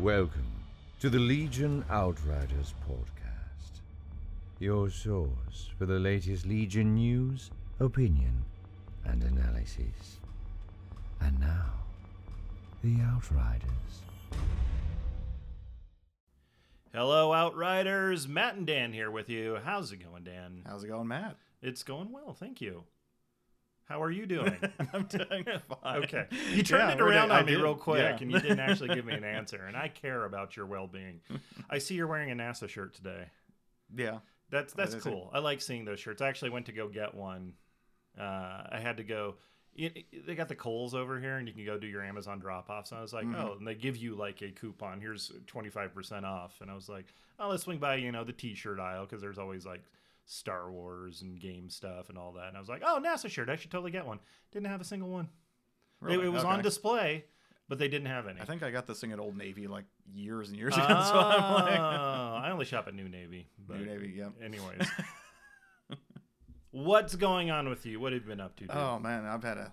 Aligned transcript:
Welcome 0.00 0.50
to 0.98 1.08
the 1.08 1.20
Legion 1.20 1.84
Outriders 1.88 2.74
podcast, 2.84 3.80
your 4.58 4.90
source 4.90 5.70
for 5.78 5.86
the 5.86 6.00
latest 6.00 6.46
Legion 6.46 6.96
news, 6.96 7.52
opinion, 7.78 8.44
and 9.04 9.22
analysis. 9.22 10.18
And 11.20 11.38
now, 11.38 11.74
the 12.82 12.96
Outriders. 13.02 13.70
Hello, 16.92 17.32
Outriders. 17.32 18.26
Matt 18.26 18.56
and 18.56 18.66
Dan 18.66 18.92
here 18.92 19.12
with 19.12 19.28
you. 19.30 19.58
How's 19.64 19.92
it 19.92 19.98
going, 19.98 20.24
Dan? 20.24 20.62
How's 20.66 20.82
it 20.82 20.88
going, 20.88 21.06
Matt? 21.06 21.36
It's 21.62 21.84
going 21.84 22.10
well, 22.10 22.32
thank 22.32 22.60
you. 22.60 22.82
How 23.86 24.02
are 24.02 24.10
you 24.10 24.24
doing? 24.26 24.56
I'm 24.92 25.04
doing 25.04 25.44
fine. 25.82 26.04
okay. 26.04 26.26
You 26.52 26.62
turned 26.62 26.88
Yeah, 26.88 26.92
it 26.94 27.00
around 27.00 27.30
on 27.30 27.44
me 27.44 27.54
real 27.54 27.74
quick, 27.74 27.98
yeah. 28.00 28.16
and 28.20 28.30
you 28.32 28.40
didn't 28.40 28.60
actually 28.60 28.94
give 28.94 29.04
me 29.04 29.12
an 29.14 29.24
answer, 29.38 29.64
and 29.66 29.76
I 29.76 29.88
care 29.88 30.24
about 30.24 30.56
your 30.56 30.66
well 30.66 30.86
being. 30.86 31.20
I 31.68 31.78
see 31.78 31.94
you're 31.94 32.06
wearing 32.06 32.30
a 32.30 32.34
NASA 32.34 32.68
shirt 32.68 32.94
today. 32.94 33.26
Yeah. 33.94 34.18
That's 34.50 34.72
that's 34.72 34.94
it? 34.94 35.02
cool. 35.02 35.30
I 35.34 35.38
like 35.40 35.60
seeing 35.60 35.84
those 35.84 36.00
shirts. 36.00 36.22
I 36.22 36.28
actually 36.28 36.50
went 36.50 36.66
to 36.66 36.72
go 36.72 36.88
get 36.88 37.14
one. 37.14 37.54
Uh, 38.18 38.22
I 38.70 38.78
had 38.80 38.96
to 38.98 39.04
go. 39.04 39.34
They 39.76 40.34
got 40.36 40.48
the 40.48 40.54
Kohl's 40.54 40.94
over 40.94 41.18
here, 41.18 41.36
and 41.38 41.48
you 41.48 41.52
can 41.54 41.64
go 41.64 41.76
do 41.78 41.88
your 41.88 42.04
Amazon 42.04 42.38
drop 42.38 42.70
offs. 42.70 42.92
And 42.92 42.98
I 42.98 43.02
was 43.02 43.12
like, 43.12 43.24
Mm-hmm. 43.24 43.34
oh, 43.40 43.54
and 43.58 43.66
they 43.66 43.74
give 43.74 43.96
you 43.96 44.14
like 44.14 44.40
a 44.42 44.50
coupon. 44.50 45.00
Here's 45.00 45.32
twenty 45.48 45.68
five 45.70 45.92
percent 45.92 46.24
off. 46.24 46.58
And 46.60 46.70
I 46.70 46.74
was 46.74 46.88
like, 46.88 47.06
oh, 47.40 47.48
let's 47.48 47.64
swing 47.64 47.78
by, 47.78 47.96
you 47.96 48.12
know, 48.12 48.22
the 48.22 48.32
T-shirt 48.32 48.78
aisle 48.78 49.04
because 49.06 49.20
there's 49.20 49.38
always 49.38 49.66
like 49.66 49.82
Star 50.26 50.70
Wars 50.70 51.22
and 51.22 51.38
game 51.38 51.68
stuff 51.68 52.08
and 52.08 52.18
all 52.18 52.32
that. 52.32 52.48
And 52.48 52.56
I 52.56 52.60
was 52.60 52.68
like, 52.68 52.82
oh, 52.84 53.00
NASA 53.04 53.30
shirt. 53.30 53.48
I 53.48 53.56
should 53.56 53.70
totally 53.70 53.90
get 53.90 54.06
one. 54.06 54.20
Didn't 54.52 54.66
have 54.66 54.80
a 54.80 54.84
single 54.84 55.08
one. 55.08 55.24
It- 55.26 56.06
Really? 56.06 56.26
It, 56.26 56.28
was 56.28 56.42
Okay. 56.44 56.52
on 56.52 56.62
display, 56.62 57.24
but 57.68 57.78
they 57.78 57.88
didn't 57.88 58.08
have 58.08 58.26
any. 58.26 58.40
I 58.40 58.44
think 58.44 58.62
I 58.62 58.70
got 58.70 58.86
this 58.86 59.00
thing 59.00 59.12
at 59.12 59.18
Old 59.18 59.36
Navy 59.38 59.66
like 59.66 59.84
years 60.12 60.48
and 60.48 60.58
years 60.58 60.74
oh, 60.76 60.84
ago. 60.84 60.88
so 61.04 61.18
I'm 61.18 61.64
like, 61.64 61.78
Oh, 61.78 61.82
I 62.42 62.50
only 62.50 62.64
shop 62.66 62.88
at 62.88 62.94
New 62.94 63.08
Navy. 63.08 63.48
But 63.66 63.78
New 63.78 63.86
Navy, 63.86 64.14
yeah. 64.16 64.28
Anyways. 64.42 64.86
What's 66.70 67.14
going 67.14 67.50
on 67.50 67.68
with 67.68 67.86
you? 67.86 68.00
What 68.00 68.12
have 68.12 68.22
you 68.22 68.28
been 68.28 68.40
up 68.40 68.56
to? 68.56 68.64
Dude? 68.64 68.76
Oh 68.76 68.98
man, 68.98 69.24
I've 69.24 69.44
had 69.44 69.58
a 69.58 69.72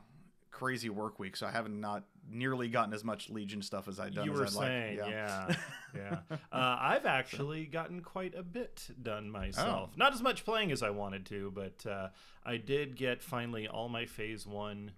crazy 0.62 0.90
work 0.90 1.18
week, 1.18 1.36
so 1.36 1.48
I 1.48 1.52
haven't 1.52 1.80
not 1.80 2.04
nearly 2.30 2.68
gotten 2.70 2.94
as 2.94 3.04
much 3.04 3.30
Legion 3.32 3.64
stuff 3.64 3.88
as 3.88 4.00
I'd 4.00 4.14
done. 4.14 4.26
you 4.26 4.34
as 4.34 4.38
were 4.38 4.46
I'd 4.46 4.54
like. 4.54 4.68
saying, 4.68 4.98
yeah, 4.98 5.56
yeah. 5.96 6.20
Uh, 6.32 6.38
I've 6.80 7.06
actually 7.08 7.66
gotten 7.66 8.02
quite 8.02 8.36
a 8.36 8.44
bit 8.44 8.88
done 9.02 9.30
myself. 9.30 9.90
Oh. 9.92 9.98
Not 9.98 10.14
as 10.14 10.22
much 10.22 10.46
playing 10.46 10.72
as 10.72 10.84
I 10.84 10.92
wanted 10.92 11.26
to, 11.28 11.52
but 11.52 11.90
uh, 11.90 12.10
I 12.46 12.58
did 12.58 12.96
get 12.96 13.24
finally 13.24 13.68
all 13.68 13.90
my 13.90 14.06
Phase 14.06 14.46
One 14.46 14.92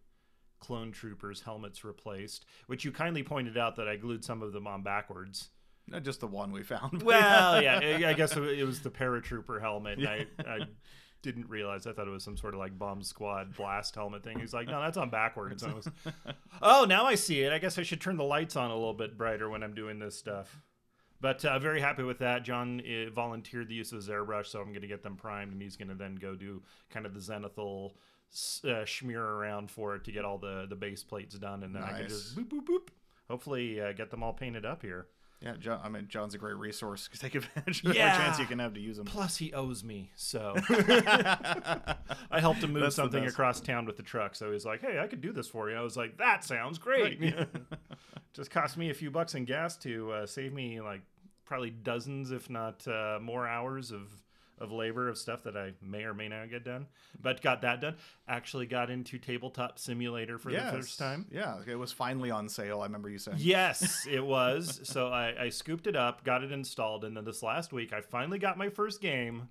clone 0.59 0.91
troopers 0.91 1.41
helmets 1.41 1.83
replaced, 1.85 2.45
which 2.67 2.83
you 2.83 2.91
kindly 2.91 3.23
pointed 3.23 3.57
out 3.57 3.77
that 3.77 3.87
I 3.87 3.95
glued 3.95 4.25
some 4.25 4.41
of 4.41 4.51
them 4.51 4.67
on 4.67 4.83
backwards. 4.83 5.49
Not 5.87 6.03
just 6.03 6.21
the 6.21 6.27
one 6.27 6.51
we 6.51 6.63
found. 6.63 7.03
Well, 7.03 7.61
yeah, 7.61 7.79
I 8.07 8.13
guess 8.13 8.35
it 8.35 8.65
was 8.65 8.81
the 8.81 8.89
paratrooper 8.89 9.59
helmet. 9.61 9.99
And 9.99 10.07
I, 10.07 10.25
I 10.45 10.59
didn't 11.21 11.49
realize. 11.49 11.87
I 11.87 11.93
thought 11.93 12.07
it 12.07 12.11
was 12.11 12.23
some 12.23 12.37
sort 12.37 12.53
of 12.53 12.59
like 12.59 12.77
bomb 12.77 13.01
squad 13.01 13.55
blast 13.55 13.95
helmet 13.95 14.23
thing. 14.23 14.39
He's 14.39 14.53
like, 14.53 14.67
no, 14.67 14.79
that's 14.81 14.97
on 14.97 15.09
backwards. 15.09 15.65
Was, 15.65 15.87
oh, 16.61 16.85
now 16.87 17.05
I 17.05 17.15
see 17.15 17.41
it. 17.41 17.51
I 17.51 17.57
guess 17.57 17.77
I 17.77 17.83
should 17.83 18.01
turn 18.01 18.17
the 18.17 18.23
lights 18.23 18.55
on 18.55 18.71
a 18.71 18.75
little 18.75 18.93
bit 18.93 19.17
brighter 19.17 19.49
when 19.49 19.63
I'm 19.63 19.73
doing 19.73 19.99
this 19.99 20.17
stuff. 20.17 20.57
But 21.19 21.43
uh, 21.45 21.57
very 21.57 21.79
happy 21.79 22.03
with 22.03 22.19
that. 22.19 22.43
John 22.43 22.81
uh, 22.81 23.09
volunteered 23.09 23.69
the 23.69 23.75
use 23.75 23.93
of 23.93 23.95
his 23.97 24.09
airbrush, 24.09 24.47
so 24.47 24.59
I'm 24.59 24.69
going 24.69 24.81
to 24.81 24.87
get 24.87 25.03
them 25.03 25.15
primed, 25.15 25.53
and 25.53 25.61
he's 25.61 25.77
going 25.77 25.87
to 25.87 25.95
then 25.95 26.15
go 26.15 26.35
do 26.35 26.61
kind 26.89 27.05
of 27.05 27.13
the 27.13 27.21
zenithal 27.21 27.91
uh, 28.67 28.85
smear 28.85 29.23
around 29.23 29.71
for 29.71 29.95
it 29.95 30.03
to 30.03 30.11
get 30.11 30.25
all 30.25 30.37
the 30.37 30.65
the 30.69 30.75
base 30.75 31.03
plates 31.03 31.35
done, 31.35 31.63
and 31.63 31.73
then 31.73 31.83
I 31.83 31.99
can 31.99 32.09
just 32.09 32.35
boop 32.35 32.49
boop 32.49 32.65
boop. 32.65 32.87
Hopefully, 33.29 33.79
uh, 33.79 33.93
get 33.93 34.11
them 34.11 34.21
all 34.21 34.33
painted 34.33 34.65
up 34.65 34.81
here. 34.81 35.07
Yeah, 35.43 35.55
John, 35.59 35.81
I 35.83 35.89
mean, 35.89 36.07
John's 36.07 36.33
a 36.33 36.37
great 36.37 36.55
resource. 36.55 37.09
Take 37.19 37.35
advantage 37.35 37.83
of 37.83 37.93
Yeah. 37.93 38.13
every 38.13 38.23
chance 38.25 38.39
you 38.39 38.45
can 38.45 38.59
have 38.59 38.73
to 38.75 38.79
use 38.79 38.97
him. 38.97 39.05
Plus, 39.05 39.35
he 39.37 39.51
owes 39.53 39.83
me, 39.83 40.11
so 40.15 40.55
I 40.69 42.39
helped 42.39 42.63
him 42.63 42.73
move 42.73 42.83
That's 42.83 42.95
something 42.95 43.25
across 43.25 43.59
town 43.59 43.85
with 43.85 43.97
the 43.97 44.03
truck. 44.03 44.35
So 44.35 44.51
he's 44.51 44.65
like, 44.65 44.81
"Hey, 44.81 44.99
I 44.99 45.07
could 45.07 45.21
do 45.21 45.31
this 45.31 45.47
for 45.47 45.69
you." 45.69 45.75
I 45.75 45.81
was 45.81 45.97
like, 45.97 46.17
"That 46.17 46.43
sounds 46.43 46.77
great." 46.77 47.19
Just 48.33 48.49
cost 48.51 48.77
me 48.77 48.89
a 48.89 48.93
few 48.93 49.11
bucks 49.11 49.35
in 49.35 49.45
gas 49.45 49.75
to 49.77 50.11
uh, 50.11 50.25
save 50.25 50.53
me 50.53 50.81
like 50.81 51.01
probably 51.45 51.69
dozens, 51.69 52.31
if 52.31 52.49
not 52.49 52.87
uh, 52.87 53.19
more 53.21 53.47
hours 53.47 53.91
of 53.91 54.09
of 54.63 54.71
labor 54.71 55.07
of 55.09 55.17
stuff 55.17 55.43
that 55.43 55.55
I 55.55 55.73
may 55.81 56.03
or 56.03 56.13
may 56.13 56.27
not 56.29 56.49
get 56.49 56.63
done. 56.65 56.87
But 57.21 57.41
got 57.41 57.61
that 57.61 57.81
done. 57.81 57.95
Actually, 58.27 58.65
got 58.65 58.89
into 58.89 59.19
tabletop 59.19 59.77
simulator 59.77 60.37
for 60.39 60.49
Yes. 60.49 60.71
the 60.71 60.77
first 60.79 60.97
time. 60.99 61.27
Yeah, 61.31 61.59
it 61.67 61.75
was 61.75 61.91
finally 61.91 62.31
on 62.31 62.49
sale. 62.49 62.81
I 62.81 62.85
remember 62.85 63.09
you 63.09 63.19
saying. 63.19 63.37
Yes, 63.39 64.07
it 64.09 64.25
was. 64.25 64.79
so 64.83 65.09
I, 65.09 65.43
I 65.43 65.49
scooped 65.49 65.85
it 65.87 65.95
up, 65.95 66.23
got 66.23 66.43
it 66.43 66.51
installed, 66.51 67.03
and 67.05 67.15
then 67.15 67.25
this 67.25 67.43
last 67.43 67.71
week 67.73 67.93
I 67.93 68.01
finally 68.01 68.39
got 68.39 68.57
my 68.57 68.69
first 68.69 69.01
game 69.01 69.49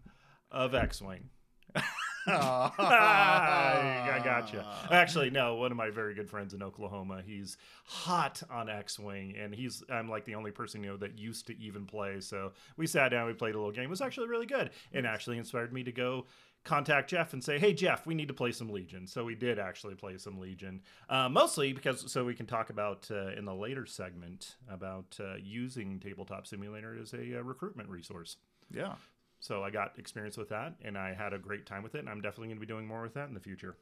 of 0.50 0.74
X-wing. 0.74 1.28
I 2.26 4.20
gotcha. 4.24 4.66
Actually, 4.90 5.30
no. 5.30 5.56
One 5.56 5.70
of 5.70 5.76
my 5.76 5.90
very 5.90 6.14
good 6.14 6.28
friends 6.28 6.54
in 6.54 6.62
Oklahoma, 6.62 7.22
he's 7.24 7.56
hot 7.84 8.42
on 8.50 8.68
X-wing, 8.68 9.36
and 9.38 9.54
he's 9.54 9.82
I'm 9.90 10.08
like 10.08 10.24
the 10.24 10.34
only 10.34 10.50
person 10.50 10.82
you 10.82 10.90
know 10.90 10.96
that 10.98 11.18
used 11.18 11.46
to 11.48 11.58
even 11.58 11.86
play. 11.86 12.20
So 12.20 12.52
we 12.76 12.86
sat 12.86 13.10
down, 13.10 13.26
we 13.26 13.32
played 13.32 13.54
a 13.54 13.58
little 13.58 13.72
game. 13.72 13.84
It 13.84 13.90
was 13.90 14.00
actually 14.00 14.28
really 14.28 14.46
good, 14.46 14.70
and 14.92 15.06
actually 15.06 15.38
inspired 15.38 15.72
me 15.72 15.82
to 15.84 15.92
go 15.92 16.26
contact 16.64 17.10
Jeff 17.10 17.32
and 17.32 17.42
say, 17.42 17.58
"Hey, 17.58 17.72
Jeff, 17.74 18.06
we 18.06 18.14
need 18.14 18.28
to 18.28 18.34
play 18.34 18.52
some 18.52 18.70
Legion." 18.70 19.06
So 19.06 19.24
we 19.24 19.34
did 19.34 19.58
actually 19.58 19.94
play 19.94 20.16
some 20.18 20.38
Legion, 20.38 20.80
uh, 21.08 21.28
mostly 21.28 21.72
because 21.72 22.10
so 22.10 22.24
we 22.24 22.34
can 22.34 22.46
talk 22.46 22.70
about 22.70 23.08
uh, 23.10 23.28
in 23.36 23.44
the 23.44 23.54
later 23.54 23.86
segment 23.86 24.56
about 24.70 25.18
uh, 25.20 25.34
using 25.42 25.98
Tabletop 25.98 26.46
Simulator 26.46 26.96
as 27.00 27.12
a 27.14 27.38
uh, 27.38 27.42
recruitment 27.42 27.88
resource. 27.88 28.36
Yeah. 28.70 28.94
So 29.42 29.64
I 29.64 29.70
got 29.70 29.98
experience 29.98 30.36
with 30.36 30.50
that 30.50 30.76
and 30.84 30.97
I 30.97 31.14
had 31.14 31.32
a 31.32 31.38
great 31.38 31.66
time 31.66 31.82
with 31.82 31.97
it 31.97 31.98
and 31.98 32.08
I'm 32.08 32.20
definitely 32.20 32.47
going 32.47 32.58
to 32.58 32.60
be 32.60 32.66
doing 32.72 32.86
more 32.86 33.03
with 33.03 33.14
that 33.14 33.26
in 33.26 33.34
the 33.34 33.41
future. 33.41 33.76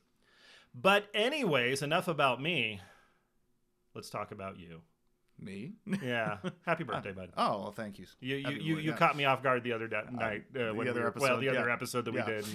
But 0.74 1.04
anyways, 1.12 1.82
enough 1.82 2.08
about 2.08 2.40
me. 2.40 2.80
Let's 3.94 4.08
talk 4.08 4.32
about 4.32 4.58
you. 4.58 4.80
Me? 5.38 5.72
Yeah. 6.02 6.38
Happy 6.66 6.84
birthday, 6.84 7.12
bud. 7.12 7.30
Oh, 7.36 7.60
well, 7.60 7.72
thank 7.72 7.98
you. 7.98 8.06
You 8.20 8.36
you, 8.36 8.44
Happy 8.44 8.62
you, 8.62 8.78
you 8.78 8.92
caught 8.94 9.16
me 9.16 9.26
off 9.26 9.42
guard 9.42 9.62
the 9.62 9.72
other 9.72 9.86
da- 9.86 10.04
night. 10.10 10.44
Uh, 10.54 10.58
the 10.58 10.62
other 10.70 10.72
we 10.72 10.86
were- 10.86 10.94
well, 10.94 11.06
episode, 11.08 11.40
the 11.40 11.48
other 11.50 11.66
yeah. 11.68 11.72
episode 11.74 12.04
that 12.06 12.14
Yeah. 12.14 12.26
we 12.26 12.32
did. 12.32 12.46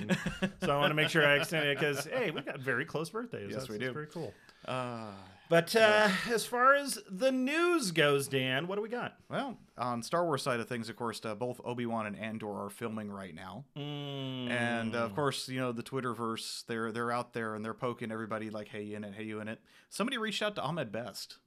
And 0.42 0.52
so 0.64 0.72
I 0.76 0.78
want 0.80 0.90
to 0.90 0.96
make 0.96 1.10
sure 1.10 1.24
I 1.28 1.36
extend 1.36 1.68
it 1.68 1.78
because 1.80 2.06
hey, 2.06 2.32
we 2.32 2.42
got 2.42 2.60
very 2.60 2.86
close 2.86 3.12
birthdays. 3.12 3.50
Yes, 3.52 3.60
That's, 3.60 3.70
we 3.70 3.78
do. 3.78 3.92
very 3.92 4.08
cool. 4.08 4.34
Uh, 4.68 5.12
But 5.50 5.76
uh, 5.76 6.10
as 6.32 6.46
far 6.46 6.74
as 6.76 6.98
the 7.10 7.32
news 7.32 7.92
goes, 7.92 8.28
Dan, 8.28 8.68
what 8.68 8.76
do 8.76 8.82
we 8.82 8.90
got? 8.90 9.16
well, 9.30 9.58
on 9.78 10.02
Star 10.02 10.26
Wars 10.26 10.42
side 10.42 10.60
of 10.60 10.68
things, 10.68 10.90
of 10.90 10.96
course, 10.96 11.22
uh, 11.24 11.36
both 11.36 11.62
Obi 11.64 11.86
Wan 11.86 12.06
and 12.08 12.18
Andor 12.18 12.66
are 12.66 12.70
filming 12.70 13.12
right 13.12 13.36
now. 13.36 13.66
And 13.76 14.96
uh, 14.96 15.00
of 15.00 15.16
course, 15.16 15.48
you 15.48 15.60
know 15.60 15.72
the 15.72 15.84
Twitterverse. 15.84 16.66
They're 16.66 16.92
they're 16.92 17.12
out 17.12 17.34
there 17.34 17.56
and 17.56 17.64
they're 17.64 17.74
poking 17.74 18.12
everybody 18.12 18.50
like, 18.50 18.70
"Hey, 18.70 18.84
you 18.84 18.96
in 18.96 19.04
it? 19.04 19.14
Hey, 19.16 19.24
you 19.24 19.40
in 19.40 19.48
it?" 19.48 19.62
Somebody 19.90 20.18
reached 20.18 20.42
out 20.42 20.56
to 20.56 20.62
Ahmed 20.62 20.92
Best 20.92 21.38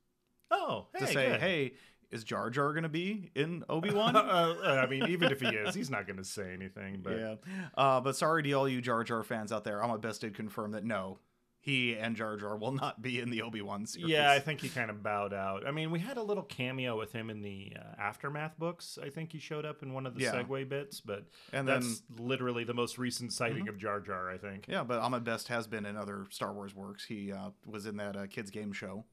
oh, 0.50 0.86
hey, 0.94 1.00
to 1.00 1.06
say, 1.12 1.28
good. 1.30 1.40
"Hey, 1.40 1.72
is 2.10 2.24
Jar 2.24 2.50
Jar 2.50 2.72
going 2.72 2.84
to 2.84 2.88
be 2.88 3.30
in 3.34 3.64
Obi 3.68 3.90
Uh, 3.92 3.94
Wan?" 3.94 4.16
uh, 4.16 4.82
I 4.82 4.86
mean, 4.86 5.06
even 5.08 5.32
if 5.32 5.40
he 5.40 5.48
is, 5.48 5.74
he's 5.74 5.90
not 5.90 6.06
going 6.06 6.18
to 6.18 6.24
say 6.24 6.52
anything. 6.52 7.00
But 7.02 7.18
yeah. 7.18 7.34
Uh, 7.76 8.00
but 8.00 8.16
sorry 8.16 8.42
to 8.44 8.52
all 8.52 8.68
you 8.68 8.80
Jar 8.80 9.04
Jar 9.04 9.22
fans 9.22 9.52
out 9.52 9.64
there. 9.64 9.82
Ahmed 9.82 10.00
Best 10.00 10.20
did 10.20 10.34
confirm 10.34 10.72
that 10.72 10.84
no, 10.84 11.18
he 11.68 11.94
and 11.96 12.16
Jar 12.16 12.36
Jar 12.38 12.56
will 12.56 12.72
not 12.72 13.02
be 13.02 13.20
in 13.20 13.28
the 13.28 13.42
Obi 13.42 13.60
Wan 13.60 13.84
series. 13.84 14.08
Yeah, 14.08 14.30
I 14.32 14.38
think 14.38 14.60
he 14.62 14.70
kind 14.70 14.90
of 14.90 15.02
bowed 15.02 15.34
out. 15.34 15.66
I 15.66 15.70
mean, 15.70 15.90
we 15.90 15.98
had 15.98 16.16
a 16.16 16.22
little 16.22 16.42
cameo 16.42 16.96
with 16.96 17.12
him 17.12 17.28
in 17.28 17.42
the 17.42 17.74
uh, 17.78 18.00
aftermath 18.00 18.58
books. 18.58 18.98
I 19.02 19.10
think 19.10 19.32
he 19.32 19.38
showed 19.38 19.66
up 19.66 19.82
in 19.82 19.92
one 19.92 20.06
of 20.06 20.14
the 20.14 20.22
Yeah. 20.22 20.32
segue 20.42 20.66
bits, 20.68 21.00
but 21.02 21.26
And 21.52 21.68
that's 21.68 22.02
literally 22.18 22.64
the 22.64 22.72
most 22.72 22.96
recent 22.96 23.34
sighting 23.34 23.64
Mm-hmm. 23.66 23.68
of 23.68 23.78
Jar 23.78 24.00
Jar. 24.00 24.30
I 24.30 24.38
think. 24.38 24.64
Yeah, 24.66 24.82
but 24.82 25.00
Ahmed 25.00 25.24
Best 25.24 25.48
has 25.48 25.66
been 25.66 25.84
in 25.84 25.96
other 25.96 26.26
Star 26.30 26.54
Wars 26.54 26.74
works. 26.74 27.04
He 27.04 27.32
uh, 27.32 27.50
was 27.66 27.84
in 27.84 27.98
that 27.98 28.16
uh, 28.16 28.26
kids 28.28 28.50
game 28.50 28.72
show. 28.72 29.04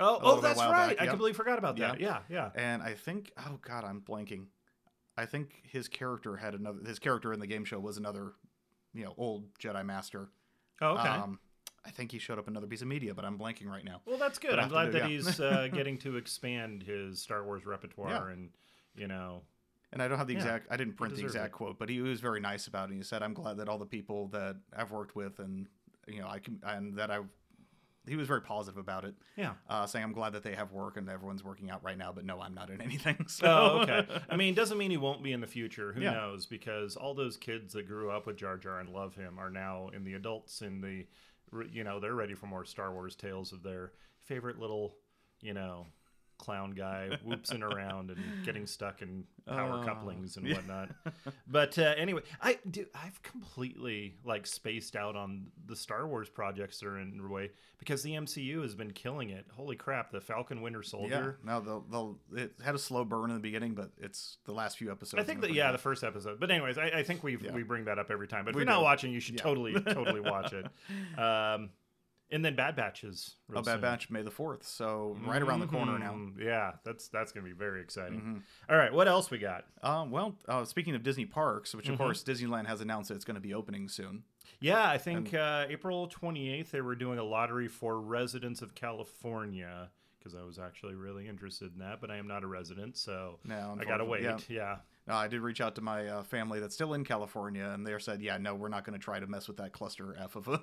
Oh, 0.00 0.18
oh, 0.22 0.40
that's 0.40 0.58
right. 0.58 0.96
back, 0.96 1.00
I 1.00 1.06
completely 1.06 1.34
forgot 1.34 1.58
about 1.58 1.76
that. 1.76 2.00
Yeah, 2.00 2.20
yeah. 2.28 2.50
and 2.56 2.82
I 2.82 2.94
think 2.94 3.32
oh 3.38 3.58
god, 3.62 3.84
I'm 3.84 4.00
blanking. 4.00 4.46
I 5.16 5.26
think 5.26 5.60
his 5.62 5.86
character 5.86 6.36
had 6.36 6.54
another. 6.54 6.80
His 6.84 6.98
character 6.98 7.32
in 7.32 7.38
the 7.38 7.46
game 7.46 7.64
show 7.64 7.78
was 7.78 7.96
another, 7.96 8.32
you 8.92 9.04
know, 9.04 9.14
old 9.16 9.56
Jedi 9.58 9.84
Master. 9.84 10.30
Oh, 10.80 10.94
okay. 10.94 11.08
Um, 11.08 11.38
I 11.84 11.90
think 11.90 12.12
he 12.12 12.18
showed 12.18 12.38
up 12.38 12.46
another 12.48 12.66
piece 12.66 12.82
of 12.82 12.88
media, 12.88 13.14
but 13.14 13.24
I'm 13.24 13.38
blanking 13.38 13.66
right 13.66 13.84
now. 13.84 14.02
well, 14.06 14.18
that's 14.18 14.38
good. 14.38 14.50
but 14.50 14.58
I'm 14.60 14.68
glad 14.68 14.92
that 14.92 15.02
yeah. 15.02 15.16
he's 15.16 15.40
uh, 15.40 15.68
getting 15.72 15.96
to 15.98 16.16
expand 16.16 16.82
his 16.82 17.20
Star 17.22 17.42
Wars 17.44 17.64
repertoire, 17.64 18.10
Yeah. 18.28 18.32
and 18.34 18.50
you 18.94 19.06
know, 19.08 19.42
And 19.92 20.02
I 20.02 20.08
don't 20.08 20.18
have 20.18 20.26
the 20.26 20.34
Yeah, 20.34 20.40
exact. 20.40 20.66
I 20.70 20.76
didn't 20.76 20.94
print 20.96 21.14
the 21.16 21.22
exact 21.22 21.46
it. 21.46 21.52
quote, 21.52 21.78
but 21.78 21.88
he 21.88 22.00
was 22.00 22.20
very 22.20 22.40
nice 22.40 22.66
about 22.66 22.90
it. 22.90 22.94
He 22.96 23.02
said, 23.02 23.22
"I'm 23.22 23.34
glad 23.34 23.56
that 23.58 23.68
all 23.68 23.78
the 23.78 23.86
people 23.86 24.28
that 24.28 24.56
I've 24.76 24.90
worked 24.90 25.16
with, 25.16 25.38
and 25.38 25.66
you 26.06 26.20
know, 26.20 26.28
I 26.28 26.38
can, 26.38 26.60
and 26.64 26.96
that 26.98 27.10
I." 27.10 27.20
He 28.06 28.16
was 28.16 28.26
very 28.26 28.40
positive 28.40 28.78
about 28.78 29.04
it, 29.04 29.14
yeah. 29.36 29.52
uh, 29.68 29.86
saying, 29.86 30.02
"I'm 30.04 30.12
glad 30.12 30.32
that 30.32 30.42
they 30.42 30.54
have 30.54 30.72
work 30.72 30.96
and 30.96 31.08
everyone's 31.08 31.44
working 31.44 31.70
out 31.70 31.84
right 31.84 31.98
now, 31.98 32.12
but 32.12 32.24
no, 32.24 32.40
I'm 32.40 32.54
not 32.54 32.70
in 32.70 32.80
anything." 32.80 33.24
So, 33.28 33.46
Oh, 33.46 33.78
okay. 33.82 34.06
I 34.28 34.36
mean, 34.36 34.54
doesn't 34.54 34.78
mean 34.78 34.90
he 34.90 34.96
won't 34.96 35.22
be 35.22 35.32
in 35.32 35.40
the 35.40 35.46
future. 35.46 35.92
Who 35.92 36.00
Yeah. 36.02 36.12
knows? 36.12 36.46
Because 36.46 36.96
all 36.96 37.14
those 37.14 37.36
kids 37.36 37.72
that 37.74 37.86
grew 37.86 38.10
up 38.10 38.26
with 38.26 38.36
Jar 38.36 38.56
Jar 38.56 38.80
and 38.80 38.88
love 38.90 39.14
him 39.14 39.38
are 39.38 39.50
now 39.50 39.88
in 39.94 40.04
the 40.04 40.14
adults 40.14 40.62
in 40.62 40.80
the, 40.80 41.06
you 41.70 41.84
know, 41.84 42.00
they're 42.00 42.14
ready 42.14 42.34
for 42.34 42.46
more 42.46 42.64
Star 42.64 42.92
Wars 42.92 43.16
tales 43.16 43.52
of 43.52 43.62
their 43.62 43.92
favorite 44.20 44.58
little, 44.58 44.96
you 45.40 45.54
know, 45.54 45.86
clown 46.40 46.70
guy 46.72 47.10
whoopsing 47.26 47.62
around 47.74 48.10
and 48.10 48.18
getting 48.44 48.66
stuck 48.66 49.02
in 49.02 49.24
power 49.46 49.80
Oh, 49.82 49.84
couplings 49.84 50.36
and 50.36 50.46
yeah. 50.46 50.54
whatnot. 50.56 50.88
But 51.46 51.78
uh, 51.78 51.94
anyway, 51.96 52.22
I 52.40 52.58
do. 52.70 52.86
I've 52.94 53.20
completely 53.22 54.14
like 54.24 54.46
spaced 54.46 54.96
out 54.96 55.16
on 55.16 55.46
the 55.66 55.76
Star 55.76 56.06
Wars 56.06 56.28
projects 56.28 56.78
that 56.80 56.86
are 56.86 56.98
underway 56.98 57.50
because 57.78 58.02
the 58.02 58.12
MCU 58.12 58.62
has 58.62 58.74
been 58.74 58.90
killing 58.92 59.30
it. 59.30 59.44
Holy 59.54 59.76
crap! 59.76 60.10
The 60.12 60.20
Falcon 60.20 60.62
Winter 60.62 60.82
Soldier. 60.82 61.38
Yeah, 61.44 61.52
no, 61.52 61.60
they'll, 61.60 61.80
they'll 61.90 62.18
it 62.42 62.52
had 62.64 62.74
a 62.74 62.78
slow 62.78 63.04
burn 63.04 63.30
in 63.30 63.36
the 63.36 63.40
beginning, 63.42 63.74
but 63.74 63.90
it's 63.98 64.38
the 64.44 64.52
last 64.52 64.78
few 64.78 64.90
episodes. 64.90 65.20
I 65.20 65.24
think 65.24 65.40
that 65.42 65.52
yeah, 65.52 65.72
the 65.72 65.78
first 65.78 66.04
episode. 66.04 66.38
But 66.40 66.50
anyways, 66.50 66.78
I, 66.78 66.86
I 66.96 67.02
think 67.02 67.22
we 67.22 67.36
Yeah. 67.38 67.52
we 67.52 67.62
bring 67.62 67.84
that 67.86 67.98
up 67.98 68.10
every 68.10 68.28
time. 68.28 68.44
But 68.44 68.50
if 68.50 68.56
We 68.56 68.60
you're 68.60 68.66
not 68.66 68.82
watching, 68.82 69.12
you 69.12 69.20
should 69.20 69.34
Yeah. 69.36 69.42
totally 69.42 69.74
totally 69.80 70.20
watch 70.20 70.52
it. 70.52 70.66
Um, 71.18 71.70
and 72.32 72.44
then 72.44 72.54
Bad 72.56 72.76
Batches. 72.76 73.36
good. 73.48 73.58
a 73.58 73.62
bad 73.62 73.80
batch 73.80 74.10
May 74.10 74.22
the 74.22 74.30
fourth, 74.30 74.64
so 74.66 75.16
right 75.26 75.42
around 75.42 75.60
the 75.60 75.66
corner 75.66 75.98
now. 75.98 76.12
Mhm. 76.12 76.38
Yeah, 76.40 76.72
that's 76.84 77.08
that's 77.08 77.32
gonna 77.32 77.46
be 77.46 77.52
very 77.52 77.80
exciting. 77.80 78.20
Mhm. 78.20 78.42
All 78.70 78.76
right, 78.76 78.92
what 78.92 79.08
else 79.08 79.30
we 79.30 79.38
got? 79.38 79.64
Um, 79.82 80.10
well, 80.10 80.36
uh, 80.48 80.64
speaking 80.64 80.94
of 80.94 81.02
Disney 81.02 81.26
parks, 81.26 81.74
which 81.74 81.88
of 81.88 81.94
Mhm. 81.96 81.98
course 81.98 82.22
Disneyland 82.24 82.66
has 82.66 82.80
announced 82.80 83.08
that 83.08 83.16
it's 83.16 83.24
going 83.24 83.34
to 83.36 83.40
be 83.40 83.52
opening 83.54 83.88
soon. 83.88 84.24
Yeah, 84.60 84.88
I 84.88 84.98
think 84.98 85.32
uh, 85.32 85.66
April 85.68 86.06
28th 86.08 86.70
they 86.70 86.80
were 86.82 86.94
doing 86.94 87.18
a 87.18 87.24
lottery 87.24 87.66
for 87.68 87.98
residents 88.00 88.60
of 88.62 88.74
California 88.74 89.90
because 90.18 90.34
I 90.34 90.42
was 90.42 90.58
actually 90.58 90.94
really 90.94 91.26
interested 91.28 91.72
in 91.72 91.78
that, 91.78 92.00
but 92.00 92.10
I 92.10 92.16
am 92.16 92.26
not 92.26 92.44
a 92.44 92.46
resident, 92.46 92.96
so 92.98 93.38
Now, 93.44 93.76
I 93.80 93.84
gotta 93.84 94.04
wait. 94.04 94.22
Yeah. 94.22 94.38
Yeah. 94.48 94.76
Uh, 95.10 95.16
I 95.16 95.28
did 95.28 95.40
reach 95.40 95.60
out 95.60 95.74
to 95.74 95.80
my 95.80 96.06
uh, 96.06 96.22
family 96.22 96.60
that's 96.60 96.74
still 96.74 96.94
in 96.94 97.04
California, 97.04 97.64
and 97.64 97.86
they 97.86 97.98
said, 97.98 98.22
"Yeah, 98.22 98.38
no, 98.38 98.54
we're 98.54 98.68
not 98.68 98.84
going 98.84 98.98
to 98.98 99.02
try 99.02 99.18
to 99.18 99.26
mess 99.26 99.48
with 99.48 99.56
that 99.58 99.72
cluster 99.72 100.16
F 100.18 100.36
of 100.36 100.48
a." 100.48 100.60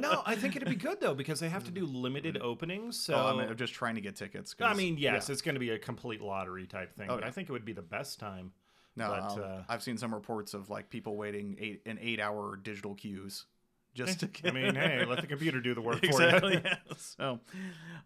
No, 0.00 0.22
I 0.26 0.34
think 0.34 0.56
it'd 0.56 0.68
be 0.68 0.74
good 0.74 1.00
though 1.00 1.14
because 1.14 1.40
they 1.40 1.48
have 1.48 1.64
to 1.64 1.70
do 1.70 1.86
limited 1.86 2.38
openings. 2.40 2.98
So 2.98 3.14
oh, 3.14 3.38
I 3.38 3.46
mean, 3.46 3.56
just 3.56 3.74
trying 3.74 3.94
to 3.94 4.00
get 4.00 4.16
tickets. 4.16 4.54
I 4.60 4.74
mean, 4.74 4.98
yes, 4.98 5.28
yeah. 5.28 5.32
it's 5.32 5.42
going 5.42 5.54
to 5.54 5.60
be 5.60 5.70
a 5.70 5.78
complete 5.78 6.20
lottery 6.20 6.66
type 6.66 6.94
thing. 6.96 7.08
But. 7.08 7.24
I 7.24 7.30
think 7.30 7.48
it 7.48 7.52
would 7.52 7.64
be 7.64 7.72
the 7.72 7.82
best 7.82 8.18
time. 8.18 8.52
No, 8.96 9.08
but, 9.08 9.32
um, 9.32 9.40
uh, 9.42 9.62
I've 9.68 9.82
seen 9.82 9.96
some 9.96 10.14
reports 10.14 10.54
of 10.54 10.70
like 10.70 10.90
people 10.90 11.16
waiting 11.16 11.56
eight 11.60 11.82
in 11.86 11.98
eight 12.00 12.20
hour 12.20 12.56
digital 12.56 12.94
queues 12.94 13.46
just 13.94 14.20
to 14.20 14.28
I 14.44 14.50
mean, 14.50 14.74
hey, 14.74 15.04
let 15.04 15.20
the 15.20 15.26
computer 15.26 15.60
do 15.60 15.74
the 15.74 15.80
work 15.80 16.02
exactly. 16.02 16.56
for 16.56 16.58
you. 16.58 16.60
yeah. 16.64 16.76
So, 16.96 17.40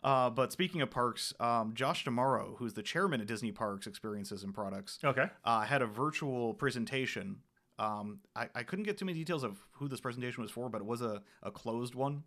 uh, 0.05 0.31
but 0.31 0.53
speaking 0.53 0.83
of 0.83 0.91
parks, 0.91 1.33
um, 1.41 1.73
Josh 1.75 2.05
D'Amaro, 2.05 2.57
who's 2.59 2.75
the 2.75 2.83
chairman 2.83 3.21
of 3.21 3.27
Disney 3.27 3.53
Parks 3.53 3.87
Experiences 3.87 4.45
and 4.45 4.55
Products, 4.55 4.99
okay. 5.03 5.27
uh, 5.45 5.63
had 5.63 5.83
a 5.83 5.87
virtual 5.87 6.55
presentation. 6.55 7.39
Um, 7.79 8.21
I, 8.37 8.49
I 8.55 8.63
couldn't 8.63 8.85
get 8.85 8.99
too 8.99 9.05
many 9.05 9.19
details 9.19 9.45
of 9.45 9.59
who 9.73 9.89
this 9.89 10.01
presentation 10.01 10.43
was 10.43 10.51
for, 10.51 10.69
but 10.69 10.81
it 10.81 10.87
was 10.87 11.01
a, 11.01 11.23
a 11.43 11.51
closed 11.51 11.95
one. 11.95 12.25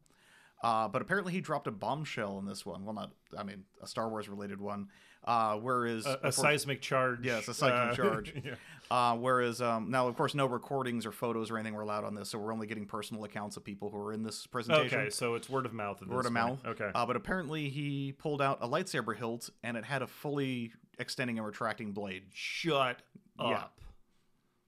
Uh, 0.63 0.87
but 0.87 1.01
apparently 1.01 1.33
he 1.33 1.41
dropped 1.41 1.67
a 1.67 1.71
bombshell 1.71 2.37
in 2.39 2.45
this 2.45 2.65
one. 2.65 2.85
Well, 2.85 2.93
not, 2.93 3.11
I 3.37 3.43
mean, 3.43 3.63
a 3.81 3.87
Star 3.87 4.09
Wars 4.09 4.29
related 4.29 4.61
one. 4.61 4.89
Uh, 5.23 5.55
whereas, 5.57 6.05
A, 6.07 6.19
a 6.23 6.31
seismic 6.31 6.81
charge. 6.81 7.19
Yes, 7.23 7.47
a 7.47 7.53
seismic 7.53 7.91
uh, 7.91 7.95
charge. 7.95 8.33
yeah. 8.43 8.55
uh, 8.89 9.15
whereas 9.15 9.61
um, 9.61 9.91
now, 9.91 10.07
of 10.07 10.15
course, 10.15 10.33
no 10.33 10.47
recordings 10.47 11.05
or 11.05 11.11
photos 11.11 11.51
or 11.51 11.57
anything 11.57 11.75
were 11.75 11.81
allowed 11.83 12.03
on 12.03 12.15
this, 12.15 12.29
so 12.29 12.39
we're 12.39 12.51
only 12.51 12.65
getting 12.65 12.85
personal 12.87 13.23
accounts 13.23 13.55
of 13.55 13.63
people 13.63 13.91
who 13.91 13.97
are 13.97 14.13
in 14.13 14.23
this 14.23 14.47
presentation. 14.47 14.99
Okay, 14.99 15.09
so 15.11 15.35
it's 15.35 15.47
word 15.47 15.67
of 15.67 15.73
mouth. 15.73 16.03
Word 16.07 16.25
of 16.25 16.31
mouth. 16.31 16.59
Okay. 16.65 16.89
Uh, 16.95 17.05
but 17.05 17.15
apparently, 17.15 17.69
he 17.69 18.13
pulled 18.17 18.41
out 18.41 18.57
a 18.61 18.67
lightsaber 18.67 19.15
hilt, 19.15 19.51
and 19.63 19.77
it 19.77 19.85
had 19.85 20.01
a 20.01 20.07
fully 20.07 20.71
extending 20.97 21.37
and 21.37 21.45
retracting 21.45 21.91
blade. 21.91 22.23
Shut 22.33 22.97
Yeah. 23.39 23.45
up. 23.45 23.79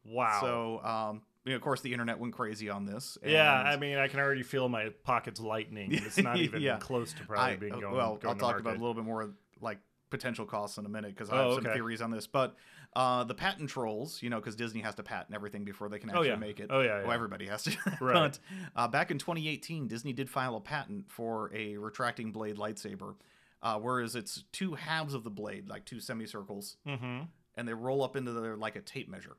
Wow. 0.05 0.39
So, 0.41 0.87
um, 0.87 1.21
of 1.45 1.61
course, 1.61 1.81
the 1.81 1.91
internet 1.91 2.19
went 2.19 2.33
crazy 2.33 2.69
on 2.69 2.85
this. 2.85 3.17
yeah, 3.25 3.51
I 3.53 3.77
mean, 3.77 3.97
I 3.97 4.07
can 4.07 4.19
already 4.19 4.43
feel 4.43 4.69
my 4.69 4.89
pockets 5.03 5.39
lightening. 5.39 5.93
It's 5.93 6.17
not 6.17 6.37
even 6.45 6.61
Yeah. 6.61 6.77
close 6.77 7.13
to 7.13 7.25
probably 7.25 7.53
I- 7.53 7.55
being 7.57 7.73
uh, 7.73 7.79
going. 7.79 7.95
well, 7.95 8.15
going 8.17 8.33
I'll 8.35 8.39
talk 8.51 8.59
about 8.59 8.75
a 8.75 8.79
little 8.79 8.93
bit 8.93 9.03
more 9.05 9.31
like 9.61 9.79
potential 10.09 10.45
costs 10.45 10.77
in 10.77 10.85
a 10.85 10.89
minute 10.89 11.09
because 11.15 11.29
I 11.31 11.37
Oh, 11.39 11.55
have 11.55 11.63
some 11.63 11.73
theories 11.73 12.01
on 12.01 12.11
this. 12.11 12.27
But 12.27 12.55
uh, 12.95 13.23
the 13.23 13.33
patent 13.33 13.69
trolls, 13.69 14.21
you 14.21 14.29
know, 14.29 14.37
because 14.39 14.55
Disney 14.55 14.81
has 14.81 14.93
to 14.95 15.03
patent 15.03 15.33
everything 15.33 15.65
before 15.65 15.89
they 15.89 15.97
can 15.97 16.09
Oh, 16.11 16.13
actually 16.13 16.27
yeah. 16.29 16.35
make 16.35 16.59
it. 16.59 16.67
Oh, 16.69 16.81
yeah, 16.81 16.99
Well, 16.99 17.07
yeah. 17.07 17.13
everybody 17.15 17.47
has 17.47 17.63
to. 17.63 17.71
Right. 17.99 18.13
but 18.13 18.39
uh, 18.75 18.87
back 18.87 19.09
in 19.09 19.17
2018, 19.17 19.87
Disney 19.87 20.13
did 20.13 20.29
file 20.29 20.55
a 20.55 20.61
patent 20.61 21.09
for 21.11 21.51
a 21.55 21.77
retracting 21.77 22.31
blade 22.31 22.57
lightsaber, 22.57 23.15
uh, 23.63 23.79
whereas 23.79 24.15
it's 24.15 24.43
two 24.51 24.75
halves 24.75 25.15
of 25.15 25.23
the 25.23 25.31
blade, 25.31 25.67
like 25.67 25.83
two 25.85 25.99
semicircles, 25.99 26.77
Mm-hmm. 26.87 27.21
and 27.55 27.67
they 27.67 27.73
roll 27.73 28.03
up 28.03 28.15
into 28.15 28.31
the 28.33 28.55
like 28.55 28.75
a 28.75 28.81
tape 28.81 29.09
measure. 29.09 29.37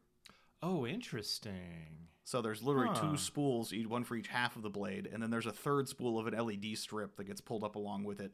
Oh, 0.67 0.87
interesting. 0.87 2.09
So 2.25 2.41
there's 2.41 2.63
literally 2.63 2.89
Huh. 2.95 3.11
two 3.11 3.17
spools, 3.19 3.73
one 3.87 4.03
for 4.03 4.17
each 4.17 4.29
half 4.29 4.57
of 4.57 4.63
the 4.63 4.71
blade, 4.71 5.07
and 5.13 5.23
then 5.23 5.31
there's 5.31 5.45
a 5.47 5.53
third 5.53 5.89
spool 5.89 6.19
of 6.19 6.27
an 6.27 6.35
LED 6.35 6.75
strip 6.77 7.17
that 7.17 7.25
gets 7.25 7.43
pulled 7.43 7.63
up 7.63 7.77
along 7.77 8.05
with 8.05 8.19
it. 8.21 8.33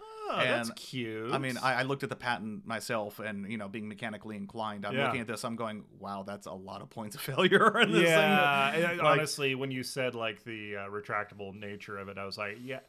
Oh, 0.00 0.38
that's 0.38 0.70
And, 0.70 0.76
cute. 0.76 1.32
I 1.32 1.38
mean, 1.38 1.56
I, 1.58 1.74
I 1.74 1.82
looked 1.82 2.02
at 2.02 2.08
the 2.08 2.16
patent 2.16 2.66
myself, 2.66 3.20
and 3.20 3.48
you 3.50 3.58
know, 3.58 3.68
being 3.68 3.86
mechanically 3.86 4.36
inclined, 4.36 4.84
I'm 4.84 4.96
Yeah. 4.96 5.04
looking 5.06 5.20
at 5.20 5.26
this, 5.28 5.44
I'm 5.44 5.54
going, 5.56 5.84
"Wow, 6.00 6.24
that's 6.24 6.46
a 6.46 6.52
lot 6.52 6.80
of 6.82 6.90
points 6.90 7.14
of 7.14 7.20
failure." 7.30 7.78
In 7.80 7.92
this 7.92 8.08
yeah. 8.08 8.72
thing. 8.88 8.98
Like- 8.98 9.06
honestly, 9.18 9.54
when 9.54 9.70
you 9.70 9.84
said 9.84 10.14
like 10.16 10.42
the 10.42 10.76
uh, 10.78 10.80
retractable 10.88 11.54
nature 11.54 11.96
of 11.98 12.08
it, 12.08 12.18
I 12.18 12.24
was 12.24 12.36
like, 12.38 12.58
yeah. 12.60 12.80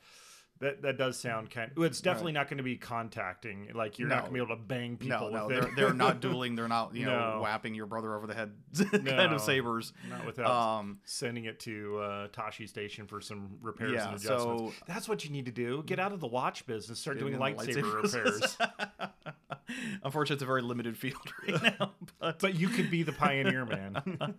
That, 0.64 0.82
that 0.82 0.98
does 0.98 1.18
sound 1.20 1.50
kind. 1.52 1.72
Of, 1.76 1.84
it's 1.84 2.02
definitely 2.02 2.32
not 2.32 2.48
going 2.50 2.58
to 2.58 2.64
be 2.64 2.76
contacting. 2.78 3.70
Like 3.74 4.00
you're 4.00 4.08
not 4.08 4.22
going 4.22 4.30
to 4.30 4.34
be 4.34 4.40
able 4.44 4.56
to 4.56 4.62
bang 4.62 4.98
people 4.98 5.30
no, 5.32 5.48
no, 5.48 5.50
they're, 5.50 5.70
they're 5.76 5.94
not 5.94 6.20
dueling. 6.22 6.56
They're 6.56 6.68
not, 6.68 6.96
you 6.96 7.06
know, 7.06 7.36
No. 7.36 7.42
whapping 7.42 7.76
your 7.76 7.86
brother 7.86 8.16
over 8.16 8.26
the 8.28 8.34
head 8.34 8.52
kind 8.92 9.04
No. 9.06 9.26
of 9.36 9.42
sabers. 9.42 9.94
not 10.10 10.26
without 10.26 10.50
Um, 10.50 11.00
sending 11.06 11.46
it 11.46 11.60
to 11.62 11.98
uh, 12.00 12.28
Tosche 12.30 12.68
Station 12.68 13.08
for 13.08 13.22
some 13.22 13.58
repairs 13.62 13.92
Yeah, 13.94 14.08
and 14.10 14.16
adjustments. 14.18 14.76
so- 14.78 14.86
That's 14.88 15.08
what 15.08 15.24
you 15.24 15.32
need 15.32 15.46
to 15.46 15.52
do. 15.52 15.84
Get 15.86 16.00
out 16.00 16.12
of 16.14 16.20
the 16.20 16.28
watch 16.28 16.66
business. 16.66 17.00
Start 17.00 17.20
doing 17.20 17.34
Doing 17.38 17.56
lightsaber 17.56 18.04
repairs. 18.04 18.58
Unfortunately, 20.04 20.36
it's 20.36 20.44
a 20.44 20.46
very 20.48 20.62
limited 20.62 20.98
field 20.98 21.16
right 21.48 21.62
now. 21.80 21.92
But, 22.20 22.40
but 22.40 22.56
you 22.56 22.68
could 22.68 22.92
be 22.92 23.04
the 23.04 23.12
pioneer, 23.14 23.66
man. 23.66 24.36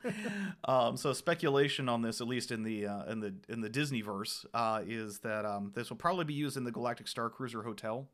um, 0.64 0.96
so 0.96 1.12
speculation 1.12 1.88
on 1.88 2.02
this, 2.02 2.20
at 2.20 2.28
least 2.28 2.50
in 2.50 2.62
the 2.62 2.86
uh, 2.86 3.04
in 3.10 3.20
the 3.20 3.34
in 3.48 3.60
the 3.60 3.68
Disney 3.68 4.00
verse, 4.02 4.44
uh, 4.54 4.82
is 4.86 5.18
that 5.20 5.44
um, 5.44 5.72
this 5.74 5.90
will 5.90 5.96
probably 5.96 6.13
be 6.22 6.34
used 6.34 6.56
in 6.56 6.62
the 6.64 6.70
Galactic 6.70 7.08
Star 7.08 7.28
Cruiser 7.30 7.62
Hotel 7.64 8.06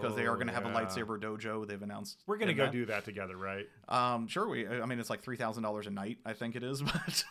because 0.00 0.14
they 0.16 0.26
are 0.26 0.36
going 0.36 0.46
to 0.46 0.52
have 0.54 0.64
a 0.64 0.68
Oh, 0.68 0.72
lightsaber 0.72 1.20
dojo. 1.20 1.66
They've 1.66 1.82
announced 1.82 2.22
We're 2.26 2.38
gonna 2.38 2.54
go 2.54 2.64
that. 2.66 2.72
do 2.72 2.86
that 2.86 3.04
together, 3.04 3.36
right? 3.36 3.66
Um, 3.88 4.26
sure. 4.28 4.48
We. 4.48 4.66
I 4.68 4.86
mean, 4.86 4.98
it's 5.00 5.10
like 5.10 5.22
three 5.22 5.36
thousand 5.36 5.62
dollars 5.64 5.86
a 5.86 5.90
night. 5.90 6.18
I 6.24 6.32
think 6.34 6.54
it 6.56 6.62
is, 6.62 6.80
but. 6.82 7.24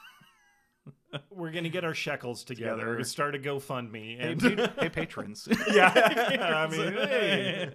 We're 1.31 1.49
gonna 1.51 1.69
get 1.69 1.83
our 1.83 1.95
shekels 1.95 2.43
together. 2.43 2.77
Together. 2.85 3.03
Start 3.03 3.33
a 3.35 3.39
GoFundMe. 3.39 4.19
hey, 4.19 4.31
And 4.33 4.41
pa- 4.57 4.71
hey, 4.81 4.89
patrons. 4.89 5.47
yeah, 5.71 5.91
I 6.55 6.67
mean, 6.69 6.93
hey, 6.93 7.71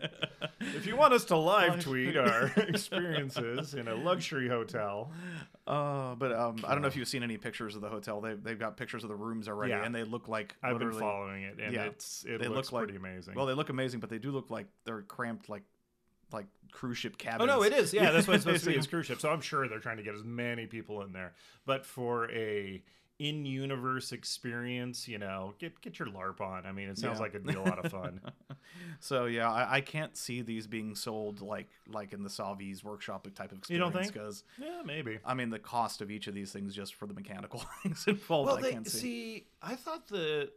if 0.76 0.86
you 0.86 0.96
want 0.96 1.14
us 1.14 1.24
to 1.26 1.36
live 1.36 1.80
tweet 1.80 2.16
our 2.16 2.52
experiences 2.56 3.74
in 3.74 3.88
a 3.88 3.94
luxury 3.96 4.48
hotel, 4.48 5.10
Uh, 5.66 6.14
but 6.16 6.30
um, 6.32 6.56
I 6.66 6.72
don't 6.72 6.82
know 6.82 6.88
if 6.88 6.96
you've 6.96 7.08
seen 7.08 7.22
any 7.22 7.38
pictures 7.38 7.74
of 7.74 7.80
the 7.80 7.88
hotel. 7.88 8.20
They 8.20 8.34
they've 8.34 8.58
got 8.58 8.76
pictures 8.76 9.02
of 9.02 9.08
the 9.08 9.16
rooms 9.16 9.48
already, 9.48 9.70
Yeah. 9.72 9.84
and 9.84 9.94
they 9.94 10.04
look 10.04 10.28
like 10.28 10.54
I've 10.62 10.78
been 10.78 10.92
following 10.92 11.42
it, 11.44 11.58
and 11.58 11.72
yeah, 11.72 11.84
it's 11.84 12.24
it 12.28 12.38
they 12.40 12.48
looks 12.48 12.66
look 12.70 12.72
like- 12.72 12.84
pretty 12.88 12.96
amazing. 12.98 13.34
Well, 13.34 13.46
they 13.46 13.54
look 13.54 13.70
amazing, 13.70 14.00
but 14.00 14.10
they 14.10 14.18
do 14.18 14.30
look 14.30 14.50
like 14.50 14.66
they're 14.84 15.02
cramped, 15.02 15.48
like 15.48 15.62
like 16.32 16.46
cruise 16.70 16.98
ship 16.98 17.16
cabins. 17.16 17.42
Oh 17.42 17.46
no, 17.46 17.62
it 17.62 17.72
is. 17.72 17.94
Yeah, 17.94 18.10
that's 18.10 18.26
what 18.26 18.34
it's 18.34 18.44
supposed 18.44 18.64
to 18.64 18.70
be. 18.70 18.76
It's 18.76 18.86
cruise 18.88 19.06
ship. 19.06 19.20
So 19.20 19.30
I'm 19.30 19.40
sure 19.40 19.66
they're 19.68 19.78
trying 19.78 19.96
to 19.98 20.02
get 20.02 20.14
as 20.14 20.24
many 20.24 20.66
people 20.66 21.00
in 21.02 21.12
there. 21.12 21.32
But 21.64 21.86
for 21.86 22.30
a 22.30 22.82
in-universe 23.18 24.12
experience, 24.12 25.06
you 25.08 25.18
know, 25.18 25.54
get 25.58 25.80
get 25.80 25.98
your 25.98 26.08
LARP 26.08 26.40
on. 26.40 26.66
I 26.66 26.72
mean, 26.72 26.88
it 26.88 26.98
sounds 26.98 27.18
Yeah. 27.18 27.22
like 27.22 27.34
it'd 27.34 27.46
be 27.46 27.54
a 27.54 27.62
lot 27.62 27.84
of 27.84 27.90
fun. 27.90 28.20
So 29.00 29.26
yeah, 29.26 29.50
I, 29.52 29.76
I 29.76 29.80
can't 29.82 30.16
see 30.16 30.40
these 30.40 30.66
being 30.66 30.94
sold 30.94 31.40
like 31.40 31.68
like 31.88 32.12
in 32.12 32.22
the 32.22 32.28
Savi's 32.30 32.82
workshop 32.82 33.24
type 33.34 33.52
of 33.52 33.58
experience. 33.58 33.70
You 33.70 33.78
don't 33.78 33.92
think? 33.92 34.12
Because 34.12 34.42
yeah, 34.58 34.82
maybe. 34.84 35.18
I 35.24 35.34
mean, 35.34 35.50
the 35.50 35.58
cost 35.58 36.00
of 36.00 36.10
each 36.10 36.26
of 36.26 36.34
these 36.34 36.50
things 36.52 36.74
just 36.74 36.94
for 36.94 37.06
the 37.06 37.12
mechanical 37.14 37.62
things 37.82 38.04
involved, 38.06 38.46
Well, 38.48 38.58
I 38.58 38.62
they, 38.62 38.72
can't 38.72 38.86
see. 38.88 38.98
see, 38.98 39.46
I 39.62 39.74
thought 39.74 40.08
the 40.08 40.50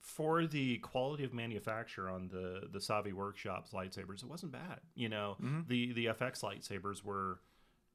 for 0.00 0.46
the 0.46 0.78
quality 0.78 1.24
of 1.24 1.32
manufacture 1.32 2.10
on 2.10 2.28
the 2.28 2.68
the 2.70 2.80
Savi 2.80 3.12
Workshops 3.12 3.70
lightsabers, 3.72 4.22
it 4.22 4.28
wasn't 4.28 4.52
bad. 4.52 4.80
You 4.94 5.08
know, 5.08 5.36
Mhm. 5.42 5.66
the 5.68 5.92
the 5.92 6.06
FX 6.06 6.42
lightsabers 6.42 7.02
were, 7.04 7.40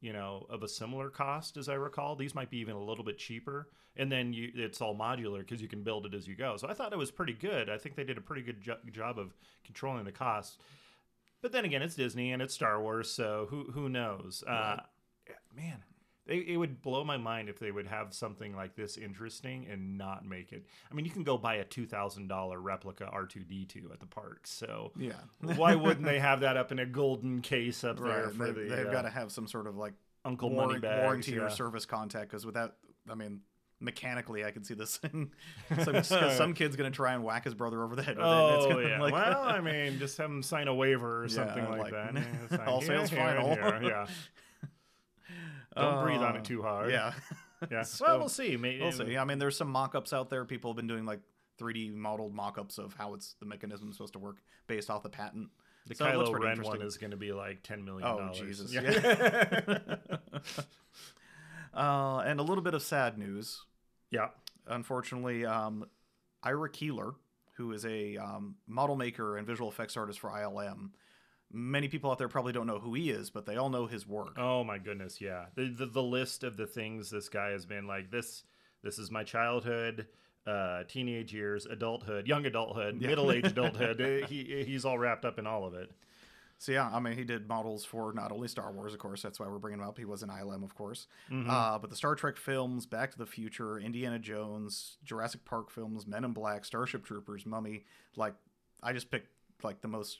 you 0.01 0.13
know, 0.13 0.45
of 0.49 0.63
a 0.63 0.67
similar 0.67 1.09
cost 1.09 1.57
as 1.57 1.67
I 1.69 1.73
recall. 1.73 2.15
These 2.15 2.35
might 2.35 2.49
be 2.49 2.57
even 2.57 2.75
a 2.75 2.83
little 2.83 3.03
bit 3.03 3.17
cheaper, 3.17 3.69
and 3.97 4.11
then 4.11 4.33
you 4.33 4.51
it's 4.55 4.81
all 4.81 4.95
modular 4.95 5.39
because 5.39 5.61
you 5.61 5.67
can 5.67 5.83
build 5.83 6.05
it 6.05 6.13
as 6.13 6.27
you 6.27 6.35
go. 6.35 6.57
So 6.57 6.67
I 6.67 6.73
thought 6.73 6.93
it 6.93 6.97
was 6.97 7.11
pretty 7.11 7.33
good. 7.33 7.69
I 7.69 7.77
think 7.77 7.95
they 7.95 8.03
did 8.03 8.17
a 8.17 8.21
pretty 8.21 8.41
good 8.41 8.61
jo- 8.61 8.77
job 8.91 9.19
of 9.19 9.35
controlling 9.65 10.05
the 10.05 10.11
cost. 10.11 10.59
But 11.41 11.51
then 11.51 11.65
again, 11.65 11.81
it's 11.81 11.95
Disney 11.95 12.31
and 12.31 12.41
it's 12.41 12.53
Star 12.53 12.81
Wars, 12.81 13.09
so 13.09 13.47
who 13.49 13.71
who 13.71 13.89
knows? 13.89 14.43
Uh, 14.47 14.77
man, 15.55 15.83
they, 16.29 16.37
it 16.47 16.57
would 16.57 16.81
blow 16.83 17.03
my 17.03 17.17
mind 17.17 17.49
if 17.49 17.57
they 17.57 17.71
would 17.71 17.87
have 17.87 18.13
something 18.13 18.55
like 18.55 18.75
this 18.75 18.97
interesting 18.97 19.65
and 19.69 19.97
not 19.97 20.25
make 20.25 20.53
it. 20.53 20.63
I 20.89 20.93
mean, 20.93 21.03
you 21.03 21.11
can 21.11 21.23
go 21.23 21.37
buy 21.37 21.55
a 21.55 21.63
two 21.65 21.87
thousand 21.87 22.27
dollar 22.27 22.59
replica 22.59 23.05
R 23.05 23.25
two 23.25 23.43
D 23.43 23.65
two 23.65 23.89
at 23.91 23.99
the 23.99 24.05
park, 24.05 24.41
so 24.45 24.91
yeah, 24.95 25.13
why 25.41 25.73
wouldn't 25.75 26.05
they 26.05 26.19
have 26.19 26.41
that 26.41 26.55
up 26.55 26.71
in 26.71 26.77
a 26.79 26.85
golden 26.85 27.41
case 27.41 27.83
up 27.83 27.99
there 27.99 28.25
right. 28.25 28.33
for 28.33 28.51
They, 28.51 28.67
the 28.67 28.77
have 28.77 28.87
uh, 28.87 28.91
got 28.91 29.01
to 29.01 29.09
have 29.09 29.31
some 29.31 29.47
sort 29.47 29.65
of 29.65 29.75
like 29.75 29.93
Uncle 30.23 30.51
warran- 30.51 30.67
Moneybags? 30.81 31.03
warranty 31.03 31.31
yeah. 31.31 31.41
or 31.41 31.49
service 31.49 31.85
contact 31.85 32.29
because 32.29 32.45
without, 32.45 32.75
I 33.09 33.15
mean, 33.15 33.41
mechanically, 33.79 34.45
I 34.45 34.51
can 34.51 34.63
see 34.63 34.75
this. 34.75 34.97
thing. 34.97 35.31
some, 35.83 36.03
some 36.03 36.53
kid's 36.53 36.75
gonna 36.75 36.91
try 36.91 37.13
and 37.13 37.23
whack 37.23 37.43
his 37.45 37.55
brother 37.55 37.83
over 37.83 37.95
the 37.95 38.03
head 38.03 38.17
with 38.17 38.25
it. 38.25 38.29
Oh 38.29 38.69
it's 38.69 38.87
yeah. 38.87 39.01
like- 39.01 39.13
well, 39.13 39.41
I 39.41 39.61
mean, 39.61 39.97
just 39.97 40.15
have 40.19 40.29
him 40.29 40.43
sign 40.43 40.67
a 40.67 40.75
waiver 40.75 41.23
or 41.23 41.27
something 41.27 41.67
like, 41.71 41.91
like, 41.91 41.91
that. 41.91 42.13
Yeah, 42.51 42.65
all 42.67 42.81
sales 42.81 43.09
final. 43.09 43.57
Yeah. 43.81 44.05
Don't 45.75 46.03
breathe 46.03 46.21
on 46.21 46.35
Uh, 46.35 46.39
it 46.39 46.45
too 46.45 46.61
hard. 46.61 46.91
yeah. 46.91 47.13
Yeah. 47.69 47.81
So, 47.83 48.05
well, 48.05 48.19
we'll 48.19 48.29
see. 48.29 48.55
Maybe 48.55 48.79
We'll 48.81 48.93
see. 48.93 49.17
I 49.17 49.25
mean, 49.25 49.37
there's 49.37 49.57
some 49.57 49.69
mock-ups 49.69 50.13
out 50.13 50.29
there. 50.29 50.45
People 50.45 50.71
have 50.71 50.77
been 50.77 50.87
doing 50.87 51.05
like 51.05 51.19
3D 51.59 51.93
modeled 51.93 52.33
mock-ups 52.33 52.77
of 52.77 52.93
how 52.93 53.13
it's 53.15 53.35
the 53.41 53.45
mechanism 53.45 53.89
is 53.89 53.95
supposed 53.97 54.13
to 54.13 54.19
work 54.19 54.37
based 54.67 54.89
off 54.89 55.03
the 55.03 55.09
patent. 55.09 55.49
The 55.87 55.95
So 55.95 56.05
Kylo 56.05 56.39
Ren 56.39 56.61
one 56.61 56.81
is 56.81 56.95
going 56.97 57.11
to 57.11 57.17
be 57.17 57.33
like 57.33 57.61
ten 57.63 57.83
million. 57.83 58.07
dollars. 58.07 58.39
Jesus! 58.39 58.71
Yeah. 58.73 58.81
Yeah. 58.91 59.97
uh, 61.73 62.19
and 62.25 62.39
a 62.39 62.43
little 62.43 62.63
bit 62.63 62.73
of 62.73 62.81
sad 62.81 63.17
news. 63.17 63.63
yeah. 64.11 64.29
Unfortunately, 64.67 65.45
um, 65.45 65.85
Ira 66.43 66.69
Keeler, 66.69 67.13
who 67.57 67.71
is 67.73 67.85
a 67.85 68.17
um, 68.17 68.55
model 68.67 68.95
maker 68.95 69.35
and 69.35 69.47
visual 69.47 69.67
effects 69.69 69.97
artist 69.97 70.19
for 70.19 70.29
ILM, 70.29 70.91
many 71.51 71.87
people 71.87 72.11
out 72.11 72.17
there 72.17 72.27
probably 72.29 72.53
don't 72.53 72.67
know 72.67 72.79
who 72.79 72.93
he 72.93 73.09
is, 73.09 73.29
but 73.29 73.45
they 73.45 73.55
all 73.57 73.69
know 73.69 73.87
his 73.87 74.07
work. 74.07 74.37
Oh 74.37 74.63
my 74.63 74.77
goodness, 74.77 75.19
yeah. 75.21 75.45
The, 75.55 75.69
the 75.69 75.85
the 75.87 76.03
list 76.03 76.43
of 76.43 76.57
the 76.57 76.67
things 76.67 77.09
this 77.09 77.29
guy 77.29 77.49
has 77.51 77.65
been 77.65 77.87
like 77.87 78.11
this 78.11 78.43
this 78.83 78.97
is 78.99 79.11
my 79.11 79.23
childhood, 79.23 80.07
uh 80.47 80.83
teenage 80.87 81.33
years, 81.33 81.65
adulthood, 81.65 82.27
young 82.27 82.45
adulthood, 82.45 83.01
Yeah. 83.01 83.07
middle-aged 83.09 83.47
adulthood. 83.57 84.01
Uh, 84.01 84.27
he 84.27 84.63
he's 84.65 84.85
all 84.85 84.97
wrapped 84.97 85.25
up 85.25 85.39
in 85.39 85.47
all 85.47 85.65
of 85.65 85.73
it. 85.73 85.91
So 86.61 86.73
yeah, 86.73 86.89
I 86.91 86.99
mean, 86.99 87.13
he 87.17 87.23
did 87.23 87.47
models 87.47 87.85
for 87.85 88.11
not 88.11 88.33
only 88.33 88.49
Star 88.49 88.69
Wars, 88.73 88.93
of 88.93 88.99
course. 88.99 89.21
That's 89.21 89.39
why 89.39 89.47
we're 89.47 89.59
bringing 89.59 89.79
him 89.79 89.87
up. 89.87 89.97
He 89.97 90.03
was 90.03 90.23
in 90.23 90.29
ILM, 90.29 90.61
of 90.63 90.75
course, 90.75 91.07
Mhm. 91.31 91.47
uh, 91.49 91.79
but 91.79 91.89
the 91.89 91.95
Star 91.95 92.15
Trek 92.15 92.35
films, 92.35 92.85
Back 92.85 93.11
to 93.11 93.17
the 93.17 93.25
Future, 93.25 93.79
Indiana 93.79 94.19
Jones, 94.19 94.97
Jurassic 95.05 95.45
Park 95.45 95.69
films, 95.71 96.05
Men 96.05 96.25
in 96.25 96.33
Black, 96.33 96.65
Starship 96.65 97.05
Troopers, 97.05 97.45
Mummy. 97.45 97.85
Like, 98.17 98.33
I 98.83 98.91
just 98.91 99.09
picked 99.09 99.29
like 99.63 99.79
the 99.81 99.87
most 99.87 100.19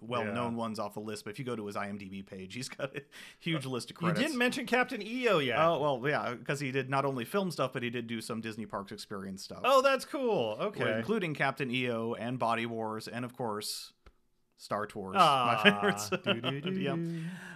well-known 0.00 0.56
ones 0.56 0.78
off 0.78 0.94
the 0.94 1.00
list. 1.00 1.24
But 1.24 1.30
if 1.30 1.38
you 1.38 1.44
go 1.44 1.56
to 1.56 1.66
his 1.66 1.76
IMDb 1.76 2.24
page, 2.24 2.54
he's 2.54 2.68
got 2.68 2.96
a 2.96 3.02
huge 3.38 3.66
list 3.66 3.90
of 3.90 3.96
Uh, 4.02 4.08
You 4.08 4.14
didn't 4.14 4.38
mention 4.38 4.66
Captain 4.66 5.02
EO 5.02 5.38
yet. 5.38 5.58
Oh 5.58 5.78
well, 5.80 6.00
yeah, 6.08 6.34
because 6.34 6.60
he 6.60 6.70
did 6.70 6.88
not 6.90 7.04
only 7.04 7.24
film 7.24 7.50
stuff, 7.50 7.72
but 7.72 7.82
he 7.82 7.90
did 7.90 8.06
do 8.06 8.20
some 8.20 8.40
Disney 8.40 8.66
Parks 8.66 8.92
experience 8.92 9.42
stuff. 9.42 9.60
Oh, 9.64 9.82
that's 9.82 10.04
cool. 10.04 10.56
Okay. 10.60 10.98
including 10.98 11.34
Captain 11.34 11.70
EO 11.70 12.14
and 12.14 12.38
Body 12.38 12.66
Wars, 12.66 13.08
and 13.08 13.24
of 13.24 13.36
course, 13.36 13.92
Star 14.56 14.86
Tours. 14.86 15.16
Ah, 15.18 15.60
my 15.64 15.70
favorites. 15.70 16.10
yeah. 16.78 16.92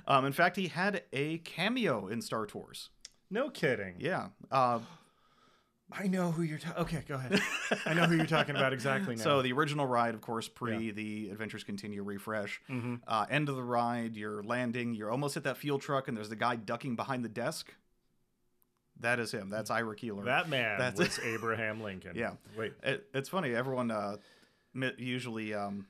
Um, 0.06 0.24
in 0.24 0.32
fact, 0.32 0.56
he 0.56 0.68
had 0.68 1.02
a 1.12 1.38
cameo 1.38 2.06
in 2.08 2.22
Star 2.22 2.46
Tours. 2.46 2.90
No 3.30 3.48
kidding. 3.50 3.94
Yeah. 3.98 4.28
Uh, 4.50 4.80
I 5.98 6.06
know 6.08 6.30
who 6.32 6.42
you're 6.42 6.58
talking. 6.58 6.82
Okay, 6.82 7.02
go 7.06 7.14
ahead. 7.16 7.40
I 7.86 7.94
know 7.94 8.04
who 8.04 8.16
you're 8.16 8.26
talking 8.26 8.56
about 8.56 8.72
exactly 8.72 9.14
now. 9.16 9.22
so 9.22 9.42
the 9.42 9.52
original 9.52 9.86
ride, 9.86 10.14
of 10.14 10.20
course, 10.20 10.48
pre 10.48 10.90
the 10.90 11.30
Adventures 11.30 11.64
Continue 11.64 12.02
refresh. 12.02 12.60
Mhm. 12.70 13.00
Uh, 13.06 13.26
end 13.30 13.48
of 13.48 13.56
the 13.56 13.62
ride, 13.62 14.16
you're 14.16 14.42
landing, 14.42 14.94
you're 14.94 15.10
almost 15.10 15.36
at 15.36 15.44
that 15.44 15.56
fuel 15.56 15.78
truck, 15.78 16.08
and 16.08 16.16
there's 16.16 16.28
the 16.28 16.36
guy 16.36 16.56
ducking 16.56 16.96
behind 16.96 17.24
the 17.24 17.28
desk. 17.28 17.74
That 19.00 19.18
is 19.18 19.32
him. 19.32 19.48
That's 19.50 19.70
Ira 19.70 19.96
Keeler. 19.96 20.24
that 20.24 20.48
man 20.48 20.78
That's- 20.78 20.98
was 20.98 21.18
Abraham 21.24 21.82
Lincoln. 21.82 22.12
Yeah. 22.14 22.32
Wait. 22.56 22.72
It, 22.82 23.06
it's 23.14 23.28
funny. 23.28 23.54
Everyone 23.54 23.90
uh, 23.90 24.16
mi- 24.74 24.92
usually 24.98 25.54
um, 25.54 25.86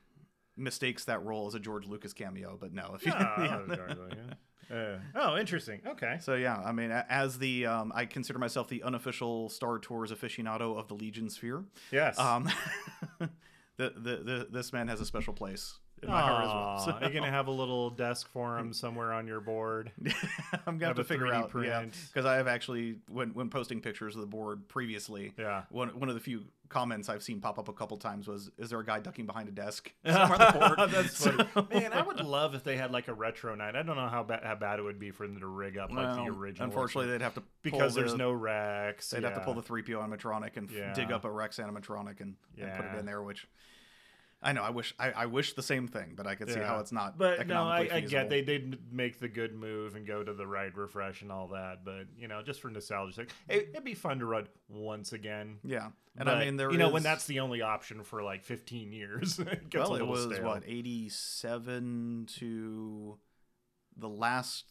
mistakes 0.57 1.05
that 1.07 1.23
role 1.25 1.47
as 1.47 1.55
a 1.55 1.61
George 1.61 1.87
Lucas 1.87 2.13
cameo, 2.13 2.57
but 2.61 2.73
no. 2.73 2.93
If 2.95 3.05
you, 3.05 3.13
Ah, 3.17 3.61
yeah. 3.69 4.35
Uh, 4.71 4.99
oh, 5.15 5.37
interesting. 5.37 5.81
Okay. 5.87 6.19
So 6.21 6.35
yeah, 6.35 6.57
I 6.57 6.73
mean, 6.73 6.91
as 6.91 7.39
the 7.39 7.67
um, 7.67 7.93
I 7.95 8.07
consider 8.07 8.39
myself 8.39 8.69
the 8.69 8.83
unofficial 8.83 9.49
Star 9.49 9.79
Tours 9.79 10.13
aficionado 10.13 10.79
of 10.79 10.89
the 10.89 10.95
Legion 10.95 11.29
sphere. 11.29 11.65
Yes. 11.91 12.19
Um, 12.19 12.49
the, 13.19 13.29
the, 13.77 13.91
the 13.97 14.49
this 14.51 14.73
man 14.73 14.89
has 14.89 15.01
a 15.01 15.07
special 15.07 15.33
place 15.35 15.79
in 16.03 16.11
my 16.11 16.21
heart 16.21 16.45
as 16.45 16.49
well. 16.53 16.79
So- 16.79 16.99
You're 17.07 17.11
gonna 17.21 17.31
have 17.31 17.47
a 17.47 17.53
little 17.53 17.91
desk 18.05 18.29
for 18.31 18.59
him 18.59 18.73
somewhere 18.73 19.13
on 19.13 19.27
your 19.27 19.41
board. 19.41 19.93
I'm 20.67 20.79
gonna 20.79 20.87
have, 20.89 20.97
have 20.97 20.97
to 20.97 21.05
figure 21.05 21.33
out 21.33 21.53
because 21.53 22.25
I 22.27 22.37
have 22.37 22.49
actually 22.49 22.97
when 23.09 23.31
when 23.35 23.49
posting 23.49 23.81
pictures 23.81 24.15
of 24.15 24.21
the 24.21 24.27
board 24.27 24.69
previously. 24.69 25.33
Yeah. 25.39 25.63
One, 25.71 25.89
one 25.99 26.09
of 26.09 26.15
the 26.15 26.21
few 26.21 26.45
comments 26.69 27.11
I've 27.11 27.23
seen 27.23 27.39
pop 27.39 27.59
up 27.59 27.69
a 27.69 27.73
couple 27.75 27.99
times 27.99 28.27
was, 28.27 28.51
"Is 28.57 28.71
there 28.71 28.81
a 28.81 28.85
guy 28.85 28.99
ducking 29.01 29.27
behind 29.27 29.47
a 29.49 29.53
desk 29.53 29.93
somewhere 30.07 30.41
on 30.43 30.53
the 30.53 30.75
board?" 30.77 30.91
That's 30.91 31.25
funny. 31.25 31.47
Man, 31.81 31.93
I 31.93 32.03
would 32.03 32.21
love 32.21 32.55
if 32.55 32.65
they 32.65 32.77
had 32.77 32.91
like 32.91 33.09
a 33.09 33.15
retro 33.15 33.55
night. 33.55 33.77
I 33.77 33.83
don't 33.83 33.97
know 33.97 34.09
how 34.09 34.23
bad 34.23 34.41
how 34.43 34.55
bad 34.55 34.79
it 34.79 34.83
would 34.83 34.99
be 34.99 35.11
for 35.11 35.27
them 35.27 35.39
to 35.41 35.47
rig 35.47 35.77
up 35.79 35.93
like 35.93 36.17
the 36.17 36.23
original. 36.33 36.67
Unfortunately, 36.69 37.11
they'd 37.11 37.23
have 37.23 37.35
to 37.35 37.41
pull 37.41 37.49
because 37.63 37.95
there's 37.95 38.15
no 38.15 38.33
Rex. 38.33 39.11
They'd 39.11 39.23
have 39.25 39.35
to 39.35 39.41
pull 39.41 39.55
the 39.55 39.63
3PO 39.63 39.99
animatronic 40.09 40.57
and 40.57 40.71
Yeah. 40.71 40.93
dig 40.95 41.13
up 41.13 41.25
a 41.25 41.31
Rex 41.31 41.59
animatronic 41.59 42.21
and, 42.21 42.37
and 42.59 42.75
put 42.75 42.87
it 42.87 42.99
in 42.99 43.05
there, 43.07 43.23
which 43.23 43.47
I 44.43 44.53
know 44.53 44.63
I 44.63 44.71
wish 44.71 44.93
I, 44.99 45.13
I 45.13 45.27
wish 45.27 45.53
the 45.53 45.63
same 45.63 45.87
thing, 45.87 46.15
but 46.17 46.27
I 46.27 46.35
can 46.35 46.49
see 46.49 46.59
how 46.59 46.81
it's 46.81 46.91
not. 46.91 47.17
But 47.17 47.47
no, 47.47 47.63
I, 47.63 47.89
I 47.93 48.01
get 48.01 48.29
they 48.29 48.43
did 48.43 48.79
make 48.91 49.21
the 49.21 49.29
good 49.29 49.55
move 49.55 49.95
and 49.95 50.07
go 50.07 50.25
to 50.25 50.33
the 50.33 50.47
ride 50.47 50.77
refresh 50.77 51.23
and 51.23 51.31
all 51.31 51.49
that. 51.49 51.85
But 51.85 52.07
you 52.19 52.27
know, 52.27 52.43
just 52.43 52.61
for 52.61 52.69
nostalgia's 52.69 53.17
sake, 53.17 53.31
it, 53.49 53.69
it'd 53.73 53.85
be 53.85 53.95
fun 53.95 54.19
to 54.19 54.27
run 54.27 54.49
once 54.69 55.13
again. 55.13 55.59
Yeah, 55.63 55.91
and 56.17 56.27
But, 56.27 56.39
I 56.39 56.45
mean 56.45 56.57
there 56.57 56.73
you 56.73 56.79
know 56.79 56.89
when 56.89 57.05
that's 57.05 57.27
the 57.27 57.41
only 57.41 57.63
option 57.63 58.03
for 58.03 58.23
like 58.23 58.45
15 58.45 58.93
years. 58.93 59.39
it 59.39 59.71
gets 59.71 59.89
well, 59.89 59.95
a 59.95 60.01
it 60.01 60.07
was 60.07 60.25
stale. 60.25 60.45
what 60.45 60.65
87 60.67 62.27
to 62.39 63.19
the 63.97 64.09
last 64.09 64.65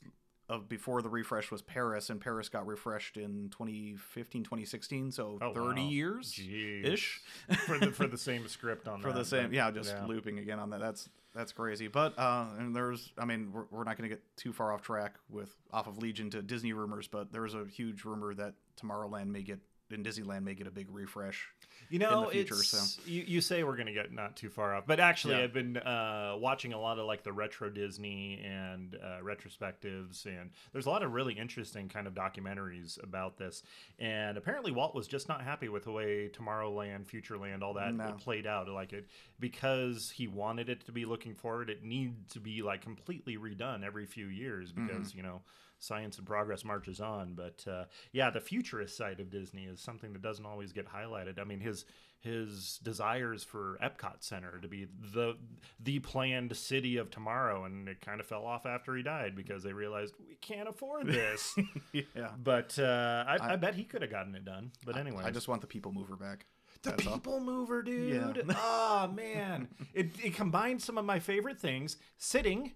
of 0.51 0.67
before 0.69 1.01
the 1.01 1.09
refresh 1.09 1.49
was 1.49 1.61
Paris, 1.61 2.09
and 2.09 2.19
Paris 2.21 2.49
got 2.49 2.67
refreshed 2.67 3.17
in 3.17 3.49
2015, 3.49 4.43
2016. 4.43 5.11
So 5.11 5.39
Oh, 5.41 5.53
30 5.53 5.81
wow. 5.81 5.87
years 5.89 6.39
ish 6.83 7.21
for 7.65 7.79
the 7.79 7.91
for 7.91 8.05
the 8.07 8.17
same 8.17 8.47
script 8.47 8.87
on 8.87 9.01
for 9.01 9.11
that, 9.11 9.17
the 9.19 9.25
same. 9.25 9.45
but- 9.45 9.53
Yeah, 9.53 9.71
just 9.71 9.95
looping 10.07 10.39
again 10.39 10.59
on 10.59 10.69
that. 10.71 10.79
That's 10.81 11.09
that's 11.33 11.53
crazy. 11.53 11.87
But 11.87 12.19
uh, 12.19 12.47
and 12.59 12.75
there's, 12.75 13.13
I 13.17 13.23
mean, 13.23 13.51
we're, 13.53 13.63
we're 13.71 13.83
not 13.85 13.97
going 13.97 14.09
to 14.09 14.13
get 14.15 14.21
too 14.35 14.51
far 14.51 14.73
off 14.73 14.81
track 14.81 15.15
with 15.29 15.55
off 15.71 15.87
of 15.87 15.97
Legion 15.97 16.29
to 16.31 16.41
Disney 16.41 16.73
rumors, 16.73 17.07
but 17.07 17.31
there's 17.31 17.53
a 17.53 17.65
huge 17.65 18.03
rumor 18.03 18.33
that 18.33 18.53
Tomorrowland 18.81 19.27
may 19.27 19.41
get 19.41 19.59
and 19.93 20.05
Disneyland 20.05 20.43
may 20.43 20.53
get 20.53 20.67
a 20.67 20.71
big 20.71 20.87
refresh. 20.91 21.47
You 21.89 21.99
know, 21.99 22.19
in 22.19 22.25
the 22.25 22.31
future, 22.31 22.53
it's, 22.53 22.69
so. 22.69 23.01
you, 23.05 23.23
you 23.27 23.41
say 23.41 23.63
we're 23.63 23.75
gonna 23.75 23.91
get 23.93 24.13
not 24.13 24.37
too 24.37 24.49
far 24.49 24.73
off, 24.75 24.85
but 24.87 24.99
actually, 25.01 25.35
Yeah. 25.37 25.43
I've 25.43 25.53
been 25.53 25.75
uh, 25.75 26.35
watching 26.39 26.71
a 26.71 26.79
lot 26.79 26.99
of 26.99 27.05
like 27.05 27.23
the 27.23 27.33
retro 27.33 27.69
Disney 27.69 28.41
and 28.45 28.95
uh, 28.95 29.17
retrospectives, 29.21 30.25
and 30.25 30.51
there's 30.71 30.85
a 30.85 30.89
lot 30.89 31.03
of 31.03 31.11
really 31.13 31.33
interesting 31.33 31.89
kind 31.89 32.07
of 32.07 32.13
documentaries 32.13 33.01
about 33.03 33.37
this. 33.37 33.63
And 33.99 34.37
apparently, 34.37 34.71
Walt 34.71 34.95
was 34.95 35.07
just 35.07 35.27
not 35.27 35.41
happy 35.41 35.67
with 35.67 35.83
the 35.83 35.91
way 35.91 36.29
Tomorrowland, 36.29 37.05
Futureland, 37.07 37.61
all 37.61 37.73
that 37.73 37.93
No. 37.93 38.13
played 38.13 38.47
out. 38.47 38.69
Like 38.69 38.93
it 38.93 39.07
because 39.39 40.11
he 40.11 40.27
wanted 40.27 40.69
it 40.69 40.85
to 40.85 40.91
be 40.91 41.03
looking 41.05 41.35
forward. 41.35 41.69
It 41.69 41.83
needs 41.83 42.31
to 42.33 42.39
be 42.39 42.61
like 42.61 42.81
completely 42.81 43.37
redone 43.37 43.83
every 43.83 44.05
few 44.05 44.27
years 44.27 44.71
Mm-hmm. 44.71 44.87
because 44.87 45.13
you 45.15 45.23
know 45.23 45.41
science 45.81 46.17
and 46.17 46.25
progress 46.25 46.63
marches 46.63 47.01
on. 47.01 47.33
But 47.33 47.65
uh, 47.69 47.85
yeah, 48.13 48.29
the 48.29 48.39
futurist 48.41 48.95
side 48.95 49.19
of 49.19 49.29
Disney 49.29 49.65
is 49.65 49.81
something 49.81 50.13
that 50.13 50.21
doesn't 50.21 50.45
always 50.45 50.71
get 50.71 50.87
highlighted. 50.87 51.39
I 51.39 51.43
mean, 51.43 51.59
his 51.59 51.85
his 52.21 52.79
desires 52.83 53.43
for 53.43 53.79
Epcot 53.83 54.17
Center 54.19 54.59
to 54.61 54.67
be 54.67 54.87
the 55.13 55.35
the 55.79 55.99
planned 55.99 56.55
city 56.55 56.97
of 56.97 57.09
tomorrow, 57.09 57.65
and 57.65 57.89
it 57.89 57.99
kind 57.99 58.19
of 58.19 58.27
fell 58.27 58.45
off 58.45 58.65
after 58.67 58.95
he 58.95 59.01
died 59.03 59.35
because 59.35 59.63
they 59.63 59.73
realized 59.73 60.13
we 60.19 60.35
can't 60.35 60.69
afford 60.69 61.07
this. 61.07 61.55
yeah. 61.93 62.29
but 62.41 62.77
uh, 62.77 63.25
I, 63.27 63.37
I, 63.41 63.53
I- 63.53 63.55
bet 63.55 63.73
he 63.75 63.83
could 63.83 64.03
have 64.03 64.11
gotten 64.11 64.35
it 64.35 64.45
done. 64.45 64.71
But 64.85 64.97
anyway, 64.97 65.23
I 65.25 65.31
just 65.31 65.47
want 65.47 65.61
the 65.61 65.67
people 65.67 65.91
mover 65.91 66.15
back. 66.15 66.45
the 66.83 66.91
That's 66.91 67.07
all. 67.07 67.13
people 67.15 67.39
mover, 67.39 67.81
dude. 67.81 68.43
Yeah. 68.47 68.53
oh 68.57 69.11
man, 69.11 69.67
it 69.95 70.11
it 70.23 70.35
combined 70.35 70.81
some 70.83 70.99
of 70.99 71.05
my 71.05 71.17
favorite 71.19 71.59
things: 71.59 71.97
sitting 72.17 72.73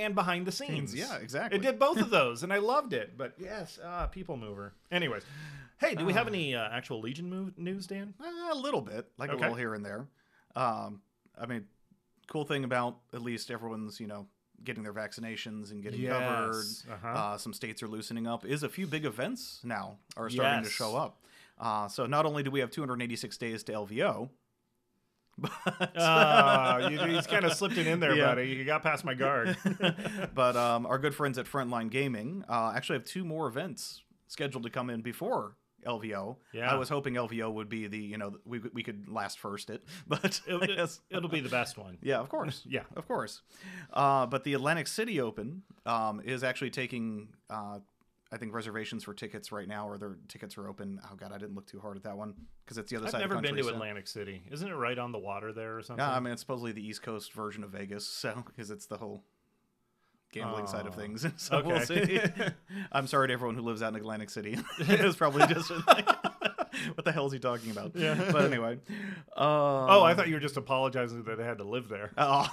and 0.00 0.14
behind 0.14 0.46
the 0.46 0.52
scenes. 0.52 0.94
Yeah, 0.94 1.16
exactly. 1.18 1.58
It 1.58 1.62
did 1.62 1.78
both 1.78 1.98
of 1.98 2.10
those, 2.18 2.42
and 2.42 2.52
I 2.52 2.58
loved 2.58 2.92
it. 2.92 3.16
But 3.16 3.34
yes, 3.38 3.78
uh, 3.84 4.06
people 4.06 4.36
mover. 4.36 4.72
Anyways, 4.90 5.22
hey, 5.78 5.94
do 5.94 6.04
we 6.04 6.12
have 6.12 6.26
any 6.28 6.54
uh, 6.54 6.68
actual 6.70 7.00
Legion 7.00 7.28
move 7.30 7.56
news, 7.58 7.86
Dan? 7.86 8.14
Uh, 8.20 8.52
a 8.52 8.56
little 8.56 8.80
bit, 8.82 9.06
like 9.18 9.30
Okay. 9.30 9.38
a 9.38 9.40
little 9.40 9.56
here 9.56 9.74
and 9.74 9.84
there. 9.84 10.06
Um, 10.56 11.00
I 11.40 11.46
mean, 11.46 11.66
cool 12.26 12.44
thing 12.44 12.64
about 12.64 12.98
at 13.14 13.22
least 13.22 13.50
everyone's, 13.50 14.00
you 14.00 14.06
know, 14.06 14.26
getting 14.62 14.82
their 14.82 14.92
vaccinations 14.92 15.70
and 15.70 15.82
getting 15.82 16.06
covered. 16.06 16.54
Yes, 16.56 16.84
uh-huh. 16.90 17.08
Uh, 17.08 17.38
some 17.38 17.52
states 17.54 17.82
are 17.82 17.88
loosening 17.88 18.26
up. 18.26 18.44
Is 18.44 18.62
a 18.62 18.68
few 18.68 18.86
big 18.86 19.04
events 19.04 19.60
now 19.64 19.96
are 20.16 20.28
starting 20.28 20.64
to 20.64 20.70
show 20.70 20.96
up. 20.96 21.16
Uh, 21.58 21.88
so 21.88 22.06
not 22.06 22.24
only 22.26 22.42
do 22.42 22.50
we 22.50 22.60
have 22.60 22.70
286 22.70 23.36
days 23.38 23.62
to 23.64 23.72
LVO, 23.72 24.28
but 25.40 25.96
Uh, 25.96 26.88
you, 26.90 26.98
he's 27.00 27.26
kind 27.26 27.44
of 27.44 27.52
slipped 27.54 27.78
it 27.78 27.86
in 27.86 28.00
there, 28.00 28.14
Yeah. 28.14 28.26
buddy. 28.26 28.48
You 28.48 28.64
got 28.64 28.82
past 28.82 29.04
my 29.04 29.14
guard. 29.14 29.56
but 30.34 30.56
um, 30.56 30.86
our 30.86 30.98
good 30.98 31.14
friends 31.14 31.38
at 31.38 31.46
Frontline 31.46 31.90
Gaming 31.90 32.44
uh, 32.48 32.72
actually 32.74 32.96
have 32.98 33.04
two 33.04 33.24
more 33.24 33.46
events 33.48 34.02
scheduled 34.28 34.62
to 34.64 34.70
come 34.70 34.90
in 34.90 35.00
before 35.00 35.56
LVO. 35.86 36.36
Yeah. 36.52 36.70
I 36.70 36.74
was 36.76 36.88
hoping 36.90 37.14
LVO 37.14 37.52
would 37.54 37.68
be 37.70 37.86
the 37.86 37.98
you 37.98 38.18
know 38.18 38.36
we 38.44 38.58
we 38.72 38.82
could 38.82 39.08
last 39.08 39.38
first 39.38 39.70
it, 39.70 39.82
but 40.06 40.40
It, 40.46 40.52
will 41.10 41.28
be 41.28 41.40
the 41.40 41.48
best 41.48 41.78
one. 41.78 41.96
yeah, 42.02 42.18
of 42.18 42.28
course, 42.28 42.62
Yeah. 42.68 42.82
of 42.96 43.08
course. 43.08 43.40
Uh, 43.92 44.26
but 44.26 44.44
the 44.44 44.52
Atlantic 44.54 44.86
City 44.86 45.20
Open 45.20 45.62
um, 45.86 46.20
is 46.24 46.44
actually 46.44 46.70
taking 46.70 47.28
uh, 47.48 47.78
I 48.32 48.36
think 48.36 48.54
reservations 48.54 49.02
for 49.04 49.12
tickets 49.12 49.50
right 49.50 49.66
now, 49.66 49.88
or 49.88 49.98
their 49.98 50.16
tickets 50.28 50.56
are 50.56 50.68
open. 50.68 51.00
Oh 51.10 51.16
god, 51.16 51.32
I 51.32 51.38
didn't 51.38 51.54
look 51.56 51.66
too 51.66 51.80
hard 51.80 51.96
at 51.96 52.04
that 52.04 52.16
one 52.16 52.34
because 52.64 52.78
it's 52.78 52.90
the 52.90 52.96
other 52.96 53.06
side. 53.08 53.16
I've 53.16 53.20
never 53.22 53.34
of 53.36 53.42
the 53.42 53.48
been 53.48 53.56
to 53.56 53.64
so- 53.64 53.70
Atlantic 53.70 54.06
City. 54.06 54.42
Isn't 54.52 54.68
it 54.68 54.74
right 54.74 54.98
on 54.98 55.10
the 55.12 55.18
water 55.18 55.52
there 55.52 55.76
or 55.78 55.82
something? 55.82 56.04
Yeah, 56.04 56.12
I 56.14 56.20
mean 56.20 56.32
it's 56.32 56.42
supposedly 56.42 56.72
the 56.72 56.86
East 56.86 57.02
Coast 57.02 57.32
version 57.32 57.64
of 57.64 57.70
Vegas, 57.70 58.06
so 58.08 58.44
because 58.46 58.70
it's 58.70 58.86
the 58.86 58.98
whole 58.98 59.24
gambling 60.32 60.68
side 60.68 60.86
of 60.86 60.94
Oh. 60.94 60.96
things. 61.00 61.26
So 61.38 61.60
we'll 61.64 61.80
see. 61.80 62.20
I'm 62.92 63.08
sorry 63.08 63.26
to 63.28 63.32
everyone 63.34 63.56
who 63.56 63.62
lives 63.62 63.82
out 63.82 63.88
in 63.94 63.96
Atlantic 63.96 64.30
City. 64.30 64.56
it's 64.78 65.16
probably 65.16 65.44
just 65.52 65.70
like, 65.88 66.06
what 66.94 67.04
the 67.04 67.10
hell 67.10 67.26
is 67.26 67.32
he 67.32 67.40
talking 67.40 67.72
about? 67.72 67.96
Yeah. 67.96 68.30
But 68.30 68.44
anyway. 68.44 68.78
Oh, 69.36 70.02
I 70.02 70.12
um, 70.12 70.16
thought 70.16 70.28
you 70.28 70.34
were 70.34 70.40
just 70.40 70.56
apologizing 70.56 71.24
that 71.24 71.36
they 71.36 71.42
had 71.44 71.58
to 71.58 71.64
live 71.64 71.88
there. 71.88 72.12
Oh. 72.16 72.46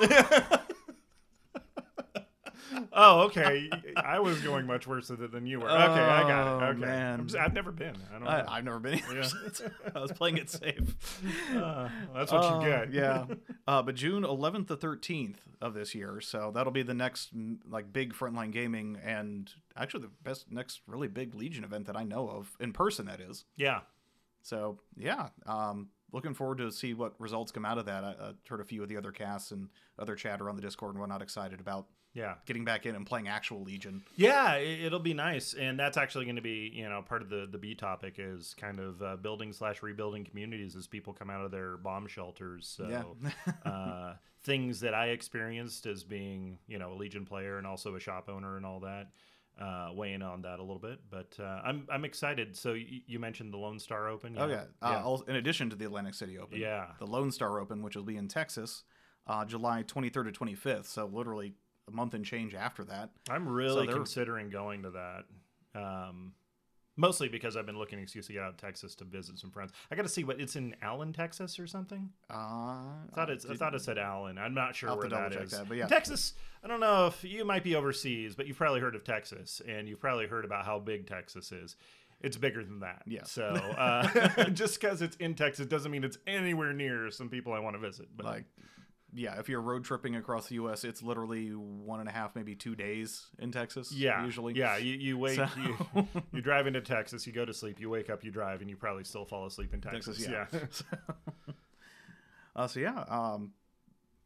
Oh, 2.99 3.21
okay. 3.27 3.69
I 3.95 4.19
was 4.19 4.41
going 4.41 4.65
much 4.65 4.87
worse 4.87 5.09
with 5.09 5.21
it 5.21 5.31
than 5.31 5.45
you 5.45 5.59
were. 5.59 5.69
Okay, 5.69 5.77
I 5.77 6.23
got 6.23 6.47
it. 6.47 6.63
Oh, 6.63 6.65
Okay, 6.69 6.79
man. 6.79 7.27
Just- 7.27 7.37
I've 7.37 7.53
never 7.53 7.71
been. 7.71 7.95
I 8.09 8.13
don't 8.13 8.23
know. 8.23 8.29
I, 8.29 8.57
I've 8.57 8.63
never 8.63 8.79
been. 8.79 8.99
Yeah. 9.13 9.29
I 9.95 9.99
was 9.99 10.11
playing 10.11 10.37
it 10.37 10.49
safe. 10.49 11.21
Uh, 11.55 11.89
that's 12.15 12.31
what 12.31 12.43
Uh, 12.43 12.59
you 12.59 12.67
get. 12.67 12.91
yeah. 12.93 13.25
Uh, 13.67 13.81
but 13.83 13.95
June 13.95 14.23
11th 14.23 14.67
to 14.69 14.77
13th 14.77 15.35
of 15.61 15.73
this 15.73 15.93
year, 15.93 16.21
so 16.21 16.51
that'll 16.55 16.71
be 16.71 16.83
the 16.83 16.93
next 16.93 17.37
mm, 17.37 17.57
like 17.69 17.91
big 17.91 18.13
frontline 18.13 18.49
gaming 18.51 18.97
and 19.03 19.51
actually 19.75 20.03
the 20.03 20.11
best 20.23 20.49
next 20.49 20.79
really 20.87 21.09
big 21.09 21.35
Legion 21.35 21.65
event 21.65 21.85
that 21.87 21.97
I 21.97 22.03
know 22.03 22.29
of 22.29 22.49
in 22.61 22.71
person. 22.71 23.05
That 23.07 23.19
is. 23.19 23.43
yeah. 23.57 23.81
So 24.41 24.79
yeah, 24.95 25.27
um, 25.45 25.89
looking 26.13 26.33
forward 26.33 26.59
to 26.59 26.71
see 26.71 26.93
what 26.93 27.13
results 27.19 27.51
come 27.51 27.65
out 27.65 27.77
of 27.77 27.85
that. 27.87 28.05
I, 28.05 28.07
I 28.11 28.31
heard 28.47 28.61
a 28.61 28.63
few 28.63 28.81
of 28.81 28.87
the 28.87 28.95
other 28.95 29.11
casts 29.11 29.51
and 29.51 29.67
other 29.99 30.15
chatter 30.15 30.49
on 30.49 30.55
the 30.55 30.61
Discord 30.61 30.91
and 30.93 31.01
whatnot 31.01 31.21
excited 31.21 31.59
about 31.59 31.87
Yeah. 32.17 32.33
getting 32.45 32.65
back 32.65 32.85
in 32.85 32.95
and 32.95 33.05
playing 33.05 33.27
actual 33.27 33.61
Legion. 33.63 34.01
Yeah, 34.15 34.55
it, 34.55 34.85
it'll 34.85 34.99
be 34.99 35.13
nice, 35.13 35.53
and 35.53 35.79
that's 35.79 35.97
actually 35.97 36.25
going 36.25 36.35
to 36.37 36.41
be 36.41 36.71
you 36.73 36.89
know 36.89 37.01
part 37.01 37.21
of 37.21 37.29
the 37.29 37.47
the 37.49 37.57
B 37.57 37.75
topic 37.75 38.15
is 38.17 38.55
kind 38.59 38.79
of 38.79 39.01
uh, 39.01 39.15
building 39.17 39.53
slash 39.53 39.83
rebuilding 39.83 40.25
communities 40.25 40.75
as 40.75 40.87
people 40.87 41.13
come 41.13 41.29
out 41.29 41.45
of 41.45 41.51
their 41.51 41.77
bomb 41.77 42.07
shelters. 42.07 42.67
So 42.75 43.15
Yeah. 43.25 43.41
uh, 43.71 44.13
things 44.43 44.79
that 44.79 44.93
I 44.93 45.07
experienced 45.09 45.85
as 45.85 46.03
being 46.03 46.57
you 46.67 46.79
know 46.79 46.93
a 46.93 46.95
Legion 46.95 47.25
player 47.25 47.57
and 47.57 47.67
also 47.67 47.95
a 47.95 47.99
shop 47.99 48.29
owner 48.29 48.57
and 48.57 48.65
all 48.65 48.79
that. 48.81 49.11
Uh, 49.59 49.89
weighing 49.91 50.21
on 50.21 50.43
that 50.43 50.59
a 50.59 50.61
little 50.61 50.77
bit, 50.77 50.99
but 51.09 51.35
uh, 51.39 51.61
I'm 51.65 51.87
I'm 51.91 52.05
excited. 52.05 52.55
So 52.55 52.73
y- 52.73 53.01
you 53.07 53.17
mentioned 53.17 53.51
the 53.51 53.57
Lone 53.57 53.79
Star 53.79 54.07
Open. 54.07 54.35
Oh 54.37 54.47
yeah. 54.47 54.65
Uh, 54.83 55.01
yeah. 55.03 55.31
in 55.31 55.35
addition 55.37 55.71
to 55.71 55.75
the 55.75 55.85
Atlantic 55.85 56.13
City 56.13 56.37
Open, 56.37 56.59
Yeah. 56.59 56.85
the 56.99 57.07
Lone 57.07 57.31
Star 57.31 57.59
Open, 57.59 57.81
which 57.81 57.95
will 57.95 58.03
be 58.03 58.17
in 58.17 58.27
Texas, 58.27 58.83
uh, 59.25 59.45
July 59.45 59.81
23rd 59.81 60.31
to 60.31 60.39
25th. 60.45 60.85
So 60.85 61.07
literally 61.11 61.53
a 61.87 61.91
month 61.91 62.13
and 62.13 62.25
change 62.25 62.53
after 62.53 62.83
that. 62.85 63.09
I'm 63.29 63.47
really 63.47 63.85
they're- 63.85 63.95
considering 63.95 64.49
going 64.49 64.83
to 64.83 64.91
that. 64.91 65.23
Um, 65.75 66.33
mostly 66.97 67.29
because 67.29 67.55
I've 67.55 67.65
been 67.65 67.77
looking 67.77 67.99
excuse 67.99 68.27
to 68.27 68.33
get 68.33 68.41
out 68.41 68.49
of 68.49 68.57
Texas 68.57 68.95
to 68.95 69.05
visit 69.05 69.39
some 69.39 69.51
friends. 69.51 69.71
I 69.91 69.95
got 69.95 70.01
to 70.01 70.09
see 70.09 70.23
what 70.23 70.41
it's 70.41 70.55
in 70.55 70.75
Allen, 70.81 71.13
Texas, 71.13 71.59
or 71.59 71.67
something. 71.67 72.09
Uh, 72.29 72.33
I 72.33 72.95
thought 73.13 73.29
it's, 73.29 73.45
I 73.45 73.55
thought 73.55 73.75
it 73.75 73.81
said 73.81 73.97
Allen. 73.97 74.37
I'm 74.37 74.53
not 74.53 74.75
sure 74.75 74.95
where 74.95 75.07
that 75.09 75.33
is. 75.33 75.51
that, 75.51 75.69
but 75.69 75.77
yeah. 75.77 75.87
Texas. 75.87 76.33
I 76.63 76.67
don't 76.67 76.79
know 76.79 77.07
if 77.07 77.23
you 77.23 77.45
might 77.45 77.63
be 77.63 77.75
overseas, 77.75 78.35
but 78.35 78.47
you've 78.47 78.57
probably 78.57 78.81
heard 78.81 78.95
of 78.95 79.03
Texas, 79.03 79.61
and 79.67 79.87
you've 79.87 80.01
probably 80.01 80.25
heard 80.27 80.43
about 80.43 80.65
how 80.65 80.79
big 80.79 81.07
Texas 81.07 81.51
is. 81.51 81.75
It's 82.19 82.35
bigger 82.35 82.63
than 82.63 82.79
that. 82.79 83.03
Yeah. 83.05 83.23
So 83.23 83.43
uh, 83.77 84.45
just 84.53 84.81
because 84.81 85.03
it's 85.03 85.15
in 85.17 85.35
Texas 85.35 85.67
doesn't 85.67 85.91
mean 85.91 86.03
it's 86.03 86.17
anywhere 86.25 86.73
near 86.73 87.11
some 87.11 87.29
people 87.29 87.53
I 87.53 87.59
want 87.59 87.75
to 87.75 87.79
visit. 87.79 88.07
But 88.15 88.25
like, 88.25 88.45
yeah, 89.17 89.39
if 89.39 89.49
you're 89.49 89.61
road 89.61 89.83
tripping 89.83 90.15
across 90.15 90.47
the 90.47 90.55
U.S., 90.55 90.83
it's 90.83 91.01
literally 91.01 91.49
one 91.49 91.99
and 91.99 92.07
a 92.07 92.11
half, 92.11 92.35
maybe 92.35 92.55
two 92.55 92.75
days 92.75 93.27
in 93.39 93.51
Texas. 93.51 93.91
Yeah, 93.91 94.23
usually. 94.23 94.53
Yeah, 94.53 94.77
you, 94.77 94.93
you 94.95 95.17
wait, 95.25 95.35
So- 95.35 95.47
you, 95.95 96.07
you 96.31 96.41
drive 96.41 96.67
into 96.67 96.81
Texas, 96.81 97.25
you 97.25 97.33
go 97.33 97.43
to 97.45 97.53
sleep, 97.53 97.79
you 97.79 97.89
wake 97.89 98.09
up, 98.09 98.23
you 98.23 98.31
drive, 98.31 98.61
and 98.61 98.69
you 98.69 98.77
probably 98.77 99.03
still 99.03 99.25
fall 99.25 99.45
asleep 99.45 99.73
in 99.73 99.81
Texas. 99.81 100.17
Texas, 100.25 100.83
yeah. 100.91 101.53
uh, 102.55 102.67
so 102.67 102.79
yeah, 102.79 103.03
um, 103.09 103.51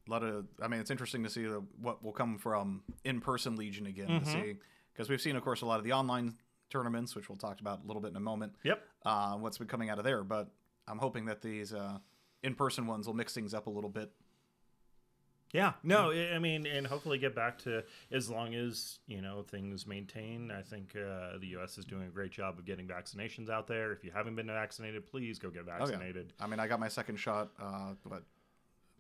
a 0.08 0.12
lot 0.12 0.24
of. 0.24 0.46
I 0.62 0.68
mean, 0.68 0.80
it's 0.80 0.92
interesting 0.92 1.24
to 1.24 1.30
see 1.30 1.44
the, 1.46 1.64
what 1.82 2.04
will 2.04 2.12
come 2.14 2.38
from 2.38 2.84
in-person 3.04 3.56
Legion 3.56 3.86
again 3.86 4.08
to 4.08 4.14
Mhm. 4.14 4.26
see 4.32 4.56
because 4.94 5.10
we've 5.10 5.22
seen, 5.22 5.36
of 5.36 5.44
course, 5.44 5.62
a 5.62 5.66
lot 5.66 5.78
of 5.80 5.84
the 5.86 5.94
online 5.94 6.36
tournaments, 6.70 7.16
which 7.16 7.30
we'll 7.30 7.38
talk 7.38 7.60
about 7.62 7.84
a 7.84 7.88
little 7.88 8.02
bit 8.02 8.10
in 8.12 8.16
a 8.18 8.22
moment. 8.22 8.54
Yep. 8.64 8.82
Uh, 9.06 9.34
what's 9.36 9.58
been 9.58 9.68
coming 9.68 9.90
out 9.90 9.98
of 10.00 10.04
there, 10.04 10.24
but 10.24 10.50
I'm 10.88 10.98
hoping 10.98 11.26
that 11.26 11.42
these 11.42 11.74
uh, 11.74 11.98
in-person 12.44 12.88
ones 12.88 13.08
will 13.08 13.14
mix 13.14 13.34
things 13.34 13.54
up 13.54 13.68
a 13.68 13.70
little 13.70 13.90
bit. 13.90 14.12
Yeah. 15.54 15.74
No, 15.84 16.12
I 16.12 16.36
I 16.36 16.40
mean, 16.40 16.66
and 16.66 16.88
hopefully 16.88 17.18
get 17.18 17.36
back 17.36 17.58
to 17.60 17.84
as 18.12 18.30
long 18.30 18.56
as 18.56 19.00
you 19.08 19.22
know 19.22 19.44
things 19.44 19.86
maintain. 19.86 20.50
I 20.52 20.62
think 20.62 20.96
uh, 20.96 21.38
the 21.40 21.48
U.S. 21.58 21.78
is 21.78 21.86
doing 21.86 22.04
a 22.04 22.10
great 22.10 22.32
job 22.32 22.58
of 22.58 22.66
getting 22.66 22.88
vaccinations 22.88 23.50
out 23.50 23.68
there. 23.68 23.92
If 23.92 24.04
you 24.04 24.12
haven't 24.12 24.36
been 24.36 24.48
vaccinated, 24.48 25.06
please 25.06 25.40
go 25.40 25.50
get 25.50 25.64
Oh, 25.64 25.72
yeah. 25.72 25.78
vaccinated. 25.80 26.34
I 26.40 26.48
mean, 26.48 26.60
I 26.60 26.68
got 26.68 26.80
my 26.80 26.88
second 26.88 27.18
shot. 27.18 27.52
Uh, 27.62 27.94
what 28.04 28.24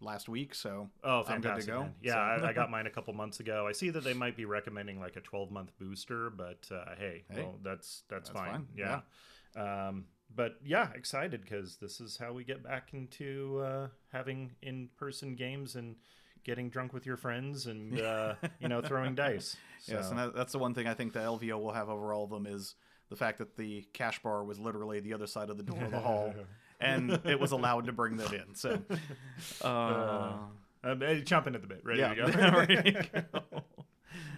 last 0.01 0.27
week? 0.27 0.55
So 0.55 0.89
Oh, 1.03 1.23
I'm 1.27 1.41
good 1.41 1.61
to 1.61 1.67
go. 1.67 1.79
man. 1.81 1.93
Yeah, 2.01 2.13
So- 2.39 2.45
I, 2.45 2.49
I 2.49 2.53
got 2.53 2.69
mine 2.75 2.87
a 2.87 2.89
couple 2.89 3.13
months 3.13 3.39
ago. 3.39 3.67
I 3.67 3.71
see 3.71 3.89
that 3.91 4.03
they 4.03 4.13
might 4.13 4.35
be 4.35 4.45
recommending 4.45 4.99
like 4.99 5.15
a 5.15 5.21
12 5.21 5.51
month 5.51 5.71
booster, 5.79 6.29
but 6.31 6.67
uh, 6.71 6.95
hey, 6.97 7.23
Hey, 7.29 7.43
well, 7.43 7.59
that's 7.63 8.03
that's, 8.09 8.29
that's 8.29 8.29
fine. 8.29 8.51
fine, 8.51 8.67
Yeah. 8.75 9.01
Um, 9.55 10.05
but 10.33 10.55
yeah, 10.63 10.89
excited 10.95 11.41
because 11.43 11.75
this 11.77 11.99
is 12.01 12.17
how 12.17 12.31
we 12.33 12.43
get 12.43 12.63
back 12.63 12.89
into 12.93 13.61
uh, 13.63 13.87
having 14.11 14.51
in 14.61 14.89
person 14.97 15.35
games 15.35 15.75
and 15.75 15.97
getting 16.43 16.69
drunk 16.69 16.93
with 16.93 17.05
your 17.05 17.17
friends 17.17 17.67
and 17.67 17.99
uh, 17.99 18.35
you 18.59 18.67
know 18.67 18.81
throwing 18.81 19.15
dice. 19.15 19.55
Yes, 19.87 20.11
and 20.11 20.19
that, 20.19 20.35
that's 20.35 20.51
the 20.51 20.59
one 20.59 20.75
thing 20.75 20.85
I 20.87 20.93
think 20.93 21.11
the 21.13 21.19
LVO 21.21 21.59
will 21.59 21.71
have 21.73 21.89
over 21.89 22.13
all 22.13 22.23
of 22.25 22.29
them 22.29 22.45
is 22.45 22.75
the 23.09 23.15
fact 23.15 23.39
that 23.39 23.57
the 23.57 23.87
cash 23.93 24.21
bar 24.21 24.43
was 24.43 24.59
literally 24.59 24.99
the 24.99 25.13
other 25.13 25.25
side 25.25 25.49
of 25.49 25.57
the 25.57 25.63
door 25.63 25.83
of 25.83 25.89
the 25.89 25.99
hall, 25.99 26.35
and 26.79 27.19
it 27.25 27.39
was 27.39 27.51
allowed 27.51 27.87
to 27.87 27.91
bring 27.91 28.17
that 28.17 28.31
in. 28.31 28.53
So, 28.53 28.79
uh, 29.63 29.67
Uh, 30.83 30.95
chomping 31.25 31.53
at 31.55 31.61
the 31.61 31.67
bit, 31.67 31.81
ready 31.83 31.99
yeah, 31.99 32.13
to 32.13 32.31
go. 32.31 32.51
ready 32.57 32.75
to 32.91 33.25
go. 33.33 33.63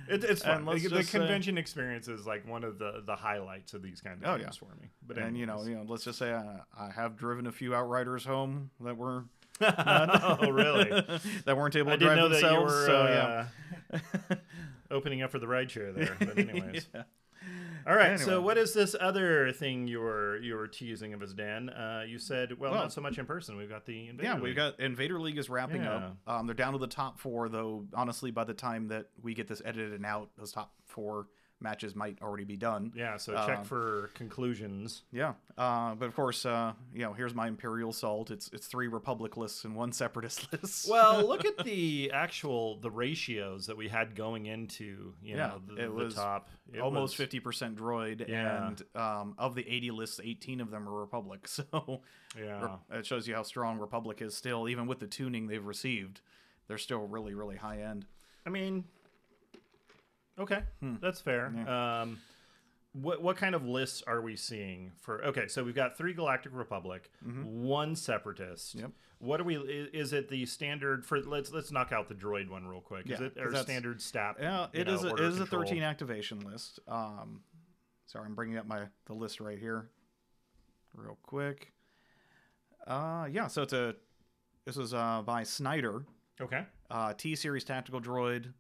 It, 0.10 0.24
it's 0.26 0.44
fun. 0.44 0.66
Let's 0.66 0.84
The, 0.84 0.90
the 0.90 0.96
just 0.98 1.12
say- 1.12 1.20
convention 1.20 1.58
experience 1.58 2.08
is 2.10 2.26
like 2.28 2.48
one 2.48 2.64
of 2.64 2.78
the, 2.80 3.02
the 3.06 3.16
highlights 3.16 3.74
of 3.74 3.82
these 3.82 4.02
kind 4.02 4.22
of 4.24 4.30
Oh, 4.30 4.38
games 4.38 4.58
for 4.58 4.74
me. 4.82 4.90
But 5.06 5.18
and 5.18 5.38
you 5.38 5.46
know, 5.46 5.64
you 5.64 5.76
know, 5.76 5.86
let's 5.88 6.04
just 6.04 6.20
say 6.20 6.34
I, 6.34 6.60
I 6.78 6.90
have 6.92 7.16
driven 7.18 7.48
a 7.48 7.52
few 7.52 7.74
Outriders 7.74 8.26
home 8.26 8.72
that 8.82 8.98
were 8.98 9.26
oh, 9.62 10.50
really? 10.50 10.90
that 11.46 11.56
weren't 11.58 11.76
able 11.76 11.88
to 11.92 11.94
I 11.94 11.98
didn't 11.98 12.16
drive 12.16 12.18
know 12.18 12.30
that 12.30 12.42
you 12.42 12.48
themselves. 12.48 12.74
were 12.74 12.86
so 12.86 13.48
yeah. 13.94 14.00
uh, 14.32 14.36
opening 14.92 15.22
up 15.22 15.32
for 15.32 15.40
the 15.40 15.48
ride 15.48 15.70
share 15.72 15.92
there. 15.92 16.16
But 16.20 16.38
anyways, 16.50 16.88
Yeah. 16.94 17.04
all 17.88 17.96
right. 17.96 18.20
So, 18.20 18.42
what 18.42 18.58
is 18.58 18.74
this 18.74 18.96
other 19.00 19.52
thing 19.52 19.88
you 19.88 20.00
were 20.00 20.38
you 20.38 20.56
were 20.56 20.68
teasing 20.68 21.14
of 21.14 21.22
us, 21.22 21.34
Dan? 21.34 21.70
Uh, 21.70 22.04
you 22.08 22.18
said, 22.20 22.58
well, 22.60 22.72
Well- 22.72 22.82
not 22.82 22.94
so 22.94 23.02
much 23.02 23.18
in 23.18 23.26
person. 23.26 23.58
We've 23.58 23.70
got 23.70 23.86
the 23.86 24.08
Invader 24.10 24.24
Yeah, 24.30 24.36
we've 24.36 24.44
League. 24.46 24.56
got 24.56 24.80
Invader 24.80 25.20
League 25.20 25.38
is 25.38 25.50
wrapping 25.50 25.84
up. 25.84 26.18
Um, 26.28 26.46
they're 26.48 26.54
down 26.56 26.74
to 26.74 26.80
the 26.80 26.88
top 26.88 27.20
four, 27.20 27.50
though. 27.50 27.86
Honestly, 27.94 28.32
by 28.32 28.44
the 28.44 28.54
time 28.54 28.88
that 28.90 29.08
we 29.22 29.34
get 29.34 29.48
this 29.48 29.62
edited 29.66 29.94
and 29.94 30.06
out, 30.06 30.30
those 30.38 30.52
top 30.52 30.74
four 30.86 31.28
matches 31.64 31.96
might 31.96 32.18
already 32.22 32.44
be 32.44 32.58
done. 32.58 32.92
yeah. 32.96 33.18
So 33.18 33.34
check 33.48 33.60
um, 33.60 33.64
for 33.66 34.10
conclusions. 34.14 35.04
Yeah, 35.12 35.34
uh, 35.58 35.96
but 35.96 36.06
of 36.06 36.16
course, 36.16 36.46
uh, 36.46 36.74
you 36.94 37.02
know, 37.02 37.14
here's 37.14 37.34
my 37.34 37.48
Imperial 37.48 37.94
Salt. 37.94 38.30
It's 38.32 38.50
it's 38.54 38.68
three 38.68 38.88
Republic 38.88 39.38
lists 39.38 39.64
and 39.64 39.76
one 39.76 39.92
Separatist 39.92 40.52
list. 40.62 40.90
Well, 40.90 41.26
look 41.28 41.46
at 41.46 41.58
the 41.64 42.12
actual 42.14 42.78
the 42.80 42.92
ratios 42.92 43.68
that 43.68 43.78
we 43.78 43.88
had 43.88 44.16
going 44.16 44.46
into 44.48 45.14
you 45.24 45.36
Yeah, 45.36 45.48
know 45.48 45.62
the, 45.68 45.74
it 45.84 45.86
the 45.88 45.92
was 45.92 46.16
top. 46.16 46.50
It 46.74 46.80
almost 46.80 47.12
was- 47.12 47.14
fifty 47.16 47.40
percent 47.40 47.78
droid, 47.78 48.28
Yeah. 48.28 48.68
and 48.68 48.82
um, 48.96 49.36
of 49.38 49.56
the 49.56 49.68
eighty 49.68 49.92
lists, 49.92 50.20
eighteen 50.24 50.60
of 50.62 50.70
them 50.72 50.88
are 50.88 50.94
Republic. 51.00 51.48
So 51.48 52.02
Yeah. 52.38 52.78
it 52.92 53.06
shows 53.06 53.28
you 53.28 53.36
how 53.36 53.44
strong 53.44 53.78
Republic 53.78 54.22
is 54.22 54.36
still, 54.36 54.68
even 54.68 54.88
with 54.88 55.00
the 55.00 55.06
tuning 55.08 55.46
they've 55.48 55.64
received. 55.66 56.20
They're 56.68 56.78
still 56.80 57.06
really, 57.06 57.34
really 57.36 57.58
high 57.58 57.82
end. 57.82 58.06
I 58.46 58.50
mean, 58.50 58.86
okay, 60.40 60.64
Hmm. 60.80 60.96
that's 61.02 61.20
fair. 61.22 61.48
Um, 61.68 62.20
what 62.94 63.22
what 63.22 63.38
kind 63.38 63.56
of 63.56 63.66
lists 63.66 64.04
are 64.06 64.22
we 64.22 64.36
seeing 64.36 64.92
for? 65.02 65.24
Okay, 65.26 65.48
so 65.48 65.64
we've 65.64 65.74
got 65.76 65.98
three 65.98 66.14
Galactic 66.14 66.52
Republic, 66.54 67.10
one 67.44 67.96
Separatist. 67.96 68.72
Mm-hmm. 68.76 68.80
Yep. 68.86 68.92
What 69.20 69.40
are 69.40 69.46
we? 69.46 69.56
Is 69.56 70.12
it 70.14 70.28
the 70.30 70.46
standard 70.46 71.06
for? 71.06 71.20
Let's 71.22 71.52
let's 71.52 71.72
knock 71.72 71.92
out 71.92 72.08
the 72.10 72.14
droid 72.16 72.50
one 72.50 72.68
real 72.68 72.82
quick. 72.82 73.10
Is 73.10 73.20
Yeah, 73.20 73.28
it 73.28 73.36
'cause 73.36 73.54
our 73.56 73.62
standard 73.64 74.02
stat? 74.02 74.36
Yeah, 74.40 74.68
it 74.74 74.88
know. 74.88 74.94
A, 75.10 75.14
it 75.14 75.20
is 75.22 75.40
a 75.40 75.46
thirteen 75.46 75.82
activation 75.82 76.42
list. 76.42 76.80
Um, 76.88 77.42
sorry, 78.06 78.26
I'm 78.26 78.36
bringing 78.36 78.58
up 78.58 78.68
my 78.68 78.88
the 79.06 79.14
list 79.14 79.40
right 79.40 79.58
here, 79.58 79.90
real 80.94 81.18
quick. 81.24 81.72
Uh, 82.86 83.28
yeah. 83.32 83.48
So 83.48 83.62
it's 83.62 83.74
a. 83.74 83.96
This 84.66 84.78
is 84.78 84.94
uh 84.94 85.22
by 85.26 85.44
Snyder. 85.44 86.06
Okay. 86.42 86.66
uh, 86.92 87.14
T 87.14 87.36
series 87.36 87.64
tactical 87.64 88.02
droid, 88.02 88.54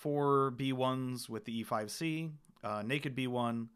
four 0.00 0.52
B1s 0.56 1.28
with 1.28 1.44
the 1.44 1.64
E5C, 1.64 2.30
uh, 2.64 2.82
naked 2.84 3.16
B1, 3.16 3.66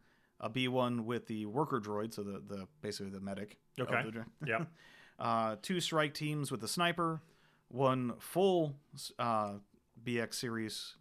a 0.41 0.51
B1 0.51 1.05
with 1.05 1.27
the 1.27 1.47
worker 1.47 1.81
droid, 1.81 2.13
so 2.15 2.23
the, 2.23 2.43
the 2.47 2.67
basically 2.81 3.11
the 3.13 3.21
medic. 3.21 3.57
Okay. 3.81 4.03
the 4.11 4.25
Yeah. 4.47 4.65
uh, 5.19 5.57
two 5.63 5.81
strike 5.81 6.15
teams 6.15 6.51
with 6.51 6.61
the 6.61 6.69
sniper, 6.69 7.21
one 7.69 8.15
full 8.19 8.75
uh, 9.19 9.55
BX 10.05 10.35
series 10.35 10.95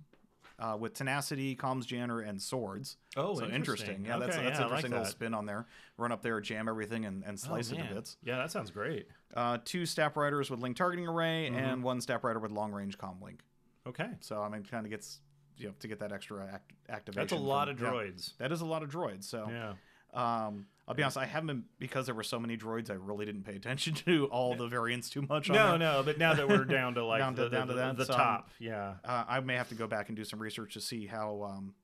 uh, 0.60 0.78
with 0.80 0.94
tenacity, 0.94 1.56
comms 1.56 1.86
jammer, 1.86 2.22
and 2.22 2.40
swords. 2.40 2.98
Oh, 3.18 3.34
so 3.34 3.46
interesting. 3.48 4.06
Yeah, 4.06 4.18
that's 4.20 4.36
Okay, 4.36 4.46
that's 4.46 4.60
yeah, 4.60 4.66
I 4.66 4.68
an 4.68 4.72
like 4.72 4.78
interesting 4.86 4.92
little 4.92 5.06
spin 5.06 5.34
on 5.34 5.46
there. 5.48 5.66
Run 5.98 6.12
up 6.12 6.22
there, 6.22 6.40
jam 6.40 6.70
everything, 6.70 7.06
and, 7.06 7.24
and 7.24 7.34
Oh, 7.34 7.48
slice 7.48 7.72
it 7.72 7.78
to 7.78 7.94
bits. 7.96 8.18
Yeah, 8.24 8.38
that 8.38 8.52
sounds 8.52 8.70
great. 8.70 9.08
Uh, 9.36 9.58
two 9.66 9.86
Stap 9.88 10.16
Riders 10.18 10.50
with 10.52 10.60
link 10.60 10.78
targeting 10.78 11.08
array, 11.08 11.48
Mm-hmm. 11.50 11.58
and 11.60 11.84
one 11.84 12.00
Stap 12.00 12.24
Rider 12.24 12.40
with 12.40 12.52
long 12.52 12.72
range 12.72 12.98
comm 13.00 13.22
link. 13.24 13.42
Okay. 13.88 14.10
So 14.22 14.42
I 14.42 14.50
mean, 14.50 14.64
kind 14.64 14.86
of 14.86 14.92
gets 14.92 15.20
you 15.58 15.68
know 15.68 15.74
to 15.80 15.88
get 15.88 16.00
that 16.00 16.12
extra 16.12 16.46
act- 16.54 16.72
activation. 16.90 17.22
That's 17.22 17.34
a 17.34 17.44
lot 17.44 17.68
from- 17.68 17.76
of 17.78 17.82
yeah. 17.82 17.90
droids. 17.90 18.38
That 18.38 18.52
is 18.52 18.62
a 18.62 18.66
lot 18.66 18.84
of 18.84 18.90
droids. 18.90 19.24
So 19.26 19.48
Yeah. 19.50 19.74
um, 20.14 20.66
I'll 20.88 20.96
be 20.96 21.04
honest, 21.04 21.18
I 21.18 21.26
haven't 21.26 21.48
been, 21.48 21.64
because 21.80 22.06
there 22.06 22.16
were 22.16 22.24
so 22.24 22.38
many 22.40 22.58
droids. 22.58 22.90
I 22.90 22.96
really 22.96 23.26
didn't 23.26 23.44
pay 23.44 23.56
attention 23.56 23.94
to 24.06 24.26
all 24.26 24.56
the 24.56 24.68
variants 24.68 25.10
too 25.10 25.22
much. 25.22 25.50
on 25.50 25.56
No, 25.56 25.78
no, 25.78 26.04
but 26.04 26.18
now 26.18 26.34
that 26.34 26.50
we're 26.50 26.66
down 26.66 26.96
to 26.96 27.06
like 27.12 27.20
Down 27.20 27.36
to- 27.36 27.44
the, 27.44 27.50
down 27.50 27.68
to 27.68 27.74
the, 27.74 27.80
that, 27.80 27.98
the 27.98 28.06
so, 28.06 28.14
um, 28.14 28.20
top, 28.20 28.50
yeah. 28.60 28.96
Uh, 29.06 29.24
I 29.28 29.40
may 29.40 29.56
have 29.56 29.70
to 29.70 29.76
go 29.76 29.88
back 29.88 30.10
and 30.10 30.16
do 30.18 30.24
some 30.26 30.40
research 30.42 30.74
to 30.74 30.82
see 30.82 31.06
how 31.06 31.44
um, 31.44 31.76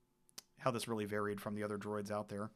how 0.59 0.71
this 0.71 0.87
really 0.87 1.05
varied 1.05 1.39
from 1.39 1.55
the 1.55 1.63
other 1.63 1.77
droids 1.77 2.11
out 2.11 2.27
there. 2.29 2.49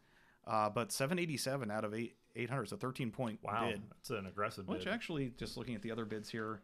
Uh, 0.45 0.69
but 0.69 0.91
787 0.91 1.69
out 1.71 1.83
of 1.85 1.93
8 1.93 2.15
800 2.35 2.63
is 2.63 2.71
a 2.71 2.77
13 2.77 3.11
point 3.11 3.39
Wow, 3.43 3.69
bid. 3.69 3.81
that's 3.89 4.09
an 4.09 4.25
aggressive 4.25 4.67
Which 4.67 4.85
bid. 4.85 4.93
actually, 4.93 5.31
just 5.37 5.55
looking 5.55 5.75
at 5.75 5.81
the 5.83 5.91
other 5.91 6.03
bids 6.05 6.29
here, 6.29 6.61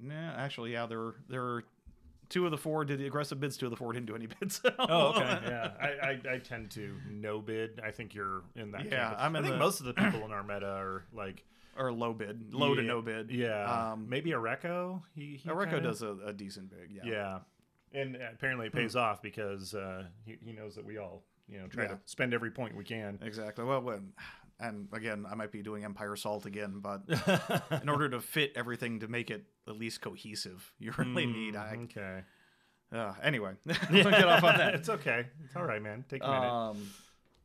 nah, 0.00 0.32
actually, 0.36 0.72
yeah, 0.72 0.86
there 0.86 0.98
were- 0.98 1.16
there 1.28 1.42
were 1.42 1.64
two 2.28 2.44
of 2.46 2.50
the 2.50 2.56
four 2.58 2.84
did 2.84 2.98
the 2.98 3.06
aggressive 3.06 3.38
bids. 3.40 3.56
Two 3.56 3.66
of 3.66 3.70
the 3.70 3.76
four 3.76 3.92
didn't 3.92 4.06
do 4.06 4.14
any 4.14 4.26
bids. 4.26 4.60
Oh, 4.78 5.08
okay. 5.08 5.38
Yeah, 5.46 5.70
I, 5.80 5.86
I, 5.86 6.34
I 6.34 6.38
tend 6.38 6.70
to 6.72 6.96
no 7.10 7.40
bid. 7.40 7.80
I 7.84 7.90
think 7.90 8.14
you're 8.14 8.42
in 8.56 8.70
that. 8.72 8.86
Yeah. 8.90 9.14
I'm 9.18 9.36
I 9.36 9.40
think 9.42 9.52
the- 9.54 9.58
most 9.58 9.80
of 9.80 9.86
the 9.86 9.94
people 9.94 10.20
in 10.24 10.32
our 10.32 10.42
meta 10.42 10.66
are 10.66 11.04
like 11.12 11.44
or 11.76 11.90
low 11.92 12.12
bid, 12.12 12.52
low 12.54 12.74
to 12.74 12.82
no 12.82 13.00
bid. 13.02 13.30
Yeah, 13.30 13.92
um, 13.92 14.06
maybe 14.08 14.30
Areco. 14.32 15.02
He, 15.14 15.40
he 15.42 15.48
Areco 15.48 15.64
kinda- 15.70 15.80
does 15.82 16.02
a, 16.02 16.16
a 16.26 16.32
decent 16.32 16.70
bid. 16.70 16.90
Yeah, 16.90 17.02
Yeah, 17.04 17.38
and 18.00 18.16
apparently 18.16 18.66
it 18.66 18.72
pays 18.74 18.94
off 18.96 19.22
because 19.22 19.74
uh, 19.74 20.04
he 20.24 20.36
he 20.44 20.52
knows 20.52 20.74
that 20.74 20.84
we 20.84 20.98
all 20.98 21.22
you 21.48 21.58
know 21.58 21.66
try 21.68 21.84
Yeah. 21.84 21.88
to 21.90 21.98
spend 22.06 22.32
every 22.34 22.50
point 22.50 22.76
we 22.76 22.84
can. 22.84 23.18
exactly. 23.22 23.64
Well, 23.64 23.80
when, 23.82 24.12
and 24.62 24.88
again, 24.92 25.26
I 25.28 25.34
might 25.34 25.50
be 25.50 25.60
doing 25.62 25.84
Empire 25.84 26.14
Salt 26.14 26.46
again, 26.46 26.80
but 26.80 27.02
in 27.82 27.88
order 27.88 28.08
to 28.08 28.20
fit 28.20 28.52
everything 28.54 29.00
to 29.00 29.08
make 29.08 29.30
it 29.30 29.44
at 29.68 29.76
least 29.76 30.00
cohesive, 30.00 30.72
you 30.78 30.92
really 30.98 31.26
need. 31.26 31.56
I, 31.56 31.76
okay. 31.84 32.20
uh, 32.94 33.14
anyway, 33.22 33.54
we'll 33.90 34.04
get 34.04 34.24
off 34.24 34.44
on 34.44 34.56
that. 34.58 34.74
it's 34.74 34.88
okay. 34.88 35.26
It's 35.44 35.56
all 35.56 35.64
right, 35.64 35.82
man. 35.82 36.04
Take 36.08 36.22
a 36.22 36.28
minute. 36.28 36.48
Um, 36.48 36.90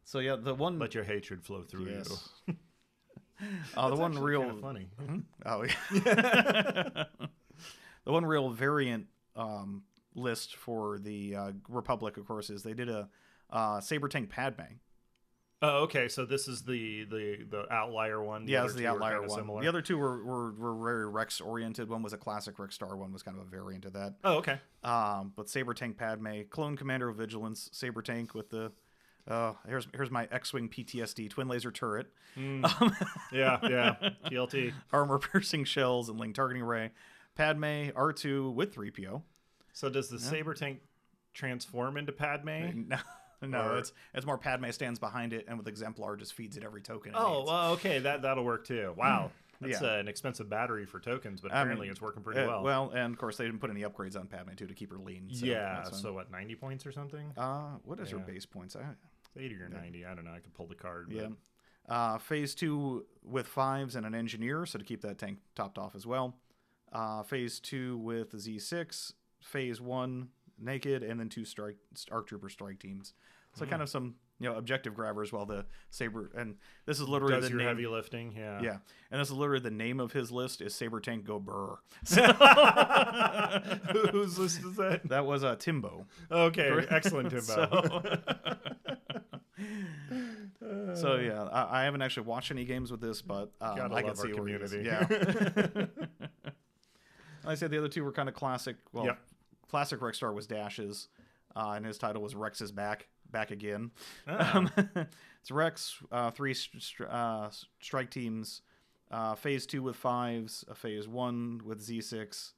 so 0.04 0.20
yeah, 0.20 0.36
the 0.36 0.54
one, 0.54 0.78
Let 0.78 0.94
your 0.94 1.04
hatred 1.04 1.44
flow 1.44 1.64
through 1.64 1.90
yes. 1.90 2.30
you. 2.46 2.56
uh, 3.76 3.90
the 3.90 3.96
one 3.96 4.18
real 4.18 4.58
funny. 4.62 4.88
Oh 5.46 5.64
yeah. 5.64 5.74
the 8.06 8.12
one 8.12 8.26
real 8.26 8.52
variant 8.52 9.08
um, 9.36 9.84
list 10.16 10.56
for 10.56 11.00
the 11.00 11.36
uh, 11.36 11.52
Republic, 11.68 12.18
of 12.18 12.28
course, 12.28 12.50
is 12.52 12.62
they 12.62 12.74
did 12.74 12.90
a 12.90 13.10
uh, 13.50 13.80
saber 13.82 14.08
tank 14.08 14.30
Padme. 14.30 14.62
Oh, 15.62 15.84
okay. 15.84 16.08
So 16.08 16.24
this 16.26 16.48
is 16.48 16.62
the 16.64 17.06
the 17.06 17.38
the 17.50 17.74
outlier 17.74 18.22
one. 18.24 18.48
Yeah, 18.48 18.66
it's 18.66 18.76
the 18.76 18.86
outlier 18.88 19.22
one. 19.22 19.30
Similar. 19.32 19.62
The 19.62 19.68
other 19.68 19.82
two 19.82 19.98
were, 19.98 20.24
were, 20.24 20.52
were 20.52 20.76
very 20.86 21.08
Rex 21.10 21.42
oriented. 21.42 21.90
One 21.90 22.04
was 22.04 22.14
a 22.14 22.18
classic 22.18 22.60
Rex 22.60 22.76
Star. 22.76 22.96
One 22.96 23.12
was 23.12 23.24
kind 23.24 23.38
of 23.40 23.48
a 23.48 23.50
variant 23.50 23.86
of 23.86 23.94
that. 23.94 24.16
Oh, 24.24 24.36
okay. 24.38 24.60
Um, 24.84 25.34
but 25.36 25.50
saber 25.50 25.74
tank 25.74 25.98
Padme, 25.98 26.42
clone 26.50 26.78
commander 26.78 27.10
of 27.10 27.16
vigilance, 27.18 27.70
saber 27.74 28.02
tank 28.02 28.36
with 28.36 28.50
the. 28.50 28.72
Uh, 29.28 29.54
here's 29.68 29.88
here's 29.94 30.12
my 30.12 30.28
X-wing 30.32 30.70
PTSD 30.70 31.30
twin 31.30 31.48
laser 31.48 31.72
turret, 31.72 32.08
Hmm. 32.36 32.64
um, 32.64 32.96
Yeah, 33.34 33.58
yeah. 33.64 33.96
TLT. 34.28 34.74
armor 34.94 35.18
piercing 35.20 35.66
shells 35.66 36.08
and 36.08 36.20
link 36.20 36.36
targeting 36.36 36.62
array. 36.64 36.92
Padme 37.36 37.90
R2 37.96 38.54
with 38.54 38.74
3PO. 38.76 39.22
So 39.74 39.90
does 39.90 40.08
the 40.10 40.18
saber 40.20 40.54
tank 40.54 40.80
transform 41.34 41.98
into 41.98 42.12
Padme? 42.12 42.86
No, 42.88 42.98
no, 43.42 43.72
Or- 43.74 43.78
it's 43.78 43.92
it's 44.14 44.26
more 44.26 44.38
Padme 44.38 44.70
stands 44.72 45.00
behind 45.00 45.34
it, 45.34 45.46
and 45.48 45.58
with 45.58 45.68
Exemplar 45.68 46.16
just 46.18 46.34
feeds 46.34 46.58
it 46.58 46.64
every 46.64 46.82
token. 46.82 47.14
it 47.14 47.18
Oh, 47.20 47.44
well, 47.46 47.72
okay. 47.74 48.00
That 48.00 48.22
that'll 48.24 48.44
work 48.46 48.66
too. 48.66 48.94
Wow. 48.98 49.32
That's 49.60 49.82
Yeah. 49.82 49.88
uh, 49.96 49.98
an 49.98 50.08
expensive 50.08 50.48
battery 50.52 50.86
for 50.86 51.00
tokens, 51.00 51.42
but 51.42 51.52
I 51.52 51.62
apparently 51.62 51.86
mean, 51.88 51.92
it's 51.92 52.00
working 52.02 52.22
pretty 52.22 52.42
Uh, 52.42 52.62
well. 52.62 52.92
and 52.92 53.12
of 53.12 53.20
course 53.20 53.38
they 53.38 53.46
didn't 53.46 53.60
put 53.60 53.72
any 53.72 53.82
upgrades 53.82 54.16
on 54.16 54.28
Padme 54.28 54.54
too 54.54 54.68
to 54.68 54.74
keep 54.76 54.92
her 54.92 55.00
lean. 55.00 55.30
So 55.34 55.48
yeah. 55.48 55.82
So 55.86 56.14
what? 56.14 56.30
Ninety 56.30 56.54
points 56.56 56.86
or 56.86 56.92
something? 56.92 57.32
uh, 57.38 57.78
what 57.84 58.00
is 58.00 58.12
her 58.12 58.20
base 58.20 58.46
points? 58.46 58.76
I, 58.76 58.84
Eighty 59.36 59.56
or 59.56 59.68
ninety? 59.70 60.06
I 60.06 60.14
don't 60.14 60.26
know. 60.26 60.32
I 60.34 60.40
could 60.40 60.54
pull 60.54 60.68
the 60.68 60.76
card. 60.76 61.08
yeah. 61.12 61.30
Uh, 61.90 62.18
phase 62.20 62.54
two 62.54 63.06
with 63.24 63.48
fives 63.48 63.96
and 63.96 64.06
an 64.06 64.14
engineer, 64.14 64.66
so 64.68 64.78
to 64.78 64.86
keep 64.86 65.02
that 65.02 65.18
tank 65.18 65.40
topped 65.56 65.78
off 65.80 65.96
as 65.96 66.06
well. 66.06 66.38
Uh, 66.92 67.24
phase 67.24 67.60
two 67.60 67.98
with 67.98 68.30
the 68.32 68.38
Z6. 68.38 69.14
Phase 69.42 69.80
one 69.82 70.30
naked, 70.60 71.04
and 71.04 71.20
then 71.20 71.30
two 71.30 71.46
strike 71.46 71.78
ARC 72.12 72.28
Trooper 72.28 72.50
strike 72.50 72.80
teams. 72.80 73.14
So 73.54 73.64
Hmm. 73.66 73.72
kind 73.72 73.82
of 73.82 73.90
some 73.90 74.16
you 74.40 74.48
know 74.48 74.56
objective 74.56 74.94
grabbers 74.94 75.34
while 75.34 75.48
the 75.48 75.66
saber 75.90 76.30
and 76.38 76.58
this 76.86 77.00
is 77.00 77.08
literally 77.10 77.34
does 77.36 77.46
the 77.46 77.50
your 77.50 77.58
name, 77.60 77.68
heavy 77.70 77.88
lifting? 77.88 78.34
Yeah. 78.38 78.62
Yeah, 78.62 78.78
and 79.10 79.20
this 79.20 79.30
is 79.30 79.34
literally 79.34 79.62
the 79.64 79.72
name 79.72 80.00
of 80.00 80.12
his 80.12 80.32
list 80.32 80.62
is 80.62 80.76
Saber 80.76 81.00
Tank 81.00 81.26
Go 81.26 81.40
Burr. 81.40 81.78
Whose 84.12 84.38
list 84.38 84.60
is 84.64 84.76
that? 84.76 85.02
That 85.10 85.26
was 85.26 85.44
uh, 85.44 85.56
Timbo. 85.56 86.06
Okay. 86.30 86.86
Excellent, 86.92 87.30
Timbo. 87.32 87.42
So, 87.44 88.02
so 90.94 91.16
yeah, 91.16 91.44
I, 91.44 91.82
I 91.82 91.84
haven't 91.86 92.02
actually 92.02 92.28
watched 92.28 92.52
any 92.52 92.66
games 92.66 92.92
with 92.92 93.02
this, 93.02 93.22
but 93.22 93.52
um, 93.62 93.92
I 93.94 94.02
can 94.04 94.16
see 94.16 94.28
where 94.28 94.36
community. 94.36 94.84
Yeah. 94.86 95.06
like 95.10 95.90
I 97.46 97.56
said, 97.56 97.72
the 97.72 97.78
other 97.80 97.90
two 97.90 98.04
were 98.04 98.12
kind 98.12 98.30
of 98.30 98.36
classic. 98.36 98.76
Well, 98.94 99.06
Yep. 99.06 99.20
Classic 99.70 100.02
Rex 100.02 100.18
Star 100.18 100.34
was 100.34 100.48
Dashes, 100.48 101.10
uh, 101.56 101.74
and 101.76 101.86
his 101.86 101.98
title 101.98 102.22
was 102.22 102.36
Rex 102.36 102.62
is 102.62 102.72
back, 102.72 103.08
back 103.32 103.52
again. 103.52 103.92
Ah. 104.28 104.58
Um, 104.58 104.72
it's 105.42 105.52
Rex, 105.52 105.98
uh, 106.12 106.32
three 106.32 106.54
st- 106.54 107.10
uh, 107.10 107.50
strike 107.80 108.12
teams, 108.12 108.62
uh, 109.12 109.36
phase 109.36 109.66
two 109.66 109.82
with 109.82 109.96
fives, 109.96 110.66
a 110.70 110.76
phase 110.76 111.08
one 111.08 111.62
with 111.64 111.86
Z6, 111.86 112.54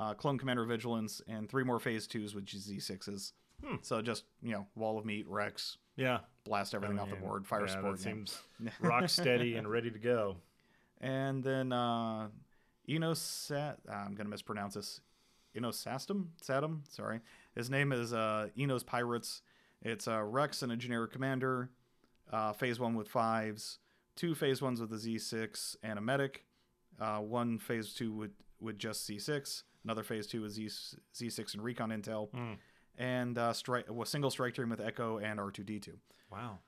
uh, 0.00 0.14
Clone 0.14 0.38
Commander 0.38 0.64
Vigilance, 0.64 1.20
and 1.28 1.48
three 1.48 1.64
more 1.64 1.78
phase 1.78 2.06
twos 2.06 2.34
with 2.34 2.46
Z6s. 2.46 3.32
Hmm. 3.64 3.76
So 3.82 4.02
just, 4.02 4.24
you 4.42 4.52
know, 4.52 4.66
wall 4.74 4.98
of 4.98 5.04
meat, 5.04 5.26
Rex, 5.28 5.78
yeah. 5.96 6.20
blast 6.44 6.74
everything 6.74 6.98
off 6.98 7.10
the 7.10 7.16
board, 7.16 7.46
fire 7.46 7.66
yeah, 7.66 7.72
support. 7.72 7.96
That 7.98 8.02
seems 8.02 8.40
rock 8.80 9.08
steady 9.08 9.54
and 9.54 9.70
ready 9.70 9.90
to 9.90 9.98
go. 9.98 10.36
And 11.00 11.42
then 11.42 11.72
uh, 11.72 12.28
Enosat, 12.88 13.76
I'm 13.88 14.14
going 14.14 14.26
to 14.26 14.30
mispronounce 14.30 14.74
this. 14.74 15.00
Enosastum? 15.56 16.26
Satum? 16.42 16.80
Sorry. 16.90 17.20
His 17.54 17.70
name 17.70 17.92
is 17.92 18.12
uh, 18.12 18.48
Enos 18.58 18.82
Pirates. 18.82 19.42
It's 19.82 20.08
uh, 20.08 20.22
Rex 20.22 20.62
and 20.62 20.72
a 20.72 20.76
generic 20.76 21.12
commander. 21.12 21.70
Uh, 22.32 22.52
phase 22.52 22.78
one 22.78 22.94
with 22.94 23.08
fives. 23.08 23.78
Two 24.16 24.34
phase 24.34 24.62
ones 24.62 24.80
with 24.80 24.92
a 24.92 24.96
Z6 24.96 25.76
and 25.82 25.98
a 25.98 26.02
medic. 26.02 26.44
Uh, 27.00 27.18
one 27.18 27.58
phase 27.58 27.92
two 27.94 28.12
with, 28.12 28.30
with 28.60 28.78
just 28.78 29.08
Z6. 29.08 29.62
Another 29.84 30.02
phase 30.02 30.26
two 30.26 30.42
with 30.42 30.52
Z, 30.52 30.68
Z6 31.14 31.54
and 31.54 31.64
recon 31.64 31.90
intel. 31.90 32.30
Mm. 32.30 32.56
And 32.98 33.38
uh, 33.38 33.52
strike, 33.52 33.86
a 33.88 34.06
single 34.06 34.30
strike 34.30 34.54
team 34.54 34.68
with 34.68 34.80
Echo 34.80 35.18
and 35.18 35.40
R2D2. 35.40 35.90
Wow. 36.30 36.58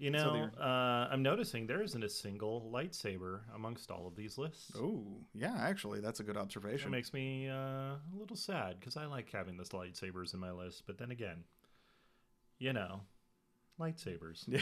You 0.00 0.10
So 0.16 0.32
know, 0.32 0.50
uh, 0.58 1.08
I'm 1.12 1.22
noticing 1.22 1.66
there 1.66 1.82
isn't 1.82 2.02
a 2.02 2.08
single 2.08 2.70
lightsaber 2.74 3.40
amongst 3.54 3.90
all 3.90 4.06
of 4.06 4.16
these 4.16 4.38
lists. 4.38 4.72
Oh, 4.74 5.04
yeah, 5.34 5.54
actually, 5.58 6.00
that's 6.00 6.20
a 6.20 6.22
good 6.22 6.38
observation. 6.38 6.88
It 6.88 6.92
makes 6.92 7.12
me 7.12 7.50
uh, 7.50 7.52
a 7.52 8.16
little 8.18 8.34
sad 8.36 8.80
because 8.80 8.96
I 8.96 9.04
like 9.04 9.30
having 9.30 9.58
the 9.58 9.64
lightsabers 9.64 10.32
in 10.32 10.40
my 10.40 10.52
list. 10.52 10.84
But 10.86 10.96
then 10.96 11.10
again, 11.10 11.44
you 12.58 12.72
know, 12.72 13.02
lightsabers. 13.80 14.44
Yeah. 14.46 14.60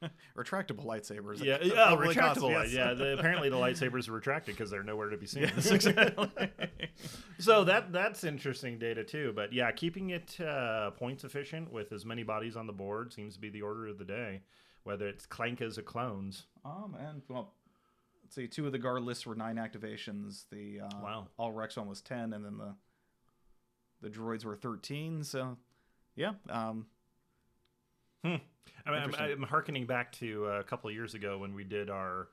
Retractable 0.36 0.84
lightsabers. 0.84 1.42
Yeah, 1.42 1.58
yeah, 1.62 1.96
retractable. 1.96 2.50
yes. 2.50 2.72
Yeah, 2.72 2.94
the, 2.94 3.16
apparently 3.18 3.48
the 3.48 3.56
lightsabers 3.56 4.08
are 4.08 4.12
retracted 4.12 4.54
because 4.56 4.70
they're 4.70 4.82
nowhere 4.82 5.08
to 5.10 5.16
be 5.16 5.26
seen. 5.26 5.44
Exactly. 5.56 6.30
so 7.38 7.64
that 7.64 7.92
that's 7.92 8.24
interesting 8.24 8.78
data 8.78 9.04
too. 9.04 9.32
But 9.34 9.52
yeah, 9.52 9.70
keeping 9.72 10.10
it 10.10 10.38
uh, 10.40 10.90
points 10.92 11.24
efficient 11.24 11.72
with 11.72 11.92
as 11.92 12.04
many 12.04 12.22
bodies 12.22 12.56
on 12.56 12.66
the 12.66 12.72
board 12.72 13.12
seems 13.12 13.34
to 13.34 13.40
be 13.40 13.48
the 13.50 13.62
order 13.62 13.86
of 13.86 13.98
the 13.98 14.04
day. 14.04 14.42
Whether 14.84 15.06
it's 15.06 15.26
clankas 15.26 15.78
or 15.78 15.82
clones. 15.82 16.46
um, 16.64 16.96
and 16.98 17.22
well, 17.28 17.52
let's 18.24 18.34
see. 18.34 18.48
Two 18.48 18.66
of 18.66 18.72
the 18.72 18.78
guard 18.78 19.02
lists 19.02 19.24
were 19.26 19.36
nine 19.36 19.56
activations. 19.56 20.44
The 20.50 20.80
uh, 20.80 20.88
Wow. 21.02 21.28
all 21.38 21.52
Rex 21.52 21.76
one 21.76 21.88
was 21.88 22.00
ten, 22.00 22.32
and 22.32 22.44
then 22.44 22.58
the 22.58 22.74
the 24.00 24.08
droids 24.10 24.44
were 24.44 24.56
thirteen. 24.56 25.22
So, 25.22 25.56
yeah. 26.16 26.32
Um, 26.50 26.86
I 28.24 28.28
mean, 28.30 28.40
I'm, 28.86 29.14
I'm 29.14 29.42
harkening 29.42 29.86
back 29.86 30.12
to 30.12 30.46
uh, 30.46 30.60
a 30.60 30.64
couple 30.64 30.88
of 30.88 30.94
years 30.94 31.14
ago 31.14 31.38
when 31.38 31.54
we 31.54 31.64
did 31.64 31.90
our 31.90 32.28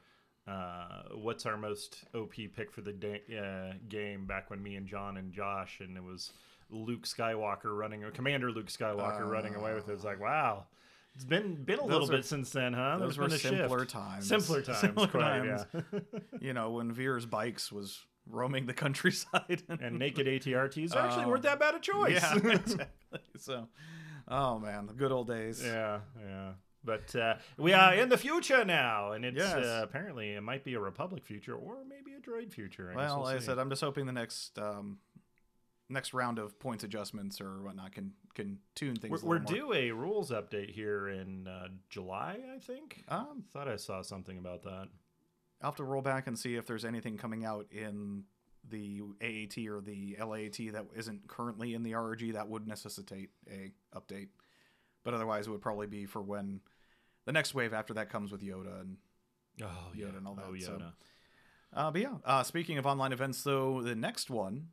uh, 0.47 1.03
what's 1.15 1.45
our 1.45 1.57
most 1.57 2.05
OP 2.15 2.33
pick 2.55 2.71
for 2.71 2.81
the 2.81 2.93
da- 2.93 3.37
uh, 3.37 3.73
game 3.87 4.25
back 4.25 4.49
when 4.49 4.61
me 4.63 4.75
and 4.75 4.87
John 4.87 5.17
and 5.17 5.31
Josh 5.31 5.79
and 5.79 5.95
it 5.95 6.03
was 6.03 6.31
Luke 6.71 7.05
Skywalker 7.05 7.77
running 7.77 8.03
or 8.03 8.11
Commander 8.11 8.51
Luke 8.51 8.67
Skywalker 8.67 9.29
running 9.29 9.55
away 9.55 9.73
with 9.73 9.89
it. 9.89 9.93
It's 9.93 10.03
like 10.03 10.19
wow, 10.19 10.65
it's 11.15 11.25
been 11.25 11.55
been 11.63 11.79
a 11.79 11.85
little 11.85 12.07
are- 12.09 12.17
bit 12.17 12.25
since 12.25 12.49
then, 12.51 12.73
huh? 12.73 12.97
those 12.99 13.17
were 13.17 13.29
simpler 13.29 13.85
times. 13.85 14.27
Simpler 14.27 14.61
times, 14.61 14.79
Simpler 14.79 15.07
quite, 15.07 15.21
times. 15.21 15.65
yeah. 15.73 15.99
you 16.41 16.53
know, 16.53 16.71
when 16.71 16.91
Veer's 16.91 17.25
bikes 17.25 17.71
was 17.71 17.99
roaming 18.27 18.65
the 18.65 18.73
countryside. 18.73 19.63
and 19.81 19.99
naked 19.99 20.27
ATRTs 20.27 20.95
actually 20.95 21.25
weren't 21.25 21.43
that 21.43 21.59
bad 21.59 21.75
a 21.75 21.79
choice. 21.79 22.21
yeah, 22.21 22.35
exactly. 22.53 22.85
So, 23.37 23.67
oh 24.29 24.59
man, 24.59 24.85
the 24.87 24.93
good 24.93 25.11
old 25.11 25.27
days. 25.27 25.61
yeah, 25.63 25.99
yeah. 26.19 26.51
But 26.83 27.13
uh, 27.13 27.35
we 27.57 27.73
are 27.73 27.93
in 27.93 28.07
the 28.07 28.17
future 28.17 28.63
now, 28.63 29.11
and 29.11 29.25
it's 29.25 29.37
Yes. 29.37 29.53
uh, 29.65 29.81
apparently 29.83 30.31
it 30.31 30.41
might 30.41 30.63
be 30.63 30.75
a 30.75 30.79
Republic 30.79 31.25
future 31.25 31.53
or 31.53 31.79
maybe 31.87 32.13
a 32.13 32.21
Droid 32.21 32.51
future. 32.53 32.89
I 32.91 32.95
Well, 32.95 33.15
we'll 33.17 33.25
like 33.25 33.35
I 33.35 33.39
said, 33.39 33.59
I'm 33.59 33.69
just 33.69 33.81
hoping 33.81 34.05
the 34.05 34.13
next 34.13 34.57
um, 34.57 34.99
next 35.89 36.13
round 36.13 36.39
of 36.39 36.57
points 36.57 36.83
adjustments 36.85 37.41
or 37.41 37.61
whatnot 37.63 37.91
can 37.91 38.13
can 38.33 38.59
tune 38.75 38.95
things. 38.95 39.23
we're, 39.23 39.37
a 39.37 39.39
we're 39.39 39.45
due 39.45 39.73
a 39.73 39.91
rules 39.91 40.31
update 40.31 40.71
here 40.71 41.09
in 41.09 41.47
uh, 41.47 41.67
July, 41.89 42.39
I 42.55 42.59
think. 42.59 43.03
Um, 43.09 43.43
Thought 43.51 43.67
I 43.67 43.75
saw 43.75 44.01
something 44.01 44.37
about 44.37 44.63
that. 44.63 44.87
I'll 45.61 45.71
have 45.71 45.75
to 45.75 45.83
roll 45.83 46.01
back 46.01 46.27
and 46.27 46.39
see 46.39 46.55
if 46.55 46.65
there's 46.65 46.85
anything 46.85 47.17
coming 47.17 47.43
out 47.43 47.67
in 47.71 48.23
the 48.69 49.01
AAT 49.21 49.67
or 49.67 49.81
the 49.81 50.15
LAAT 50.19 50.71
that 50.73 50.85
isn't 50.95 51.27
currently 51.27 51.73
in 51.73 51.83
the 51.83 51.91
RRG 51.93 52.33
that 52.33 52.47
would 52.49 52.67
necessitate 52.67 53.29
a 53.49 53.71
update. 53.95 54.27
But 55.03 55.13
otherwise, 55.13 55.47
it 55.47 55.51
would 55.51 55.61
probably 55.61 55.87
be 55.87 56.05
for 56.05 56.21
when 56.21 56.61
the 57.25 57.31
next 57.31 57.53
wave 57.55 57.73
after 57.73 57.93
that 57.95 58.09
comes 58.09 58.31
with 58.31 58.41
Yoda 58.41 58.81
and 58.81 58.97
Oh 59.61 59.91
yeah, 59.93 60.05
and 60.07 60.25
all 60.27 60.37
Oh 60.41 60.51
that, 60.53 60.61
so- 60.61 60.71
Yoda. 60.71 60.93
Uh, 61.71 61.91
but 61.91 62.01
yeah, 62.01 62.13
uh, 62.25 62.41
speaking 62.43 62.77
of 62.79 62.85
online 62.87 63.11
events, 63.11 63.43
though, 63.43 63.81
the 63.83 63.93
next 63.95 64.29
one, 64.31 64.69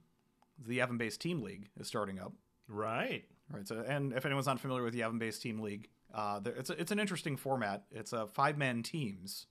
the 0.67 0.79
Yavin 0.79 0.97
Based 0.97 1.21
Team 1.21 1.43
League, 1.43 1.69
is 1.79 1.87
starting 1.87 2.19
up. 2.19 2.33
Right. 2.69 3.25
Right. 3.51 3.69
So, 3.69 3.85
and 3.87 4.13
if 4.15 4.25
anyone's 4.25 4.47
not 4.47 4.59
familiar 4.61 4.83
with 4.83 4.95
the 4.95 5.01
Yavin 5.01 5.19
Based 5.19 5.43
Team 5.43 5.61
League, 5.61 5.89
uh, 6.15 6.39
there, 6.41 6.55
it's 6.55 6.71
a, 6.71 6.81
it's 6.81 6.91
an 6.93 6.99
interesting 6.99 7.37
format. 7.37 7.85
It's 7.91 8.13
a 8.15 8.27
five 8.29 8.57
man 8.57 8.83
teams 8.83 9.47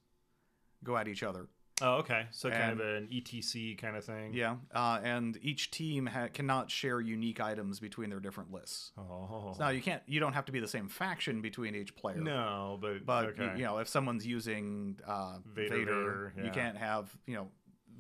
go 0.84 0.98
at 0.98 1.08
each 1.08 1.22
other. 1.22 1.48
Oh, 1.82 1.96
okay. 1.96 2.28
So 2.32 2.50
kind 2.50 2.72
of 2.72 2.80
an 2.80 3.10
ETC 3.12 3.78
kind 3.78 3.98
of 3.98 4.06
thing. 4.06 4.34
Yeah. 4.34 4.56
Uh, 4.74 5.00
and 5.04 5.38
each 5.42 5.72
team 5.72 6.06
ha- 6.06 6.30
cannot 6.34 6.72
share 6.72 7.02
unique 7.02 7.42
items 7.42 7.82
between 7.82 8.10
their 8.10 8.22
different 8.22 8.54
lists. 8.54 8.92
Oh. 8.98 9.56
Now 9.60 9.70
you 9.70 9.82
can't. 9.82 10.02
You 10.08 10.22
don't 10.22 10.34
have 10.34 10.46
to 10.46 10.54
be 10.54 10.62
the 10.62 10.68
same 10.68 10.88
faction 10.88 11.42
between 11.42 11.76
each 11.76 11.96
player. 11.96 12.18
no, 12.18 12.78
but 12.82 13.06
But 13.06 13.26
okay. 13.26 13.44
you, 13.44 13.52
you 13.58 13.66
know, 13.66 13.80
if 13.80 13.90
someone's 13.90 14.26
using 14.26 15.00
uh, 15.06 15.40
Vader, 15.54 15.78
Vader, 15.78 16.34
Vader, 16.36 16.46
you 16.46 16.52
can't 16.52 16.78
have 16.78 17.16
you 17.26 17.36
know 17.36 17.50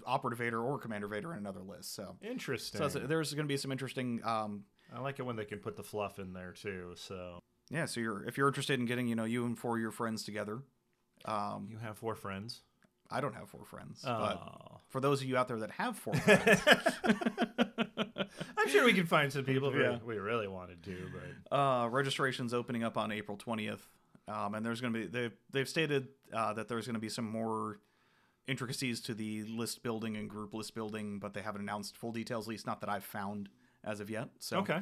Operative 0.06 0.40
Vader 0.40 0.62
or 0.62 0.78
Commander 0.78 1.08
Vader 1.08 1.34
in 1.34 1.40
another 1.40 1.62
list. 1.62 1.96
So. 1.96 2.16
Interesting. 2.22 2.90
So 2.90 3.00
there's 3.00 3.34
going 3.34 3.46
to 3.46 3.52
be 3.52 3.58
some 3.58 3.74
interesting 3.74 4.22
um, 4.24 4.64
I 4.94 5.00
like 5.02 5.20
it 5.20 5.24
when 5.24 5.36
they 5.36 5.46
can 5.46 5.60
put 5.60 5.76
the 5.76 5.84
fluff 5.84 6.20
in 6.20 6.34
there 6.34 6.54
too. 6.54 6.94
So 6.96 7.40
Yeah, 7.70 7.86
so 7.86 8.00
you're 8.00 8.24
if 8.24 8.38
you're 8.38 8.48
interested 8.48 8.80
in 8.80 8.86
getting 8.86 9.08
you 9.08 9.16
know 9.16 9.26
you 9.26 9.46
and 9.46 9.58
four 9.58 9.76
of 9.76 9.82
your 9.82 9.92
friends 9.92 10.24
together, 10.24 10.60
um, 11.26 11.68
you 11.70 11.78
have 11.78 11.98
four 11.98 12.16
friends. 12.16 12.62
I 13.12 13.22
don't 13.22 13.36
have 13.36 13.50
four 13.50 13.63
friends, 13.65 14.02
but 14.04 14.12
Oh. 14.41 14.82
for 14.89 15.00
those 15.00 15.22
of 15.22 15.28
you 15.28 15.38
out 15.38 15.48
there 15.48 15.60
that 15.60 15.72
have 15.72 15.98
four 15.98 16.13
friends, 16.26 16.62
I'm 18.58 18.68
sure 18.70 18.86
we 18.86 18.94
can 18.94 19.06
find 19.06 19.32
some 19.32 19.44
people 19.46 19.70
if 19.70 19.76
Yeah. 19.76 19.98
we, 20.04 20.18
really 20.18 20.48
wanted 20.48 20.84
to, 20.84 21.10
but 21.50 21.56
uh, 21.58 21.88
registration's 21.89 22.54
opening 22.54 22.84
up 22.84 22.98
on 22.98 23.12
April 23.12 23.38
twentieth, 23.38 23.86
um, 24.28 24.56
and 24.56 24.65
there's 24.65 24.82
going 24.82 24.94
to 24.94 25.00
be 25.02 25.06
they've 25.08 25.34
they've 25.52 25.70
stated 25.70 26.08
uh, 26.34 26.54
that 26.54 26.68
there's 26.68 26.86
going 26.86 26.96
to 26.96 27.00
be 27.00 27.10
some 27.10 27.26
more 27.26 27.80
intricacies 28.48 29.02
to 29.02 29.13
the 29.13 29.44
list 29.44 29.82
building 29.84 30.15
and 30.18 30.30
group 30.30 30.54
list 30.54 30.74
building, 30.76 31.20
but 31.20 31.34
they 31.34 31.41
haven't 31.41 31.62
announced 31.62 31.98
full 31.98 32.12
details, 32.12 32.46
at 32.48 32.50
least 32.50 32.65
not 32.68 32.80
that 32.82 32.89
I've 32.89 33.04
found 33.06 33.50
as 33.84 34.00
of 34.00 34.10
yet. 34.10 34.30
So 34.39 34.60
okay. 34.60 34.82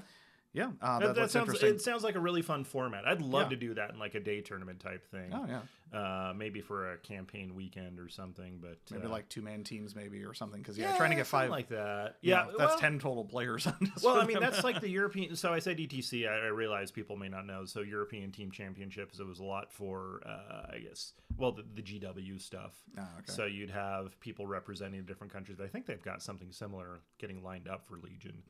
Yeah, 0.54 0.72
uh, 0.82 1.00
That, 1.00 1.08
that, 1.08 1.16
that 1.16 1.32
sounds 1.32 1.62
it 1.64 1.82
sounds 1.82 2.04
like 2.04 2.16
a 2.16 2.20
really 2.20 2.42
fun 2.42 2.64
format. 2.64 3.06
I'd 3.08 3.22
love 3.22 3.44
Yeah. 3.46 3.50
to 3.50 3.56
do 3.56 3.74
that 3.76 3.92
in 3.92 4.00
like 4.00 4.16
a 4.16 4.20
day 4.20 4.42
tournament 4.42 4.80
type 4.80 5.06
thing. 5.10 5.32
Oh 5.34 5.46
yeah, 5.48 5.62
Uh, 6.00 6.34
maybe 6.36 6.62
for 6.62 6.94
a 6.94 6.98
campaign 6.98 7.56
weekend 7.56 8.00
or 8.00 8.08
something, 8.10 8.60
but 8.62 8.78
maybe 8.92 9.06
uh, 9.06 9.10
like 9.10 9.30
two 9.30 9.42
man 9.42 9.64
teams, 9.64 9.96
maybe 9.96 10.24
or 10.24 10.34
something. 10.34 10.62
Because 10.62 10.78
yeah, 10.78 10.96
trying 10.98 11.10
to 11.12 11.16
get 11.16 11.28
five 11.28 11.50
like 11.50 11.70
that. 11.70 12.18
you 12.22 12.32
know, 12.32 12.38
Yeah, 12.38 12.46
that's 12.58 12.72
well- 12.74 12.80
ten 12.80 13.00
total 13.00 13.26
players. 13.26 13.66
on 13.68 13.76
this 13.80 14.04
Well, 14.04 14.20
I 14.20 14.26
mean, 14.26 14.40
that's 14.40 14.64
like 14.64 14.80
the 14.88 14.90
European. 14.90 15.36
So 15.36 15.52
I 15.54 15.60
said 15.60 15.78
ETC. 15.78 16.28
I, 16.28 16.46
I 16.46 16.50
realize 16.50 16.92
people 16.92 17.16
may 17.16 17.30
not 17.30 17.46
know. 17.46 17.66
So 17.66 17.82
European 17.82 18.32
Team 18.32 18.52
Championships. 18.52 19.20
It 19.20 19.26
was 19.28 19.40
a 19.40 19.44
lot 19.44 19.72
for, 19.72 20.22
uh, 20.26 20.74
I 20.74 20.80
guess, 20.80 21.14
well, 21.38 21.52
the, 21.52 21.64
the 21.76 21.82
GW 21.82 22.40
stuff. 22.42 22.74
Ah, 22.98 23.02
okay. 23.18 23.32
So 23.32 23.46
you'd 23.46 23.72
have 23.72 24.20
people 24.20 24.46
representing 24.48 25.04
different 25.06 25.34
countries. 25.34 25.60
I 25.60 25.68
think 25.68 25.86
they've 25.88 26.02
got 26.04 26.22
something 26.22 26.52
similar 26.52 27.00
getting 27.20 27.44
lined 27.44 27.68
up 27.68 27.86
for 27.88 27.98
Legion, 27.98 28.44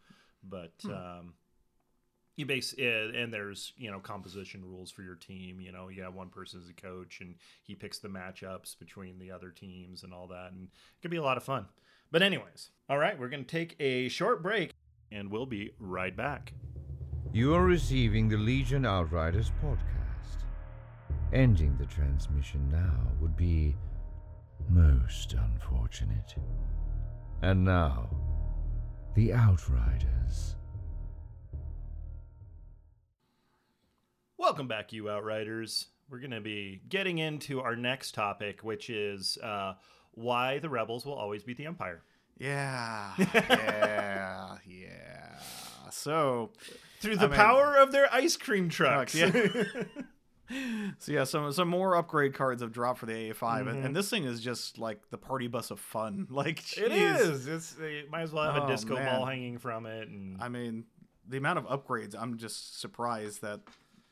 but 0.44 0.74
Hmm. 0.82 0.92
um, 0.92 1.34
you 2.36 2.46
base 2.46 2.74
it, 2.74 3.16
and 3.16 3.34
there's 3.34 3.74
you 3.78 3.92
know 3.92 4.00
composition 4.00 4.64
rules 4.64 4.92
for 4.92 5.04
your 5.04 5.16
team. 5.16 5.60
You 5.60 5.72
know, 5.72 5.90
you 5.90 6.04
have 6.04 6.14
one 6.14 6.30
person 6.30 6.62
as 6.64 6.70
a 6.70 6.74
coach, 6.74 7.20
and 7.22 7.36
he 7.64 7.76
picks 7.76 8.00
the 8.00 8.08
matchups 8.08 8.78
between 8.78 9.20
the 9.20 9.32
other 9.32 9.50
teams 9.50 10.04
and 10.04 10.14
all 10.14 10.28
that, 10.28 10.52
and 10.52 10.66
it 10.66 11.02
could 11.02 11.12
be 11.12 11.18
a 11.18 11.24
lot 11.24 11.38
of 11.38 11.44
fun. 11.44 11.66
But 12.12 12.22
anyways, 12.22 12.70
all 12.90 12.98
right, 12.98 13.20
we're 13.20 13.30
gonna 13.30 13.44
take 13.44 13.76
a 13.80 14.08
short 14.10 14.42
break, 14.44 14.74
and 15.12 15.32
we'll 15.32 15.46
be 15.46 15.72
right 15.80 16.16
back. 16.16 16.54
You 17.32 17.56
are 17.56 17.66
receiving 17.66 18.30
the 18.30 18.38
Legion 18.38 18.86
Outriders 18.86 19.52
podcast. 19.64 20.44
Ending 21.34 21.76
the 21.78 21.88
transmission 21.88 22.70
now 22.70 23.12
would 23.20 23.36
be 23.36 23.76
most 24.70 25.34
unfortunate. 25.34 26.36
And 27.42 27.66
now, 27.66 28.10
the 29.16 29.34
Outriders. 29.34 30.56
Welcome 34.44 34.68
back, 34.68 34.92
you 34.92 35.10
Outriders. 35.10 35.88
We're 36.10 36.20
going 36.20 36.32
to 36.32 36.42
be 36.42 36.82
getting 36.90 37.20
into 37.20 37.62
our 37.62 37.78
next 37.78 38.14
topic, 38.14 38.62
which 38.62 38.90
is 38.90 39.38
uh, 39.42 39.76
why 40.16 40.60
the 40.60 40.68
Rebels 40.68 41.06
will 41.06 41.14
always 41.14 41.44
beat 41.44 41.56
the 41.56 41.66
Empire. 41.66 42.02
Yeah, 42.38 43.14
yeah, 43.34 44.58
yeah. 44.68 45.40
So, 45.92 46.52
Through 47.00 47.16
the 47.16 47.26
I 47.26 47.28
mean- 47.30 47.38
power 47.38 47.78
of 47.78 47.94
their 47.94 48.14
ice 48.14 48.36
cream 48.36 48.68
trucks. 48.68 49.16
yeah. 49.16 49.32
so 51.00 51.12
yeah, 51.14 51.24
some 51.24 51.50
some 51.54 51.70
more 51.70 51.96
upgrade 51.96 52.34
cards 52.34 52.62
have 52.62 52.74
dropped 52.74 53.00
for 53.00 53.06
the 53.06 53.14
AA5, 53.14 53.60
and, 53.70 53.82
Mhm. 53.82 53.86
and 53.86 53.96
this 53.96 54.10
thing 54.10 54.26
is 54.26 54.42
just 54.42 54.78
like 54.78 55.10
the 55.10 55.18
party 55.18 55.48
bus 55.48 55.72
of 55.72 55.80
fun. 55.80 56.28
Like, 56.30 56.60
it 56.78 56.92
jeez. 56.92 57.20
is. 57.22 57.48
It's, 57.48 57.76
it 57.80 58.12
might 58.12 58.24
as 58.24 58.34
well 58.34 58.52
have 58.52 58.64
Oh, 58.64 58.66
a 58.66 58.70
disco 58.70 58.96
man. 58.96 59.06
ball 59.20 59.26
hanging 59.26 59.58
from 59.58 59.86
it. 59.86 60.10
And 60.10 60.42
I 60.44 60.50
mean, 60.50 60.84
the 61.30 61.38
amount 61.38 61.60
of 61.60 61.66
upgrades. 61.68 62.14
I'm 62.20 62.38
just 62.38 62.82
surprised 62.82 63.42
that, 63.42 63.62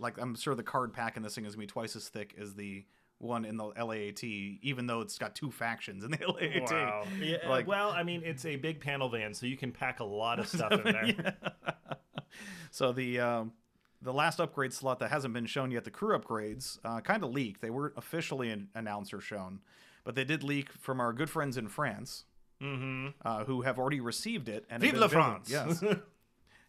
like, 0.01 0.17
I'm 0.19 0.35
sure 0.35 0.55
the 0.55 0.63
card 0.63 0.91
pack 0.93 1.15
in 1.15 1.23
this 1.23 1.35
thing 1.35 1.45
is 1.45 1.53
gonna 1.55 1.61
be 1.63 1.67
twice 1.67 1.95
as 1.95 2.09
thick 2.09 2.35
as 2.39 2.55
the 2.55 2.83
one 3.19 3.45
in 3.45 3.55
the 3.55 3.65
LAAT, 3.65 4.23
even 4.63 4.87
though 4.87 5.01
it's 5.01 5.17
got 5.19 5.35
two 5.35 5.51
factions 5.51 6.03
in 6.03 6.09
the 6.11 6.17
LAAT. 6.17 6.71
wow. 6.71 7.03
Yeah, 7.21 7.37
Like- 7.49 7.67
well, 7.67 7.91
I 7.91 8.01
mean, 8.03 8.23
it's 8.25 8.45
a 8.45 8.55
big 8.55 8.79
panel 8.81 9.09
van, 9.09 9.33
so 9.33 9.45
you 9.45 9.55
can 9.57 9.71
pack 9.71 9.99
a 9.99 10.03
lot 10.03 10.39
of 10.39 10.47
stuff 10.55 10.71
in 10.73 10.83
there. 10.83 11.05
Yeah. 11.05 11.31
so 12.71 12.91
the 12.91 13.19
um, 13.19 13.53
the 14.01 14.11
last 14.13 14.39
upgrade 14.39 14.73
slot 14.73 14.99
that 14.99 15.11
hasn't 15.11 15.33
been 15.33 15.45
shown 15.45 15.69
yet, 15.71 15.83
the 15.83 15.91
crew 15.91 16.17
upgrades, 16.17 16.79
uh, 16.83 16.99
kind 17.01 17.23
of 17.23 17.31
leaked. 17.31 17.61
They 17.61 17.69
weren't 17.69 17.93
officially 17.97 18.49
an- 18.49 18.69
announced 18.73 19.13
or 19.13 19.21
shown, 19.21 19.59
but 20.03 20.15
they 20.15 20.23
did 20.23 20.43
leak 20.43 20.71
from 20.73 20.99
our 20.99 21.13
good 21.13 21.29
friends 21.29 21.57
in 21.57 21.67
France, 21.67 22.25
Mm-hmm. 22.61 23.07
uh, 23.25 23.43
who 23.45 23.61
have 23.61 23.79
already 23.79 23.99
received 23.99 24.47
it. 24.47 24.65
And 24.69 24.81
Vive 24.83 24.93
la 24.97 25.07
France! 25.07 25.49
Yes. 25.49 25.83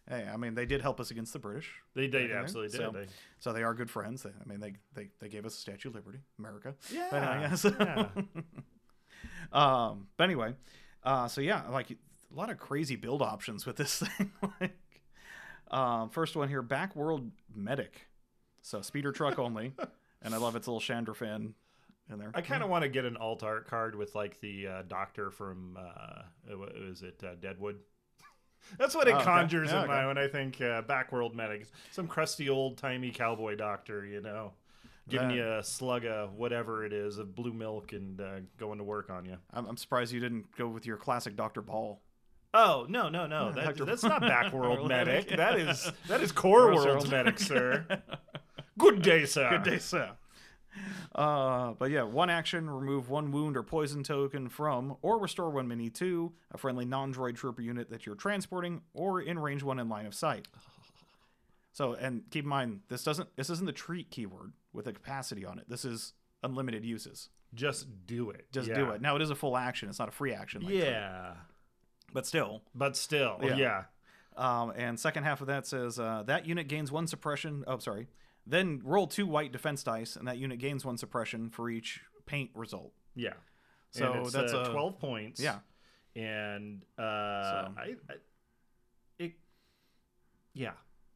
Hey, 0.09 0.27
I 0.31 0.35
mean, 0.35 0.53
they 0.53 0.65
did 0.65 0.81
help 0.81 0.99
us 0.99 1.11
against 1.11 1.31
the 1.33 1.39
British. 1.39 1.71
they, 1.95 2.07
they 2.07 2.31
absolutely 2.33 2.77
did. 2.77 2.85
so- 2.85 2.91
They- 2.91 3.07
So 3.39 3.53
they 3.53 3.63
are 3.63 3.73
good 3.73 3.89
friends. 3.89 4.23
They, 4.23 4.31
I 4.31 4.45
mean, 4.47 4.59
they, 4.59 4.73
they, 4.93 5.09
they 5.19 5.29
gave 5.29 5.45
us 5.45 5.55
the 5.55 5.61
Statue 5.61 5.89
of 5.89 5.95
Liberty, 5.95 6.19
America. 6.39 6.75
yeah. 6.91 7.07
But, 7.09 7.23
uh, 7.23 7.37
yes. 7.41 7.65
yeah. 7.79 8.07
um, 9.51 10.07
but 10.17 10.23
anyway, 10.25 10.53
uh, 11.03 11.27
so 11.27 11.41
yeah, 11.41 11.63
like 11.69 11.91
a 11.91 11.95
lot 12.33 12.49
of 12.49 12.57
crazy 12.57 12.95
build 12.95 13.21
options 13.21 13.65
with 13.65 13.75
this 13.77 13.99
thing. 14.17 14.31
like, 14.59 14.77
um, 15.71 16.09
first 16.09 16.35
one 16.35 16.49
here, 16.49 16.63
Backworld 16.63 17.31
Medic. 17.55 18.07
So 18.61 18.81
speeder 18.81 19.11
truck 19.11 19.39
only, 19.47 19.73
and 20.21 20.33
I 20.33 20.37
love 20.37 20.55
its 20.55 20.67
little 20.67 20.79
Chadra-Fan 20.81 21.53
in 22.11 22.19
there. 22.19 22.31
I 22.33 22.41
kind 22.41 22.63
of 22.63 22.69
want 22.69 22.83
to 22.83 22.89
get 22.89 23.05
an 23.05 23.17
alt 23.17 23.43
art 23.43 23.67
card 23.67 23.95
with 23.95 24.15
like 24.15 24.39
the 24.41 24.67
uh, 24.67 24.81
doctor 24.87 25.31
from 25.31 25.77
uh, 25.79 26.23
what 26.55 26.73
is 26.75 27.01
it 27.01 27.21
uh, 27.25 27.35
Deadwood? 27.35 27.77
That's 28.77 28.95
what 28.95 29.07
it 29.07 29.11
Oh, 29.13 29.17
okay. 29.17 29.23
conjures 29.25 29.69
Yeah, 29.69 29.77
in 29.79 29.83
okay. 29.83 29.93
mind 29.93 30.07
when 30.07 30.17
I 30.17 30.27
think 30.27 30.59
uh, 30.61 30.81
backworld 30.83 31.33
medic. 31.35 31.67
Some 31.91 32.07
crusty 32.07 32.49
old 32.49 32.77
timey 32.77 33.11
cowboy 33.11 33.55
doctor, 33.55 34.05
you 34.05 34.21
know, 34.21 34.53
giving 35.09 35.31
you 35.31 35.45
a 35.45 35.63
slug 35.63 36.05
of 36.05 36.33
whatever 36.35 36.85
it 36.85 36.93
is 36.93 37.17
of 37.17 37.35
blue 37.35 37.53
milk 37.53 37.91
and 37.93 38.19
uh, 38.21 38.39
going 38.57 38.77
to 38.77 38.83
work 38.83 39.09
on 39.09 39.25
you. 39.25 39.37
I'm, 39.53 39.65
I'm 39.67 39.77
surprised 39.77 40.11
you 40.13 40.19
didn't 40.19 40.55
go 40.57 40.67
with 40.67 40.85
your 40.85 40.97
classic 40.97 41.35
Doctor 41.35 41.61
Ball. 41.61 42.01
Oh 42.55 42.85
no 42.87 43.09
no 43.09 43.25
no! 43.25 43.51
That, 43.51 43.75
that's 43.77 44.03
not 44.03 44.21
backworld 44.21 44.87
medic. 44.87 45.31
Medic, 45.31 45.37
That 45.37 45.57
is 45.59 45.91
that 46.07 46.21
is 46.21 46.31
core 46.43 46.67
world's 46.67 46.85
world. 46.85 47.09
medic, 47.09 47.39
sir. 47.39 47.85
Good 48.77 49.01
day, 49.01 49.25
sir. 49.25 49.49
Good 49.49 49.63
day, 49.63 49.77
sir. 49.79 50.11
Uh, 51.15 51.73
but 51.73 51.91
yeah, 51.91 52.03
one 52.03 52.29
action, 52.29 52.69
remove 52.69 53.09
one 53.09 53.31
wound 53.31 53.55
or 53.55 53.63
poison 53.63 54.03
token 54.03 54.49
from, 54.49 54.97
or 55.01 55.19
restore 55.19 55.49
one 55.49 55.67
mini 55.67 55.89
to 55.91 56.31
a 56.51 56.57
friendly 56.57 56.85
non-droid 56.85 57.35
trooper 57.35 57.61
unit 57.61 57.89
that 57.91 58.05
you're 58.05 58.15
transporting, 58.15 58.81
or 58.93 59.21
in 59.21 59.37
range 59.39 59.63
one 59.63 59.79
in 59.79 59.89
line 59.89 60.05
of 60.05 60.13
sight. 60.15 60.47
So, 61.71 61.93
and 61.93 62.23
keep 62.29 62.45
in 62.45 62.49
mind, 62.49 62.81
this 62.89 63.03
doesn't, 63.03 63.35
this 63.35 63.49
isn't 63.49 63.65
the 63.65 63.71
treat 63.71 64.11
keyword 64.11 64.53
with 64.73 64.87
a 64.87 64.93
capacity 64.93 65.45
on 65.45 65.57
it. 65.59 65.65
This 65.67 65.85
is 65.85 66.13
unlimited 66.43 66.85
uses. 66.85 67.29
Just 67.53 67.87
do 68.05 68.29
it. 68.31 68.47
Just 68.51 68.67
Yeah. 68.69 68.75
do 68.75 68.89
it. 68.91 69.01
Now, 69.01 69.15
it 69.15 69.21
is 69.21 69.29
a 69.29 69.35
full 69.35 69.57
action. 69.57 69.89
It's 69.89 69.99
not 69.99 70.07
a 70.09 70.11
free 70.11 70.33
action. 70.33 70.61
Like 70.61 70.69
treat. 70.73 70.83
Yeah. 70.83 71.33
but 72.11 72.27
still. 72.27 72.61
But 72.75 72.95
still, 72.95 73.39
Yeah. 73.41 73.55
yeah. 73.55 73.83
Um, 74.35 74.71
and 74.75 74.99
second 74.99 75.23
half 75.23 75.41
of 75.41 75.47
that 75.47 75.65
says 75.67 75.99
uh, 75.99 76.23
that 76.27 76.45
unit 76.47 76.67
gains 76.67 76.91
one 76.91 77.05
suppression. 77.07 77.63
Oh, 77.67 77.77
sorry. 77.79 78.07
Then 78.45 78.81
roll 78.83 79.07
two 79.07 79.25
white 79.25 79.51
defense 79.51 79.83
dice, 79.83 80.15
and 80.15 80.27
that 80.27 80.37
unit 80.37 80.59
gains 80.59 80.83
one 80.85 80.97
suppression 80.97 81.49
for 81.49 81.69
each 81.69 82.01
paint 82.25 82.51
result. 82.55 82.91
Yeah. 83.15 83.33
So 83.91 84.25
that's 84.31 84.53
uh, 84.53 84.65
a- 84.67 84.71
12 84.71 84.99
points. 84.99 85.39
Yeah. 85.39 85.59
And 86.15 86.83
uh 86.97 87.01
So- 87.01 87.73
I, 87.77 87.95
I 88.09 88.13
it 89.19 89.33
yeah. 90.53 90.73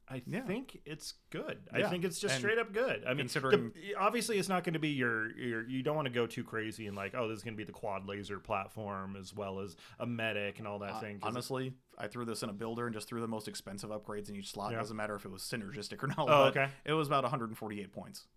I 0.09 0.21
Yeah. 0.25 0.41
think 0.45 0.79
it's 0.85 1.15
good. 1.31 1.59
Yeah. 1.75 1.85
I 1.85 1.89
think 1.89 2.05
it's 2.05 2.17
just 2.19 2.35
And 2.35 2.41
straight 2.41 2.57
up 2.57 2.71
good. 2.71 3.03
I 3.05 3.09
mean, 3.09 3.17
considering- 3.27 3.71
the, 3.71 3.95
obviously 3.95 4.37
it's 4.39 4.47
not 4.47 4.63
going 4.63 4.73
to 4.73 4.79
be 4.79 4.89
your, 4.89 5.37
your 5.37 5.67
you 5.67 5.83
don't 5.83 5.95
want 5.97 6.05
to 6.07 6.13
go 6.13 6.25
too 6.25 6.43
crazy 6.45 6.87
and 6.87 6.95
like, 6.95 7.13
oh, 7.13 7.27
this 7.27 7.37
is 7.39 7.43
going 7.43 7.55
to 7.55 7.57
be 7.57 7.65
the 7.65 7.73
quad 7.73 8.07
laser 8.07 8.39
platform 8.39 9.15
as 9.17 9.33
well 9.33 9.59
as 9.59 9.75
a 9.99 10.05
medic 10.05 10.59
and 10.59 10.67
all 10.67 10.79
that 10.79 10.93
Uh, 10.93 10.99
thing. 11.01 11.19
'cause 11.19 11.27
honestly, 11.29 11.73
I 11.97 12.07
threw 12.07 12.23
this 12.23 12.41
in 12.41 12.49
a 12.49 12.53
builder 12.53 12.85
and 12.85 12.93
just 12.95 13.07
threw 13.09 13.19
the 13.19 13.27
most 13.27 13.47
expensive 13.49 13.89
upgrades 13.89 14.29
in 14.29 14.35
each 14.37 14.51
slot. 14.51 14.71
Yeah. 14.71 14.77
Doesn't 14.77 14.95
matter 14.95 15.15
if 15.15 15.25
it 15.25 15.29
was 15.31 15.41
synergistic 15.43 16.01
or 16.01 16.07
not. 16.07 16.19
Oh, 16.29 16.43
okay. 16.45 16.69
It 16.85 16.93
was 16.93 17.07
about 17.07 17.23
148 17.23 17.91
points, 17.91 18.27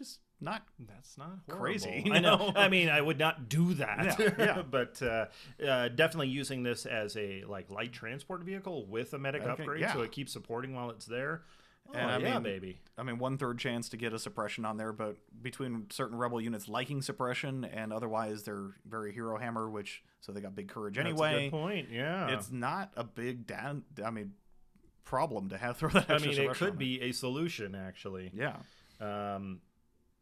is 0.00 0.18
not. 0.40 0.62
That's 0.78 1.18
not 1.18 1.46
Crazy, 1.48 1.88
horrible. 1.90 2.08
you 2.08 2.14
I 2.14 2.18
know. 2.20 2.36
know? 2.36 2.52
I 2.56 2.68
mean, 2.68 2.88
I 2.88 3.00
would 3.00 3.18
not 3.18 3.48
do 3.48 3.74
that. 3.74 4.18
Yeah, 4.18 4.30
yeah. 4.38 4.62
but 4.62 5.00
uh, 5.02 5.26
uh, 5.66 5.88
definitely 5.88 6.28
using 6.28 6.62
this 6.62 6.86
as 6.86 7.16
a 7.16 7.44
like 7.44 7.70
light 7.70 7.92
transport 7.92 8.42
vehicle 8.44 8.86
with 8.86 9.12
a 9.14 9.18
medic 9.18 9.42
Okay, 9.42 9.50
upgrade, 9.50 9.86
so 9.92 10.02
it 10.02 10.12
keeps 10.12 10.32
supporting 10.32 10.74
while 10.74 10.90
it's 10.90 11.06
there. 11.06 11.42
Oh, 11.90 11.94
And 11.98 12.10
I 12.10 12.18
yeah, 12.18 12.34
mean- 12.34 12.42
baby. 12.42 12.78
I 12.98 13.02
mean, 13.02 13.18
one 13.18 13.38
third 13.38 13.58
chance 13.58 13.88
to 13.90 13.96
get 13.96 14.12
a 14.12 14.18
suppression 14.18 14.64
on 14.66 14.76
there, 14.76 14.92
but 14.92 15.16
between 15.42 15.86
certain 15.90 16.18
rebel 16.18 16.38
units 16.40 16.68
liking 16.68 17.00
suppression 17.00 17.64
and 17.64 17.92
otherwise 17.94 18.42
they're 18.42 18.72
very 18.86 19.10
hero 19.12 19.38
hammer, 19.38 19.70
which 19.70 20.02
so 20.20 20.30
they 20.32 20.40
got 20.42 20.54
big 20.54 20.68
courage 20.68 20.96
That's 20.96 21.06
a 21.06 21.08
anyway. 21.10 21.44
good 21.44 21.50
point. 21.50 21.88
Yeah. 21.90 22.28
It's 22.28 22.50
not 22.52 22.90
a 22.96 23.04
big 23.04 23.46
down. 23.46 23.84
I 24.04 24.10
mean, 24.10 24.32
problem 25.04 25.48
to 25.48 25.56
have 25.58 25.76
throw 25.78 25.88
that. 25.90 26.10
I 26.10 26.18
mean, 26.18 26.38
it 26.38 26.52
could 26.54 26.76
be 26.78 27.00
a 27.00 27.12
solution 27.12 27.74
actually. 27.74 28.32
Yeah. 28.34 28.56
Um, 29.00 29.60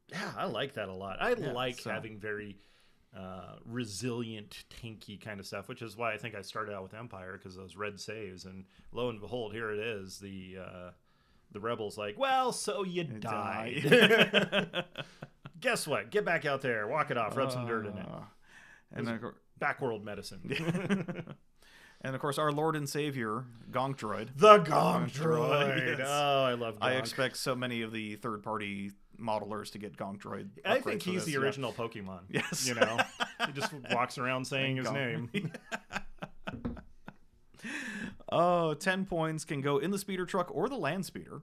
yeah, 0.09 0.33
I 0.37 0.47
like 0.47 0.75
that 0.75 0.89
a 0.89 0.93
lot. 0.95 1.19
I 1.21 1.35
Yeah, 1.35 1.53
like 1.53 1.79
so- 1.81 1.91
having 1.91 2.19
very 2.19 2.57
uh, 3.17 3.55
resilient, 3.65 4.65
tanky 4.83 5.19
kind 5.21 5.41
of 5.41 5.47
stuff, 5.47 5.69
which 5.69 5.81
is 5.83 5.97
why 5.97 6.13
I 6.13 6.19
think 6.19 6.35
I 6.35 6.43
started 6.43 6.75
out 6.75 6.83
with 6.83 6.93
Empire 6.95 7.33
because 7.33 7.57
those 7.57 7.75
red 7.77 7.99
saves, 7.99 8.45
and 8.45 8.65
lo 8.93 9.09
and 9.09 9.21
behold, 9.21 9.53
here 9.55 9.71
it 9.71 9.79
is. 9.79 10.19
The 10.19 10.59
uh, 10.63 10.91
the 11.53 11.61
rebels 11.61 11.97
like, 11.97 12.19
well, 12.19 12.53
so 12.53 12.85
you 12.85 13.05
died. 13.05 14.85
Guess 15.61 15.87
what? 15.87 16.11
Get 16.11 16.25
back 16.27 16.45
out 16.45 16.61
there, 16.61 16.87
walk 16.87 17.11
it 17.11 17.17
off, 17.17 17.37
rub 17.37 17.51
some 17.51 17.67
dirt 17.67 17.87
in 17.87 17.97
it. 17.97 18.07
Uh, 18.07 18.21
And 18.93 19.07
then, 19.07 19.21
Backworld 19.59 20.05
medicine. 20.05 20.43
and 22.03 22.15
of 22.15 22.21
course, 22.21 22.37
our 22.39 22.53
Lord 22.53 22.77
and 22.77 22.87
Savior, 22.87 23.45
Gonk 23.71 23.97
Droid. 23.97 24.29
the 24.37 24.59
Gonk 24.59 25.13
Droid, 25.13 25.77
Droid. 25.79 25.99
yes. 25.99 26.07
Oh, 26.11 26.45
I 26.45 26.53
love. 26.53 26.75
Gonk. 26.75 26.83
I 26.83 26.93
expect 26.97 27.39
so 27.39 27.55
many 27.57 27.81
of 27.81 27.91
the 27.93 28.17
third 28.17 28.43
party 28.43 28.93
modelers 29.21 29.71
to 29.73 29.79
get 29.79 29.97
Gonk 29.97 30.21
Droid. 30.21 30.49
I 30.65 30.81
think 30.81 31.03
he's 31.03 31.25
the 31.25 31.33
yeah. 31.33 31.39
original 31.39 31.73
Pokemon. 31.73 32.21
Yes. 32.31 32.67
You 32.69 32.75
know, 32.75 32.99
he 33.47 33.53
just 33.53 33.73
walks 33.93 34.19
around 34.19 34.45
saying 34.47 34.77
his 34.77 34.87
Gonk. 34.87 35.33
name. 35.35 35.53
Oh, 38.31 38.75
10 38.75 39.07
points 39.07 39.45
can 39.45 39.61
go 39.61 39.79
in 39.79 39.91
the 39.91 39.99
speeder 39.99 40.27
truck 40.27 40.55
or 40.55 40.69
the 40.69 40.77
land 40.77 41.07
speeder. 41.07 41.43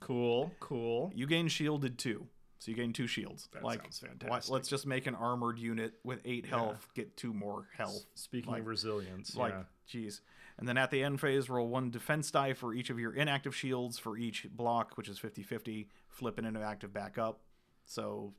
Cool, 0.00 0.50
cool. 0.60 1.12
You 1.14 1.26
gain 1.26 1.48
shielded 1.48 1.98
two. 1.98 2.26
So 2.58 2.70
you 2.70 2.76
gain 2.76 2.92
two 2.92 3.06
shields. 3.06 3.48
That 3.52 3.62
like, 3.62 3.82
sounds 3.82 3.98
fantastic. 3.98 4.52
let's 4.52 4.68
just 4.68 4.86
make 4.86 5.06
an 5.06 5.14
armored 5.14 5.58
unit 5.58 5.94
with 6.04 6.20
eight 6.24 6.46
health 6.46 6.88
get 6.94 7.16
two 7.16 7.34
more 7.34 7.66
health. 7.76 8.04
Speaking 8.14 8.52
Like- 8.52 8.60
of 8.62 8.66
resilience, 8.66 9.36
Like, 9.36 9.52
yeah. 9.52 10.00
jeez. 10.00 10.20
And 10.58 10.68
then 10.68 10.76
at 10.78 10.90
the 10.90 11.02
end 11.02 11.20
phase, 11.20 11.50
roll 11.50 11.68
one 11.68 11.90
defense 11.90 12.30
die 12.30 12.52
for 12.52 12.72
each 12.72 12.88
of 12.90 12.98
your 12.98 13.12
inactive 13.14 13.54
shields 13.54 13.98
for 13.98 14.16
each 14.16 14.46
block, 14.50 14.96
which 14.96 15.08
is 15.08 15.18
50 15.18 15.42
50. 15.42 15.88
Flip 16.12 16.38
an 16.38 16.44
inactive 16.44 16.92
back 16.92 17.18
up. 17.18 17.40
So 17.84 18.32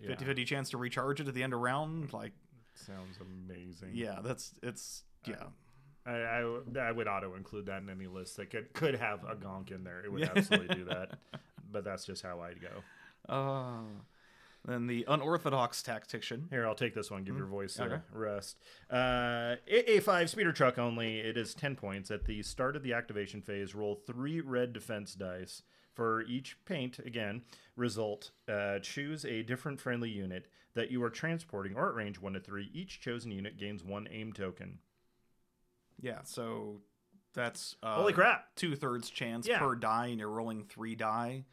yeah. 0.00 0.08
50 0.08 0.24
50 0.26 0.44
chance 0.44 0.70
to 0.70 0.76
recharge 0.78 1.20
it 1.20 1.28
at 1.28 1.34
the 1.34 1.42
end 1.42 1.52
of 1.54 1.60
round. 1.60 2.12
Like, 2.12 2.32
Sounds 2.74 3.18
amazing. 3.20 3.90
yeah, 3.94 4.18
that's, 4.22 4.54
it's, 4.62 5.04
yeah. 5.26 5.44
I 6.04 6.42
I 6.80 6.90
would 6.92 7.06
auto 7.06 7.34
include 7.36 7.66
that 7.66 7.80
in 7.82 7.88
any 7.88 8.06
list 8.08 8.36
that 8.38 8.50
could 8.50 8.72
could 8.72 8.96
have 8.96 9.22
a 9.24 9.36
gonk 9.36 9.70
in 9.70 9.84
there. 9.84 10.04
It 10.04 10.10
would 10.12 10.24
absolutely 10.24 10.74
do 10.74 10.84
that. 10.86 11.18
But 11.70 11.84
that's 11.84 12.04
just 12.04 12.22
how 12.22 12.40
I'd 12.40 12.58
go. 12.60 13.32
Uh, 13.34 13.80
then 14.66 14.86
the 14.88 15.06
unorthodox 15.08 15.82
tactician. 15.82 16.48
Here, 16.50 16.66
I'll 16.66 16.74
take 16.74 16.94
this 16.94 17.10
one. 17.10 17.24
Give 17.24 17.34
your 17.36 17.46
voice 17.46 17.78
a 17.78 17.86
Mm-hmm. 17.86 18.18
Rest. 18.18 18.58
Uh, 18.90 19.56
A5 19.72 20.28
speeder 20.28 20.52
truck 20.52 20.78
only. 20.78 21.20
It 21.20 21.38
is 21.38 21.54
10 21.54 21.76
points. 21.76 22.10
At 22.10 22.26
the 22.26 22.42
start 22.42 22.76
of 22.76 22.82
the 22.82 22.92
activation 22.92 23.40
phase, 23.40 23.74
roll 23.74 23.94
three 23.94 24.42
red 24.42 24.74
defense 24.74 25.14
dice. 25.14 25.62
For 25.94 26.22
each 26.22 26.56
paint, 26.64 26.98
again, 27.00 27.42
result, 27.76 28.30
uh, 28.48 28.78
choose 28.78 29.24
a 29.24 29.42
different 29.42 29.80
friendly 29.80 30.08
unit 30.08 30.48
that 30.74 30.90
you 30.90 31.02
are 31.02 31.10
transporting 31.10 31.76
or 31.76 31.88
at 31.90 31.94
range 31.94 32.18
1 32.18 32.32
to 32.32 32.40
3. 32.40 32.70
Each 32.72 32.98
chosen 32.98 33.30
unit 33.30 33.58
gains 33.58 33.84
one 33.84 34.08
aim 34.10 34.32
token. 34.32 34.78
Yeah, 36.00 36.20
so 36.24 36.80
that's 37.34 37.76
uh, 37.82 37.94
Holy 37.94 38.12
crap! 38.12 38.54
two 38.56 38.74
thirds 38.76 39.08
chance 39.08 39.46
Yeah. 39.46 39.58
per 39.58 39.74
die, 39.74 40.08
and 40.08 40.18
you're 40.18 40.28
rolling 40.28 40.64
three 40.64 40.94
die. 40.94 41.44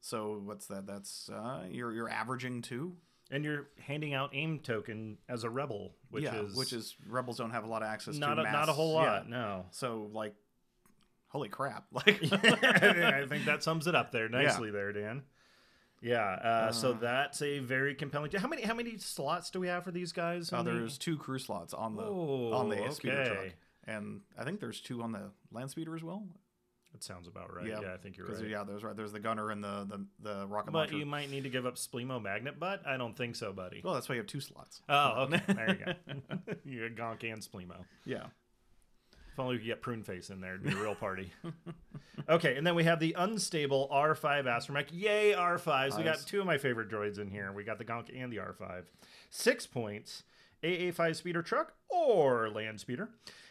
So 0.00 0.40
what's 0.42 0.66
that? 0.66 0.86
That's 0.86 1.28
uh, 1.28 1.64
you're 1.70 1.92
you're 1.92 2.08
averaging 2.08 2.62
two. 2.62 2.96
And 3.32 3.44
you're 3.44 3.68
handing 3.78 4.12
out 4.12 4.30
aim 4.32 4.58
token 4.58 5.18
as 5.28 5.44
a 5.44 5.50
rebel, 5.50 5.94
which 6.10 6.24
yeah, 6.24 6.40
is 6.40 6.56
which 6.56 6.72
is 6.72 6.96
rebels 7.06 7.38
don't 7.38 7.52
have 7.52 7.62
a 7.62 7.68
lot 7.68 7.82
of 7.82 7.88
access 7.88 8.16
not 8.16 8.34
to 8.34 8.40
a, 8.40 8.44
mass, 8.44 8.52
not 8.52 8.68
a 8.68 8.72
whole 8.72 8.94
yeah. 8.94 9.12
lot. 9.12 9.28
No. 9.28 9.66
So 9.70 10.10
like, 10.12 10.34
holy 11.30 11.48
crap! 11.48 11.86
Like, 11.92 12.20
I 12.32 13.26
think 13.28 13.46
that 13.46 13.62
sums 13.62 13.86
it 13.86 13.94
up 13.94 14.12
there 14.12 14.28
nicely, 14.28 14.70
there, 14.70 14.92
Dan. 14.92 15.22
Yeah. 16.02 16.22
Uh, 16.24 16.72
so 16.72 16.90
Uh. 16.92 16.98
that's 17.00 17.42
a 17.42 17.58
very 17.58 17.94
compelling. 17.94 18.30
How 18.32 18.48
many 18.48 18.62
how 18.62 18.74
many 18.74 18.96
slots 18.98 19.50
do 19.50 19.58
we 19.60 19.68
have 19.68 19.84
for 19.84 19.90
these 19.90 20.12
guys? 20.12 20.52
uh, 20.52 20.58
in 20.58 20.64
the- 20.64 20.70
there's 20.72 20.96
two 20.98 21.16
crew 21.18 21.38
slots 21.38 21.74
on 21.74 21.96
the 21.96 22.02
Oh, 22.04 22.52
on 22.52 22.68
the 22.68 22.90
speeder 22.90 23.24
truck, 23.26 23.46
and 23.86 24.20
I 24.38 24.44
think 24.44 24.60
there's 24.60 24.80
two 24.80 25.02
on 25.02 25.12
the 25.12 25.30
land 25.52 25.70
speeder 25.70 25.94
as 25.96 26.02
well. 26.02 26.26
That 26.92 27.04
sounds 27.04 27.28
about 27.28 27.54
right. 27.54 27.66
Yeah, 27.68 27.80
yeah 27.82 27.94
I 27.94 27.98
think 27.98 28.16
you're 28.16 28.26
right. 28.26 28.48
yeah, 28.48 28.64
there's 28.64 28.82
right. 28.82 28.96
There's 28.96 29.12
the 29.12 29.20
gunner 29.20 29.50
and 29.52 29.62
the 29.62 29.86
the, 29.88 30.06
the 30.40 30.46
rocket 30.48 30.72
But 30.72 30.78
launcher. 30.90 30.96
you 30.96 31.06
might 31.06 31.30
need 31.30 31.44
to 31.44 31.48
give 31.50 31.64
up 31.64 31.76
Splemo 31.76 32.20
Magnet 32.20 32.58
Butt. 32.58 32.82
I 32.84 32.96
don't 32.96 33.16
think 33.16 33.36
so, 33.36 33.52
buddy. 33.52 33.80
well, 33.84 33.94
that's 33.94 34.08
why 34.08 34.16
you 34.16 34.20
have 34.22 34.26
two 34.26 34.40
slots. 34.40 34.82
Oh, 34.88 35.28
okay. 35.32 35.40
there 35.46 35.68
you 35.78 35.84
go. 35.84 36.54
you 36.64 36.88
got 36.88 37.20
Gonk 37.20 37.32
and 37.32 37.40
Splemo. 37.42 37.84
Yeah. 38.04 38.24
Only 39.40 39.54
we 39.54 39.58
could 39.58 39.66
get 39.66 39.82
Prune 39.82 40.02
Face 40.02 40.30
in 40.30 40.40
there, 40.40 40.54
it'd 40.54 40.64
be 40.64 40.72
a 40.72 40.76
real 40.76 40.94
party. 40.94 41.32
okay, 42.28 42.56
and 42.56 42.66
then 42.66 42.74
we 42.74 42.84
have 42.84 43.00
the 43.00 43.14
unstable 43.18 43.88
R5 43.92 44.44
Astromech. 44.44 44.86
Yay, 44.92 45.32
R5s. 45.32 45.96
We 45.96 46.04
got 46.04 46.18
two 46.26 46.40
of 46.40 46.46
my 46.46 46.58
favorite 46.58 46.88
droids 46.90 47.18
in 47.18 47.28
here. 47.28 47.52
We 47.52 47.64
got 47.64 47.78
the 47.78 47.84
Gonk 47.84 48.10
and 48.14 48.32
the 48.32 48.36
R5. 48.38 48.84
Six 49.30 49.66
points, 49.66 50.22
AA5 50.62 51.16
speeder 51.16 51.42
truck 51.42 51.72
or 51.88 52.50
land 52.50 52.80
speeder. 52.80 53.08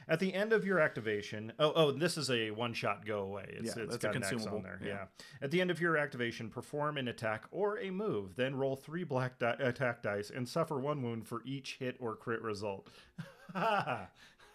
At 0.07 0.19
the 0.19 0.33
end 0.33 0.53
of 0.53 0.65
your 0.65 0.79
activation, 0.79 1.53
oh, 1.59 1.71
oh, 1.75 1.91
this 1.91 2.17
is 2.17 2.31
a 2.31 2.49
one 2.49 2.73
shot 2.73 3.05
go 3.05 3.19
away. 3.19 3.45
It's, 3.49 3.75
Yeah, 3.77 3.83
it's 3.83 3.91
that's 3.93 3.95
a 4.03 4.07
got 4.07 4.15
an 4.15 4.23
X 4.23 4.31
consumable, 4.31 4.57
on 4.57 4.63
there. 4.63 4.79
yeah. 4.83 4.89
Yeah. 4.89 5.05
At 5.43 5.51
the 5.51 5.61
end 5.61 5.69
of 5.69 5.79
your 5.79 5.97
activation, 5.97 6.49
perform 6.49 6.97
an 6.97 7.07
attack 7.07 7.43
or 7.51 7.77
a 7.77 7.91
move, 7.91 8.35
then 8.35 8.55
roll 8.55 8.75
three 8.75 9.03
black 9.03 9.37
di- 9.37 9.55
attack 9.59 10.01
dice 10.01 10.31
and 10.31 10.49
suffer 10.49 10.79
one 10.79 11.03
wound 11.03 11.27
for 11.27 11.43
each 11.45 11.75
hit 11.79 11.95
or 11.99 12.15
crit 12.15 12.41
result. 12.41 12.87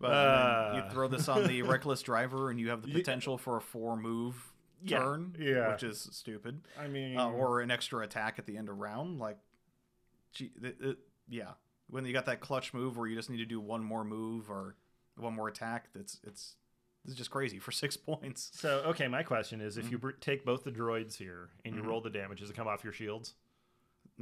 But 0.00 0.10
then 0.10 0.74
you 0.76 0.82
Uh. 0.82 0.90
throw 0.90 1.08
this 1.08 1.28
on 1.28 1.46
the 1.46 1.62
reckless 1.62 2.02
driver, 2.02 2.50
and 2.50 2.58
you 2.60 2.70
have 2.70 2.82
the 2.82 2.92
potential 2.92 3.38
for 3.38 3.56
a 3.56 3.60
four 3.60 3.96
move 3.96 4.52
Yeah, 4.82 4.98
turn, 4.98 5.36
yeah. 5.38 5.72
which 5.72 5.82
is 5.82 6.08
stupid, 6.12 6.60
I 6.78 6.88
mean, 6.88 7.16
uh, 7.18 7.30
or 7.30 7.60
an 7.60 7.70
extra 7.70 8.00
attack 8.02 8.38
at 8.38 8.46
the 8.46 8.56
end 8.56 8.68
of 8.68 8.78
round. 8.78 9.18
Like, 9.18 9.38
gee, 10.32 10.50
it, 10.62 10.76
it- 10.80 10.98
yeah, 11.28 11.52
when 11.88 12.04
you 12.04 12.12
got 12.12 12.26
that 12.26 12.40
clutch 12.40 12.74
move 12.74 12.96
where 12.96 13.06
you 13.06 13.14
just 13.16 13.30
need 13.30 13.36
to 13.38 13.44
do 13.46 13.60
one 13.60 13.82
more 13.84 14.04
move 14.04 14.50
or 14.50 14.74
one 15.16 15.34
more 15.34 15.48
attack, 15.48 15.88
that's 15.94 16.18
it's 16.24 16.56
this 17.04 17.12
is 17.12 17.18
just 17.18 17.30
crazy 17.30 17.58
for 17.58 17.70
six 17.72 17.96
points. 18.08 18.50
so 18.54 18.82
okay. 18.86 19.06
My 19.08 19.22
question 19.22 19.60
is, 19.60 19.76
Mm-hmm. 19.76 19.86
if 19.86 19.92
you 19.92 19.98
br- 19.98 20.10
take 20.12 20.44
both 20.44 20.64
the 20.64 20.72
droids 20.72 21.16
here 21.16 21.50
and 21.64 21.74
you 21.76 21.82
roll 21.82 22.00
the 22.00 22.10
damage, 22.10 22.40
does 22.40 22.50
it 22.50 22.56
come 22.56 22.66
off 22.68 22.82
your 22.84 22.92
shields? 22.92 23.34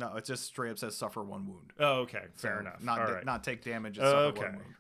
No, 0.01 0.17
it 0.17 0.25
just 0.25 0.45
straight 0.45 0.71
up 0.71 0.79
says 0.79 0.97
suffer 0.97 1.23
one 1.23 1.47
wound. 1.47 1.73
Oh, 1.79 2.01
okay, 2.01 2.25
fair 2.35 2.57
So 2.57 2.61
enough. 2.61 2.83
Not 2.83 3.01
All 3.01 3.07
da- 3.07 3.13
right. 3.15 3.25
not 3.27 3.45
take 3.45 3.63
damage. 3.65 3.99
And 3.99 4.07
Oh, 4.07 4.11
suffer 4.11 4.27
okay. 4.29 4.41
one 4.43 4.53
wound. 4.57 4.75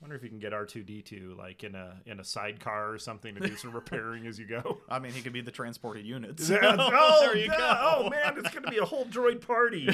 Wonder 0.00 0.16
if 0.16 0.22
you 0.22 0.28
can 0.28 0.38
get 0.38 0.52
R 0.52 0.66
two 0.66 0.82
D 0.82 1.00
two 1.00 1.34
like 1.38 1.64
in 1.64 1.74
a 1.74 2.00
in 2.04 2.20
a 2.20 2.24
sidecar 2.24 2.92
or 2.92 2.98
something 2.98 3.34
to 3.34 3.40
do 3.40 3.56
some 3.56 3.72
repairing 3.74 4.26
as 4.26 4.38
you 4.38 4.46
go. 4.46 4.78
I 4.90 4.98
mean, 4.98 5.12
he 5.12 5.22
could 5.22 5.32
be 5.32 5.40
the 5.40 5.50
transported 5.50 6.04
unit. 6.04 6.38
oh, 6.50 7.18
there 7.22 7.36
you 7.36 7.48
God. 7.48 7.56
go. 7.58 8.04
Oh 8.06 8.10
man, 8.10 8.34
it's 8.36 8.50
gonna 8.54 8.70
be 8.70 8.76
a 8.78 8.84
whole 8.84 9.06
droid 9.06 9.40
party. 9.46 9.88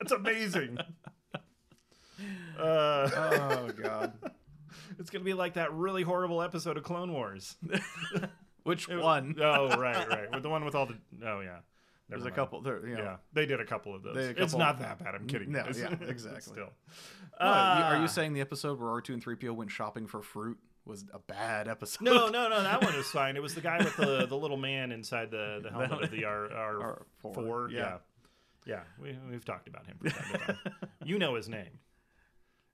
That's 0.00 0.12
amazing. 0.12 0.78
Uh, 2.58 3.10
oh 3.14 3.70
god. 3.76 4.12
it's 4.98 5.10
gonna 5.10 5.24
be 5.24 5.34
like 5.34 5.54
that 5.54 5.72
really 5.74 6.02
horrible 6.02 6.40
episode 6.40 6.76
of 6.76 6.84
Clone 6.84 7.12
Wars. 7.12 7.56
Which 8.62 8.88
one? 8.88 9.36
Oh 9.40 9.76
right, 9.76 10.08
right, 10.08 10.30
with 10.32 10.42
the 10.42 10.48
one 10.48 10.64
with 10.64 10.74
all 10.74 10.86
the. 10.86 10.96
Oh 11.26 11.40
yeah, 11.40 11.58
There's 12.08 12.22
Never 12.22 12.32
a 12.32 12.36
couple. 12.36 12.60
There, 12.60 12.86
you 12.86 12.96
know, 12.96 13.02
Yeah, 13.02 13.16
they 13.32 13.46
did 13.46 13.60
a 13.60 13.64
couple 13.64 13.94
of 13.94 14.02
those. 14.02 14.16
A 14.16 14.42
It's 14.42 14.54
not 14.54 14.78
that 14.80 15.02
bad. 15.02 15.14
I'm 15.14 15.26
kidding. 15.26 15.52
No, 15.52 15.64
guys. 15.64 15.78
yeah, 15.78 15.94
exactly. 16.06 16.52
Still, 16.52 16.70
are 17.40 17.96
you 17.96 18.04
ah. 18.04 18.06
saying 18.06 18.34
the 18.34 18.40
episode 18.40 18.78
where 18.78 18.90
R2 18.90 19.14
and 19.14 19.24
3PO 19.24 19.54
went 19.54 19.70
shopping 19.70 20.06
for 20.06 20.20
fruit 20.20 20.58
was 20.84 21.06
a 21.12 21.18
bad 21.18 21.66
episode? 21.66 22.04
No, 22.04 22.28
no, 22.28 22.48
no. 22.48 22.62
That 22.62 22.82
one 22.82 22.94
was 22.96 23.06
fine. 23.06 23.36
It 23.36 23.42
was 23.42 23.54
the 23.54 23.60
guy 23.60 23.78
with 23.78 23.96
the 23.96 24.26
the 24.26 24.36
little 24.36 24.56
man 24.56 24.92
inside 24.92 25.30
the 25.30 25.60
the 25.62 25.70
helmet 25.72 26.04
of 26.04 26.10
the 26.10 26.24
R 26.24 26.52
R 26.52 27.06
R4, 27.24 27.70
yeah. 27.70 27.78
Yeah, 27.78 27.96
yeah. 28.66 28.80
We 29.00 29.18
we've 29.30 29.44
talked 29.44 29.68
about 29.68 29.86
him. 29.86 29.96
From 29.98 30.10
time 30.10 30.40
time. 30.40 30.74
you 31.04 31.18
know 31.18 31.34
his 31.36 31.48
name. 31.48 31.78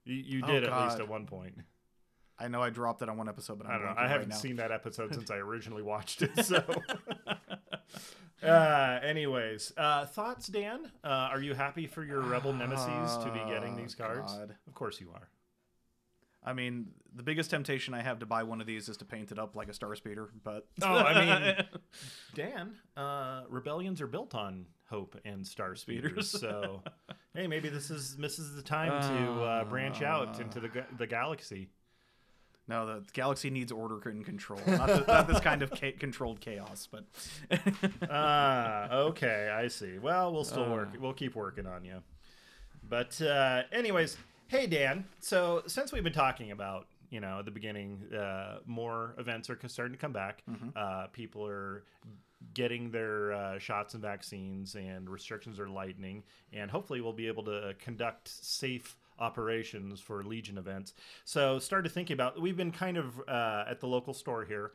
You, 0.04 0.14
you 0.14 0.40
Oh, 0.42 0.46
did 0.46 0.64
at 0.64 0.84
least 0.84 0.98
at 0.98 1.08
one 1.08 1.26
point. 1.26 1.54
I 2.40 2.48
know 2.48 2.62
I 2.62 2.70
dropped 2.70 3.02
it 3.02 3.08
on 3.08 3.16
one 3.18 3.28
episode, 3.28 3.58
but 3.58 3.66
I'm 3.66 3.74
I 3.74 3.78
don't 3.78 3.86
know. 3.96 4.02
I 4.02 4.08
haven't 4.08 4.30
now. 4.30 4.36
seen 4.36 4.56
that 4.56 4.72
episode 4.72 5.12
since 5.14 5.30
I 5.30 5.36
originally 5.36 5.82
watched 5.82 6.22
it. 6.22 6.44
So, 6.44 6.64
uh, 8.42 9.00
anyways, 9.02 9.72
uh, 9.76 10.06
thoughts, 10.06 10.46
Dan? 10.48 10.90
Uh, 11.04 11.08
are 11.08 11.40
you 11.42 11.54
happy 11.54 11.86
for 11.86 12.02
your 12.04 12.20
rebel 12.20 12.52
nemesis 12.52 13.16
to 13.24 13.30
be 13.32 13.40
getting 13.50 13.76
these 13.76 13.94
Oh, 14.00 14.04
cards? 14.04 14.32
God. 14.32 14.54
Of 14.66 14.74
course 14.74 15.00
you 15.00 15.10
are. 15.14 15.28
I 16.42 16.54
mean, 16.54 16.86
the 17.14 17.22
biggest 17.22 17.50
temptation 17.50 17.92
I 17.92 18.00
have 18.00 18.20
to 18.20 18.26
buy 18.26 18.44
one 18.44 18.62
of 18.62 18.66
these 18.66 18.88
is 18.88 18.96
to 18.98 19.04
paint 19.04 19.30
it 19.30 19.38
up 19.38 19.54
like 19.56 19.68
a 19.68 19.74
star 19.74 19.94
speeder, 19.94 20.30
but 20.42 20.66
Oh, 20.82 20.86
I 20.96 21.44
mean, 21.44 21.56
Dan, 22.34 22.76
uh, 22.96 23.42
rebellions 23.50 24.00
are 24.00 24.06
built 24.06 24.34
on 24.34 24.64
hope 24.88 25.20
and 25.26 25.46
star 25.46 25.74
speeders. 25.76 26.30
Speeders. 26.30 26.40
So, 26.40 26.82
hey, 27.34 27.46
maybe 27.46 27.68
this 27.68 27.90
is 27.90 28.16
this 28.16 28.38
is 28.38 28.56
the 28.56 28.62
time 28.62 29.02
to 29.02 29.42
uh, 29.42 29.64
branch 29.64 30.00
out 30.00 30.40
into 30.40 30.60
the 30.60 30.70
the 30.96 31.06
galaxy. 31.06 31.68
No, 32.70 32.86
the 32.86 33.02
galaxy 33.12 33.50
needs 33.50 33.70
order 33.72 34.00
and 34.08 34.24
control, 34.24 34.60
not, 34.66 34.86
th- 34.86 35.06
not 35.06 35.26
this 35.28 35.40
kind 35.40 35.62
of 35.62 35.70
cha- 35.74 35.98
controlled 35.98 36.40
chaos. 36.40 36.88
But 36.90 37.04
Ah, 38.10 38.88
okay, 38.92 39.50
I 39.52 39.68
see. 39.68 39.98
Well, 39.98 40.32
we'll 40.32 40.44
still 40.44 40.70
work. 40.70 40.90
Uh. 40.94 41.00
We'll 41.00 41.12
keep 41.12 41.34
working 41.34 41.66
on 41.66 41.84
you. 41.84 42.02
But, 42.88 43.20
uh, 43.20 43.62
anyways, 43.72 44.16
hey 44.48 44.66
Dan. 44.66 45.04
So 45.20 45.62
since 45.66 45.92
we've 45.92 46.04
been 46.04 46.12
talking 46.12 46.50
about, 46.52 46.86
you 47.10 47.20
know, 47.20 47.40
at 47.40 47.44
the 47.44 47.50
beginning, 47.50 48.02
uh, 48.16 48.58
more 48.66 49.14
events 49.18 49.50
are 49.50 49.58
starting 49.66 49.92
to 49.94 49.98
come 50.00 50.12
back. 50.12 50.42
Uh, 50.76 51.06
people 51.12 51.44
are 51.46 51.82
getting 52.54 52.90
their 52.90 53.32
uh, 53.32 53.58
shots 53.58 53.94
and 53.94 54.02
vaccines, 54.02 54.74
and 54.74 55.10
restrictions 55.10 55.58
are 55.60 55.68
lightening, 55.68 56.22
and 56.52 56.70
hopefully 56.70 57.00
we'll 57.00 57.12
be 57.12 57.26
able 57.26 57.44
to 57.44 57.74
conduct 57.78 58.28
safe 58.28 58.96
operations 59.20 60.00
for 60.00 60.24
Legion 60.24 60.58
events. 60.58 60.94
So 61.24 61.58
started 61.58 61.92
thinking 61.92 62.14
about. 62.14 62.40
We've 62.40 62.56
been 62.56 62.72
kind 62.72 62.96
of 62.96 63.20
uh, 63.28 63.64
at 63.68 63.80
the 63.80 63.86
local 63.86 64.14
store 64.14 64.44
here, 64.44 64.72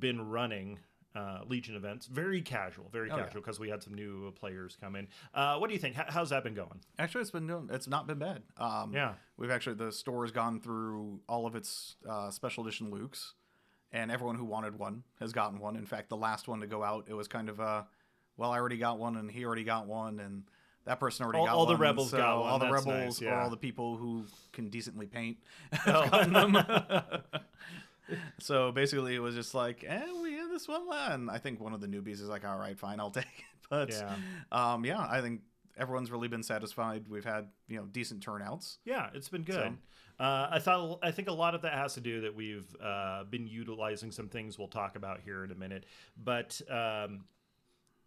been 0.00 0.28
running. 0.28 0.78
Uh, 1.16 1.42
Legion 1.46 1.76
events, 1.76 2.06
very 2.06 2.42
casual, 2.42 2.88
very 2.90 3.08
Oh, 3.08 3.14
casual, 3.16 3.40
because 3.40 3.60
we 3.60 3.68
had 3.68 3.80
some 3.80 3.94
new 3.94 4.32
players 4.32 4.76
come 4.80 4.96
in. 4.96 5.06
Uh, 5.32 5.56
what 5.58 5.68
do 5.68 5.72
you 5.72 5.78
think? 5.78 5.94
How, 5.94 6.06
how's 6.08 6.30
that 6.30 6.42
been 6.42 6.54
going? 6.54 6.80
actually, 6.98 7.20
it's 7.20 7.30
been 7.30 7.46
doing, 7.46 7.68
it's 7.72 7.86
not 7.86 8.08
been 8.08 8.18
bad. 8.18 8.42
Um, 8.58 8.92
Yeah. 8.92 9.14
we've 9.36 9.52
actually 9.52 9.76
the 9.76 9.92
store 9.92 10.24
has 10.24 10.32
gone 10.32 10.60
through 10.60 11.20
all 11.28 11.46
of 11.46 11.54
its 11.54 11.94
uh, 12.10 12.30
special 12.32 12.66
edition 12.66 12.90
Lukes, 12.90 13.34
and 13.92 14.10
everyone 14.10 14.34
who 14.34 14.44
wanted 14.44 14.76
one 14.76 15.04
has 15.20 15.32
gotten 15.32 15.60
one. 15.60 15.76
In 15.76 15.86
fact, 15.86 16.08
the 16.08 16.16
last 16.16 16.48
one 16.48 16.58
to 16.62 16.66
go 16.66 16.82
out, 16.82 17.04
it 17.08 17.14
was 17.14 17.28
kind 17.28 17.48
of 17.48 17.60
uh, 17.60 17.84
well, 18.36 18.50
I 18.50 18.58
already 18.58 18.78
got 18.78 18.98
one, 18.98 19.16
and 19.16 19.30
he 19.30 19.44
already 19.44 19.62
got 19.62 19.86
one, 19.86 20.18
and 20.18 20.42
that 20.86 21.00
person 21.00 21.24
already 21.24 21.38
All- 21.40 21.46
got 21.46 21.54
all 21.54 21.66
the 21.66 21.76
rebels 21.76 22.10
so 22.10 22.16
got 22.18 22.40
one. 22.40 22.50
All 22.50 22.58
the 22.58 22.66
That's 22.70 22.84
rebels, 22.86 23.20
nice, 23.20 23.30
or 23.30 23.34
all 23.34 23.50
the 23.50 23.56
people 23.56 23.96
who 23.96 24.24
can 24.52 24.68
decently 24.68 25.06
paint, 25.06 25.38
Oh. 25.86 26.24
them. 26.24 26.56
so 28.38 28.70
basically, 28.72 29.14
it 29.14 29.20
was 29.20 29.34
just 29.34 29.54
like, 29.54 29.84
eh, 29.86 30.02
we 30.22 30.34
have 30.34 30.50
this 30.50 30.68
one. 30.68 30.82
And 30.92 31.30
I 31.30 31.38
think 31.38 31.60
one 31.60 31.72
of 31.72 31.80
the 31.80 31.86
newbies 31.86 32.14
is 32.20 32.28
like, 32.28 32.44
all 32.44 32.58
right, 32.58 32.78
fine, 32.78 33.00
I'll 33.00 33.10
take 33.22 33.24
it. 33.24 33.68
But 33.70 33.90
Yeah. 33.90 34.14
um, 34.52 34.84
yeah, 34.84 35.00
I 35.08 35.20
think 35.20 35.40
everyone's 35.76 36.10
really 36.10 36.28
been 36.28 36.42
satisfied. 36.42 37.06
We've 37.08 37.24
had 37.24 37.48
you 37.68 37.78
know 37.78 37.86
decent 37.86 38.22
turnouts. 38.22 38.78
Yeah, 38.84 39.08
it's 39.14 39.28
been 39.28 39.42
good. 39.42 39.54
So- 39.54 39.74
Uh, 40.20 40.46
I 40.52 40.58
thought 40.60 41.00
I 41.02 41.10
think 41.10 41.26
a 41.28 41.32
lot 41.32 41.56
of 41.56 41.62
that 41.62 41.72
has 41.72 41.94
to 41.94 42.00
do 42.00 42.20
that 42.20 42.36
we've 42.36 42.66
uh, 42.80 43.24
been 43.24 43.48
utilizing 43.48 44.12
some 44.12 44.28
things 44.28 44.56
we'll 44.58 44.68
talk 44.68 44.94
about 44.94 45.18
here 45.24 45.42
in 45.42 45.50
a 45.50 45.56
minute. 45.56 45.86
But 46.16 46.60
um, 46.70 47.24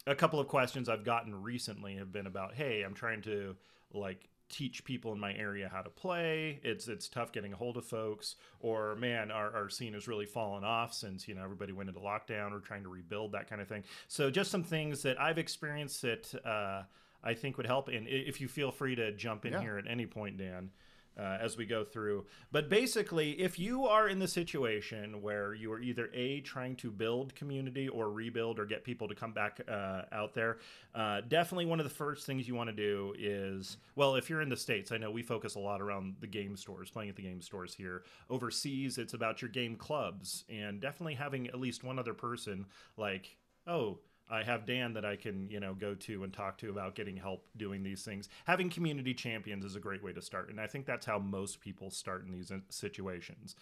a 0.08 0.16
couple 0.16 0.40
of 0.40 0.48
questions 0.48 0.90
I've 0.90 1.04
gotten 1.04 1.44
recently 1.44 1.96
have 1.98 2.12
been 2.12 2.26
about, 2.28 2.56
hey, 2.56 2.82
I'm 2.84 2.94
trying 2.96 3.22
to 3.24 3.56
like 3.94 4.30
teach 4.50 4.86
people 4.86 5.12
in 5.12 5.20
my 5.20 5.34
area 5.34 5.70
how 5.72 5.82
to 5.82 5.90
play. 5.90 6.60
It's 6.64 6.88
it's 6.88 7.10
tough 7.10 7.32
getting 7.34 7.52
a 7.54 7.56
hold 7.58 7.76
of 7.78 7.86
folks, 7.86 8.36
or 8.62 8.96
man, 8.96 9.30
our, 9.30 9.54
our 9.54 9.70
scene 9.70 9.94
has 9.94 10.08
really 10.08 10.26
fallen 10.26 10.64
off 10.64 10.94
since 10.94 11.28
you 11.28 11.36
know 11.36 11.44
everybody 11.44 11.74
went 11.74 11.90
into 11.90 12.02
lockdown. 12.02 12.52
We're 12.52 12.60
trying 12.60 12.84
to 12.84 12.90
rebuild 12.90 13.34
that 13.34 13.50
kind 13.50 13.62
of 13.62 13.68
thing. 13.68 13.84
So 14.08 14.32
just 14.32 14.50
some 14.50 14.64
things 14.64 15.02
that 15.04 15.20
I've 15.20 15.38
experienced 15.38 16.02
that 16.04 16.34
uh, 16.46 16.84
I 17.24 17.34
think 17.34 17.58
would 17.58 17.66
help. 17.66 17.90
And 17.90 18.08
if 18.08 18.40
you 18.40 18.48
feel 18.48 18.72
free 18.72 18.96
to 18.96 19.12
jump 19.12 19.46
in 19.46 19.54
Yeah. 19.54 19.62
here 19.62 19.78
at 19.78 19.86
any 19.88 20.06
point, 20.06 20.38
Dan 20.38 20.72
uh, 21.18 21.38
as 21.42 21.58
we 21.58 21.66
go 21.66 21.84
through. 21.84 22.26
But 22.52 22.70
basically, 22.70 23.32
if 23.40 23.60
you 23.60 23.86
are 23.86 24.08
in 24.08 24.20
the 24.20 24.28
situation 24.28 25.22
where 25.22 25.54
you 25.54 25.72
are 25.72 25.80
either 25.80 26.10
A, 26.14 26.42
trying 26.42 26.76
to 26.78 26.92
build 26.92 27.36
community 27.36 27.88
or 27.88 28.12
rebuild 28.12 28.60
or 28.60 28.66
get 28.66 28.84
people 28.84 29.08
to 29.08 29.16
come 29.16 29.34
back 29.34 29.62
uh, 29.68 30.04
out 30.12 30.34
there, 30.34 30.58
uh, 30.96 31.22
definitely 31.28 31.66
one 31.66 31.80
of 31.80 31.86
the 31.86 31.94
first 31.94 32.26
things 32.26 32.48
you 32.48 32.56
want 32.56 32.70
to 32.70 32.76
do 32.76 33.14
is 33.18 33.78
well, 33.96 34.16
if 34.16 34.30
you're 34.30 34.42
in 34.42 34.50
the 34.50 34.58
States, 34.58 34.92
I 34.92 34.98
know 34.98 35.12
we 35.12 35.24
focus 35.24 35.56
a 35.56 35.60
lot 35.60 35.82
around 35.82 36.16
the 36.20 36.28
game 36.28 36.56
stores, 36.56 36.90
playing 36.90 37.10
at 37.10 37.16
the 37.16 37.24
game 37.24 37.42
stores 37.42 37.74
here. 37.74 38.04
Overseas, 38.30 38.98
it's 38.98 39.14
about 39.14 39.42
your 39.42 39.50
game 39.50 39.76
clubs 39.76 40.44
and 40.50 40.80
definitely 40.80 41.16
having 41.16 41.48
at 41.48 41.60
least 41.60 41.84
one 41.84 42.00
other 42.00 42.14
person 42.14 42.66
like, 42.98 43.38
oh, 43.66 44.00
I 44.30 44.44
have 44.44 44.66
Dan 44.66 44.94
that 44.94 45.06
I 45.06 45.16
can, 45.16 45.50
you 45.50 45.60
know, 45.60 45.74
go 45.74 45.96
to 45.96 46.24
and 46.24 46.34
talk 46.34 46.58
to 46.60 46.70
about 46.70 46.96
getting 46.96 47.16
help 47.16 47.46
doing 47.56 47.84
these 47.84 48.04
things. 48.04 48.28
Having 48.46 48.72
community 48.72 49.14
champions 49.14 49.64
is 49.64 49.76
a 49.76 49.80
great 49.80 50.04
way 50.04 50.12
to 50.14 50.22
start, 50.22 50.50
and 50.50 50.60
I 50.60 50.68
think 50.68 50.86
that's 50.86 51.06
how 51.06 51.18
most 51.18 51.62
people 51.62 51.90
start 51.90 52.26
in 52.26 52.32
these 52.32 52.52
situations. 52.70 53.56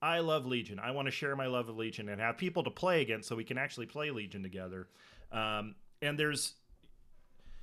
I 0.00 0.20
love 0.20 0.46
Legion. 0.46 0.78
I 0.78 0.90
want 0.90 1.06
to 1.06 1.12
share 1.12 1.36
my 1.36 1.46
love 1.46 1.68
of 1.68 1.76
Legion 1.76 2.08
and 2.08 2.20
have 2.20 2.36
people 2.36 2.62
to 2.64 2.70
play 2.70 3.00
against 3.00 3.28
so 3.28 3.36
we 3.36 3.44
can 3.44 3.58
actually 3.58 3.86
play 3.86 4.10
Legion 4.10 4.42
together. 4.42 4.88
Um, 5.32 5.74
and 6.02 6.18
there's 6.18 6.54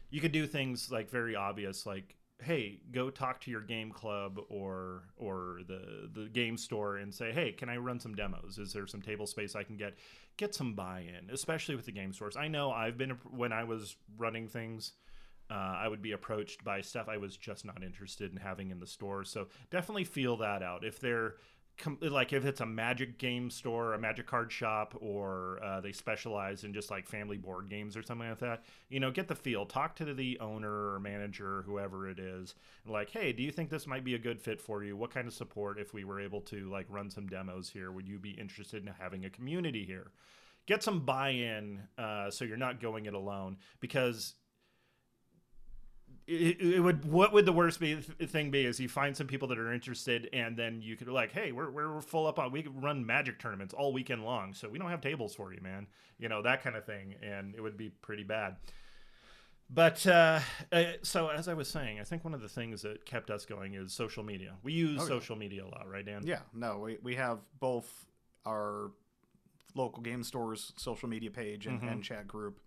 you 0.09 0.21
could 0.21 0.31
do 0.31 0.45
things 0.45 0.91
like 0.91 1.09
very 1.09 1.35
obvious 1.35 1.85
like 1.85 2.15
hey 2.43 2.79
go 2.91 3.09
talk 3.09 3.39
to 3.41 3.51
your 3.51 3.61
game 3.61 3.91
club 3.91 4.39
or 4.49 5.03
or 5.17 5.59
the 5.67 6.09
the 6.13 6.29
game 6.29 6.57
store 6.57 6.97
and 6.97 7.13
say 7.13 7.31
hey 7.31 7.51
can 7.51 7.69
i 7.69 7.77
run 7.77 7.99
some 7.99 8.15
demos? 8.15 8.57
Is 8.57 8.73
there 8.73 8.87
some 8.87 9.01
table 9.01 9.27
space 9.27 9.55
i 9.55 9.63
can 9.63 9.77
get? 9.77 9.95
Get 10.35 10.55
some 10.55 10.73
buy-in 10.73 11.29
especially 11.31 11.75
with 11.75 11.85
the 11.85 11.91
game 11.91 12.13
stores. 12.13 12.35
I 12.35 12.47
know 12.47 12.71
i've 12.71 12.97
been 12.97 13.11
when 13.31 13.53
i 13.53 13.63
was 13.63 13.95
running 14.17 14.47
things 14.47 14.93
uh, 15.49 15.53
i 15.53 15.87
would 15.87 16.01
be 16.01 16.13
approached 16.13 16.63
by 16.63 16.81
stuff 16.81 17.07
i 17.07 17.17
was 17.17 17.37
just 17.37 17.65
not 17.65 17.83
interested 17.83 18.31
in 18.31 18.37
having 18.37 18.71
in 18.71 18.79
the 18.79 18.87
store. 18.87 19.23
So 19.23 19.47
definitely 19.69 20.05
feel 20.05 20.37
that 20.37 20.63
out. 20.63 20.83
If 20.83 20.99
they're 20.99 21.35
com- 21.77 21.97
like 22.01 22.33
if 22.33 22.45
it's 22.45 22.61
a 22.61 22.65
magic 22.65 23.17
game 23.17 23.49
store 23.49 23.93
a 23.93 23.99
magic 23.99 24.27
card 24.27 24.51
shop 24.51 24.95
or 24.99 25.59
uh, 25.63 25.81
they 25.81 25.91
specialize 25.91 26.63
in 26.63 26.73
just 26.73 26.91
like 26.91 27.07
family 27.07 27.37
board 27.37 27.69
games 27.69 27.97
or 27.97 28.03
something 28.03 28.29
like 28.29 28.39
that 28.39 28.63
you 28.89 28.99
know 28.99 29.11
get 29.11 29.27
the 29.27 29.35
feel. 29.35 29.65
Talk 29.65 29.95
to 29.97 30.13
the 30.13 30.39
owner 30.39 30.93
or 30.93 30.99
manager 30.99 31.59
or 31.59 31.61
whoever 31.63 32.09
it 32.09 32.19
is 32.19 32.55
like 32.85 33.09
hey 33.09 33.31
do 33.33 33.43
you 33.43 33.51
think 33.51 33.69
this 33.69 33.87
might 33.87 34.03
be 34.03 34.15
a 34.15 34.19
good 34.19 34.39
fit 34.39 34.61
for 34.61 34.83
you? 34.83 34.95
What 34.95 35.13
kind 35.13 35.27
of 35.27 35.33
support 35.33 35.79
if 35.79 35.93
we 35.93 36.03
were 36.03 36.19
able 36.19 36.41
to 36.41 36.69
like 36.69 36.85
run 36.89 37.09
some 37.09 37.27
demos 37.27 37.69
here 37.69 37.91
would 37.91 38.07
you 38.07 38.19
be 38.19 38.31
interested 38.31 38.85
in 38.85 38.93
having 38.99 39.25
a 39.25 39.29
community 39.29 39.85
here? 39.85 40.11
Get 40.65 40.81
some 40.81 41.01
buy-in 41.01 41.81
uh, 41.97 42.31
so 42.31 42.45
you're 42.45 42.55
not 42.55 42.79
going 42.79 43.05
it 43.05 43.13
alone 43.13 43.57
because 43.81 44.35
it, 46.27 46.61
it 46.61 46.79
would 46.79 47.03
what 47.05 47.33
would 47.33 47.45
the 47.45 47.51
worst 47.53 47.79
be 47.79 47.95
thing 47.95 48.49
be 48.51 48.65
is 48.65 48.79
you 48.79 48.87
find 48.87 49.15
some 49.17 49.27
people 49.27 49.47
that 49.49 49.57
are 49.59 49.73
interested 49.73 50.29
and 50.31 50.55
then 50.55 50.81
you 50.81 50.95
could 50.95 51.07
like 51.09 51.31
hey 51.33 51.51
we're, 51.51 51.69
we're 51.69 51.99
full 52.01 52.25
up 52.27 52.39
on 52.39 52.51
we 52.51 52.63
could 52.63 52.81
run 52.81 53.05
magic 53.05 53.39
tournaments 53.39 53.73
all 53.73 53.91
weekend 53.91 54.23
long 54.23 54.53
so 54.53 54.69
we 54.69 54.79
don't 54.79 54.89
have 54.89 55.01
tables 55.01 55.35
for 55.35 55.53
you 55.53 55.59
man 55.61 55.85
you 56.17 56.29
know 56.29 56.41
that 56.41 56.63
kind 56.63 56.75
of 56.75 56.85
thing 56.85 57.15
and 57.21 57.53
it 57.55 57.61
would 57.61 57.75
be 57.77 57.89
pretty 57.89 58.23
bad 58.23 58.55
but 59.69 60.05
uh, 60.07 60.39
uh, 60.71 60.83
so 61.01 61.27
as 61.29 61.47
i 61.47 61.53
was 61.53 61.67
saying 61.69 61.99
i 61.99 62.03
think 62.03 62.23
one 62.23 62.33
of 62.33 62.41
the 62.41 62.49
things 62.49 62.81
that 62.83 63.05
kept 63.05 63.29
us 63.29 63.45
going 63.45 63.73
is 63.73 63.91
social 63.93 64.23
media 64.23 64.53
we 64.63 64.71
use 64.73 64.99
Oh, 65.01 65.03
yeah. 65.03 65.09
social 65.09 65.35
media 65.35 65.65
a 65.65 65.67
lot 65.67 65.89
right 65.89 66.05
dan 66.05 66.21
Yeah, 66.25 66.39
no, 66.53 66.79
we, 66.79 66.97
we 67.01 67.15
have 67.15 67.39
both 67.59 68.05
our 68.45 68.91
local 69.75 70.01
game 70.03 70.23
stores 70.23 70.71
social 70.77 71.09
media 71.09 71.31
page 71.31 71.65
and, 71.67 71.81
Mhm. 71.81 71.91
and 71.91 72.03
chat 72.03 72.27
group. 72.27 72.59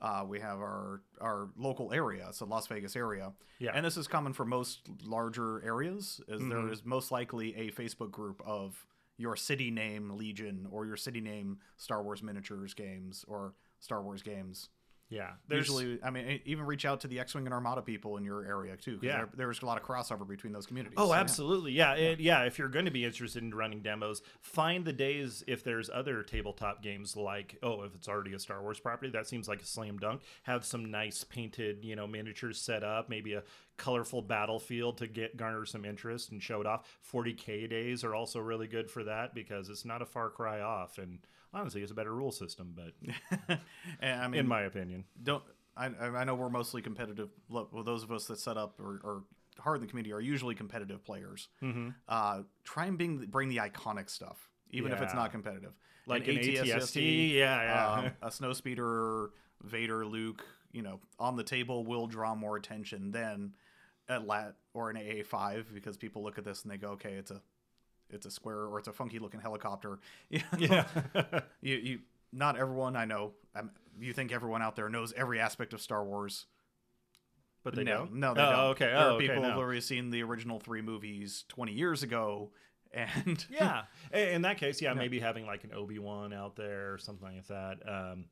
Uh, 0.00 0.24
we 0.26 0.40
have 0.40 0.58
our 0.58 1.02
our 1.20 1.48
local 1.56 1.92
area, 1.92 2.28
so 2.32 2.44
Las 2.44 2.66
Vegas 2.66 2.96
area, 2.96 3.32
Yeah. 3.58 3.72
and 3.74 3.86
this 3.86 3.96
is 3.96 4.06
common 4.08 4.32
for 4.32 4.44
most 4.44 4.88
larger 5.02 5.62
areas. 5.62 6.20
Is 6.28 6.40
there 6.48 6.58
Mhm. 6.58 6.72
is 6.72 6.84
most 6.84 7.10
likely 7.10 7.54
a 7.56 7.70
Facebook 7.70 8.10
group 8.10 8.42
of 8.44 8.86
your 9.16 9.36
city 9.36 9.70
name 9.70 10.10
Legion 10.10 10.66
or 10.70 10.84
your 10.86 10.96
city 10.96 11.20
name 11.20 11.60
Star 11.76 12.02
Wars 12.02 12.22
miniatures 12.22 12.74
games 12.74 13.24
or 13.28 13.54
Star 13.78 14.02
Wars 14.02 14.22
games. 14.22 14.68
Yeah, 15.14 15.30
there's- 15.48 15.68
Usually, 15.68 15.98
I 16.02 16.10
mean, 16.10 16.40
even 16.44 16.66
reach 16.66 16.84
out 16.84 17.00
to 17.02 17.08
the 17.08 17.20
X-wing 17.20 17.46
and 17.46 17.54
Armada 17.54 17.82
people 17.82 18.16
in 18.16 18.24
your 18.24 18.44
area 18.44 18.76
too. 18.76 18.98
Yeah. 19.02 19.16
there, 19.16 19.28
there's 19.36 19.62
a 19.62 19.66
lot 19.66 19.80
of 19.80 19.86
crossover 19.86 20.26
between 20.26 20.52
those 20.52 20.66
communities. 20.66 20.96
Oh, 20.98 21.08
So, 21.08 21.14
absolutely. 21.14 21.72
Yeah. 21.72 21.92
and 21.94 22.20
yeah. 22.20 22.42
If 22.44 22.58
you're 22.58 22.68
going 22.68 22.84
to 22.86 22.90
be 22.90 23.04
interested 23.04 23.42
in 23.42 23.54
running 23.54 23.80
demos, 23.80 24.22
find 24.40 24.84
the 24.84 24.92
days 24.92 25.44
if 25.46 25.62
there's 25.62 25.88
other 25.88 26.22
tabletop 26.22 26.82
games 26.82 27.16
like, 27.16 27.56
oh, 27.62 27.82
if 27.82 27.94
it's 27.94 28.08
already 28.08 28.32
a 28.34 28.38
Star 28.38 28.60
Wars 28.60 28.80
property, 28.80 29.10
that 29.12 29.26
seems 29.28 29.46
like 29.48 29.62
a 29.62 29.66
slam 29.66 29.98
dunk. 29.98 30.22
Have 30.42 30.64
some 30.64 30.90
nice 30.90 31.22
painted, 31.24 31.84
you 31.84 31.94
know, 31.96 32.06
miniatures 32.06 32.60
set 32.60 32.82
up, 32.82 33.08
maybe 33.08 33.34
a 33.34 33.42
colorful 33.76 34.22
battlefield 34.22 34.98
to 34.98 35.06
get 35.06 35.36
garner 35.36 35.64
some 35.64 35.84
interest 35.84 36.30
and 36.32 36.42
show 36.42 36.60
it 36.60 36.66
off. 36.66 36.86
40K 37.12 37.68
days 37.68 38.04
are 38.04 38.14
also 38.14 38.38
really 38.40 38.66
good 38.66 38.90
for 38.90 39.04
that 39.04 39.34
because 39.34 39.68
it's 39.68 39.84
not 39.84 40.02
a 40.02 40.06
far 40.06 40.30
cry 40.30 40.60
off. 40.60 40.98
And 40.98 41.18
honestly, 41.54 41.82
it's 41.82 41.92
a 41.92 41.94
better 41.94 42.14
rule 42.14 42.32
system, 42.32 42.74
but 42.74 43.58
I 44.02 44.28
mean, 44.28 44.40
in 44.40 44.48
my 44.48 44.62
opinion. 44.62 45.04
don't 45.22 45.42
I, 45.76 45.86
I 45.86 46.24
know 46.24 46.34
we're 46.34 46.50
mostly 46.50 46.82
competitive. 46.82 47.30
Look, 47.48 47.72
well, 47.72 47.82
those 47.82 48.02
of 48.02 48.12
us 48.12 48.26
that 48.26 48.38
set 48.38 48.56
up 48.56 48.78
or, 48.80 49.00
or 49.02 49.22
hard 49.58 49.76
in 49.76 49.82
the 49.82 49.88
community 49.88 50.12
are 50.12 50.20
usually 50.20 50.54
competitive 50.54 51.04
players. 51.04 51.48
Mm-hmm. 51.62 51.90
Uh, 52.08 52.42
try 52.64 52.86
and 52.86 52.96
bring 52.96 53.26
bring 53.26 53.48
the 53.48 53.56
iconic 53.56 54.10
stuff, 54.10 54.48
even 54.70 54.92
if 54.92 55.00
it's 55.00 55.14
not 55.14 55.32
competitive. 55.32 55.72
Like 56.06 56.28
An 56.28 56.36
an 56.36 56.42
ATST, 56.42 57.32
yeah, 57.32 57.62
yeah. 57.62 57.92
um, 57.92 58.10
a 58.22 58.28
snowspeeder, 58.28 59.28
Vader, 59.62 60.06
Luke. 60.06 60.44
You 60.72 60.82
know, 60.82 61.00
on 61.18 61.36
the 61.36 61.44
table 61.44 61.84
will 61.84 62.06
draw 62.06 62.34
more 62.34 62.56
attention 62.56 63.10
than 63.10 63.54
a 64.08 64.18
lat 64.18 64.56
or 64.74 64.90
an 64.90 64.96
AA 64.96 65.22
five 65.24 65.70
because 65.72 65.96
people 65.96 66.22
look 66.22 66.36
at 66.36 66.44
this 66.44 66.62
and 66.62 66.70
they 66.70 66.76
go, 66.76 66.90
okay, 66.90 67.12
it's 67.12 67.30
a 67.30 67.40
it's 68.10 68.26
a 68.26 68.30
square 68.30 68.66
or 68.66 68.78
it's 68.78 68.88
a 68.88 68.92
funky 68.92 69.18
looking 69.18 69.40
helicopter. 69.40 69.98
You 70.30 70.40
know? 70.52 70.58
yeah. 70.58 71.40
you, 71.60 71.76
you 71.76 71.98
not 72.32 72.56
everyone 72.56 72.96
I 72.96 73.04
know. 73.04 73.32
Um, 73.54 73.70
you 74.00 74.12
think 74.12 74.32
everyone 74.32 74.62
out 74.62 74.76
there 74.76 74.88
knows 74.88 75.12
every 75.16 75.40
aspect 75.40 75.72
of 75.72 75.80
Star 75.80 76.04
Wars? 76.04 76.46
but 77.62 77.74
they 77.74 77.82
no, 77.82 78.00
don't. 78.00 78.14
no, 78.14 78.34
they 78.34 78.42
oh, 78.42 78.50
don't. 78.50 78.60
okay. 78.72 78.84
There 78.84 78.96
oh, 78.96 79.00
are 79.00 79.10
okay, 79.12 79.26
people 79.26 79.42
no. 79.42 79.48
who've 79.48 79.58
already 79.58 79.80
seen 79.80 80.10
the 80.10 80.22
original 80.22 80.58
three 80.60 80.82
movies 80.82 81.44
twenty 81.48 81.72
years 81.72 82.02
ago, 82.02 82.50
and 82.94 83.44
yeah 83.50 83.82
in 84.12 84.42
that 84.42 84.58
case 84.58 84.80
yeah, 84.80 84.94
maybe 84.94 85.18
having 85.18 85.46
like 85.46 85.64
an 85.64 85.72
obi-wan 85.74 86.32
out 86.32 86.56
there 86.56 86.92
or 86.92 86.98
something 86.98 87.36
like 87.36 87.46
that 87.48 87.78
um, 87.88 88.26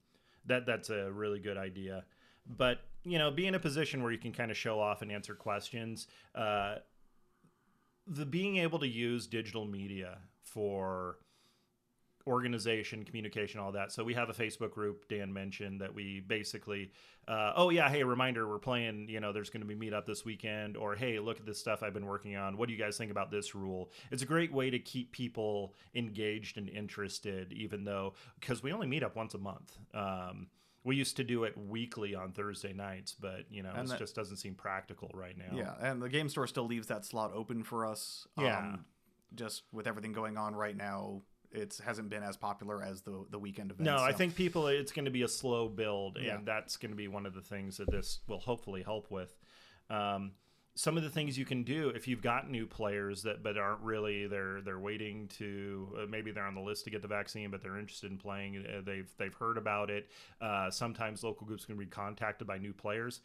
that 0.47 0.67
that's 0.67 0.91
a 0.91 1.11
really 1.11 1.41
good 1.41 1.57
idea 1.57 2.05
but 2.47 2.79
you 3.05 3.19
know 3.19 3.31
be 3.31 3.47
in 3.47 3.55
a 3.55 3.59
position 3.59 4.03
where 4.03 4.13
you 4.13 4.19
can 4.19 4.33
kind 4.33 4.51
of 4.51 4.57
show 4.57 4.79
off 4.79 5.03
and 5.03 5.11
answer 5.11 5.35
questions 5.35 6.07
uh, 6.35 6.77
the 8.07 8.27
being 8.27 8.57
able 8.57 8.79
to 8.79 8.89
use 8.89 9.27
digital 9.27 9.65
media 9.65 10.19
for 10.43 11.19
organization 12.27 13.05
communication 13.05 13.61
all 13.61 13.73
that. 13.73 13.93
So 13.93 14.05
we 14.05 14.15
have 14.15 14.31
a 14.31 14.33
facebook 14.33 14.71
group 14.71 15.09
dan 15.09 15.33
mentioned 15.33 15.81
that 15.81 15.93
we 15.93 16.21
basically 16.21 16.91
uh, 17.29 17.53
oh 17.57 17.71
yeah 17.71 17.89
hey 17.89 18.03
reminder 18.05 18.49
we're 18.49 18.59
playing 18.59 19.09
you 19.09 19.21
know 19.21 19.33
there's 19.33 19.51
going 19.51 19.67
to 19.67 19.67
be 19.67 19.75
meetup 19.75 20.07
this 20.07 20.25
weekend 20.25 20.77
or 20.77 20.95
hey 20.95 21.19
look 21.19 21.39
at 21.39 21.47
this 21.47 21.59
stuff 21.59 21.83
i've 21.83 21.95
been 21.95 22.07
working 22.07 22.37
on. 22.37 22.57
What 22.57 22.69
do 22.69 22.75
you 22.75 22.79
guys 22.79 22.97
think 22.97 23.11
about 23.11 23.31
this 23.31 23.55
rule? 23.55 23.91
It's 24.11 24.23
a 24.23 24.27
great 24.27 24.53
way 24.53 24.71
to 24.71 24.79
keep 24.79 25.13
people 25.13 25.75
engaged 25.95 26.59
and 26.59 26.69
interested 26.69 27.53
even 27.53 27.85
though 27.85 28.15
because 28.39 28.63
we 28.63 28.73
only 28.73 28.87
meet 28.87 29.03
up 29.03 29.17
once 29.17 29.35
a 29.35 29.39
month 29.39 29.77
um, 29.95 30.47
we 30.85 30.97
used 30.97 31.17
to 31.17 31.25
do 31.25 31.45
it 31.45 31.57
weekly 31.57 32.15
on 32.15 32.33
thursday 32.33 32.73
nights 32.73 33.15
but 33.19 33.45
you 33.51 33.63
know 33.63 33.73
And 33.75 33.91
it 33.91 33.99
just 33.99 34.15
doesn't 34.17 34.37
seem 34.39 34.55
practical 34.55 35.11
right 35.15 35.37
now 35.39 35.57
yeah, 35.57 35.75
and 35.81 36.03
the 36.03 36.09
game 36.09 36.29
store 36.29 36.47
still 36.47 36.67
leaves 36.67 36.89
that 36.89 37.05
slot 37.05 37.33
open 37.35 37.63
for 37.63 37.87
us. 37.87 38.27
Yeah. 38.39 38.59
um, 38.59 38.85
just 39.35 39.63
with 39.73 39.87
everything 39.87 40.13
going 40.13 40.37
on 40.37 40.55
right 40.55 40.77
now, 40.77 41.23
it 41.53 41.81
hasn't 41.85 42.11
been 42.11 42.23
as 42.23 42.37
popular 42.37 42.83
as 42.83 43.01
the 43.03 43.25
the 43.31 43.39
weekend 43.39 43.71
events. 43.71 43.87
No, 43.87 43.97
I 43.97 44.13
think 44.13 44.35
people 44.35 44.67
it's 44.69 44.93
going 44.93 45.07
to 45.07 45.11
be 45.11 45.23
a 45.23 45.29
slow 45.29 45.69
build, 45.69 46.19
Yeah. 46.21 46.39
that's 46.45 46.77
going 46.77 46.91
to 46.91 46.97
be 46.97 47.09
one 47.09 47.25
of 47.27 47.33
the 47.35 47.41
things 47.41 47.79
that 47.79 47.91
this 47.91 48.21
will 48.27 48.41
hopefully 48.41 48.83
help 48.83 49.11
with. 49.11 49.35
Um, 49.89 50.33
some 50.75 50.97
of 50.97 51.03
the 51.03 51.11
things 51.11 51.37
you 51.37 51.45
can 51.45 51.63
do 51.63 51.91
if 51.91 52.09
you've 52.09 52.23
got 52.23 52.51
new 52.51 52.67
players 52.67 53.23
that 53.23 53.43
but 53.43 53.59
aren't 53.59 53.81
really 53.83 54.27
they're 54.27 54.63
they're 54.63 54.79
waiting 54.79 55.29
to 55.29 55.89
uh, 55.99 56.07
maybe 56.09 56.31
they're 56.31 56.47
on 56.47 56.55
the 56.55 56.61
list 56.61 56.85
to 56.85 56.91
get 56.91 57.03
the 57.03 57.09
vaccine 57.09 57.51
but 57.51 57.63
they're 57.63 57.79
interested 57.79 58.11
in 58.11 58.17
playing 58.17 58.65
uh, 58.67 58.81
they've 58.85 59.11
they've 59.19 59.35
heard 59.35 59.59
about 59.59 59.91
it. 59.91 60.09
Uh, 60.41 60.71
sometimes 60.71 61.23
local 61.23 61.47
groups 61.47 61.65
can 61.65 61.77
be 61.77 61.87
contacted 61.87 62.47
by 62.47 62.59
new 62.59 62.73
players. 62.73 63.21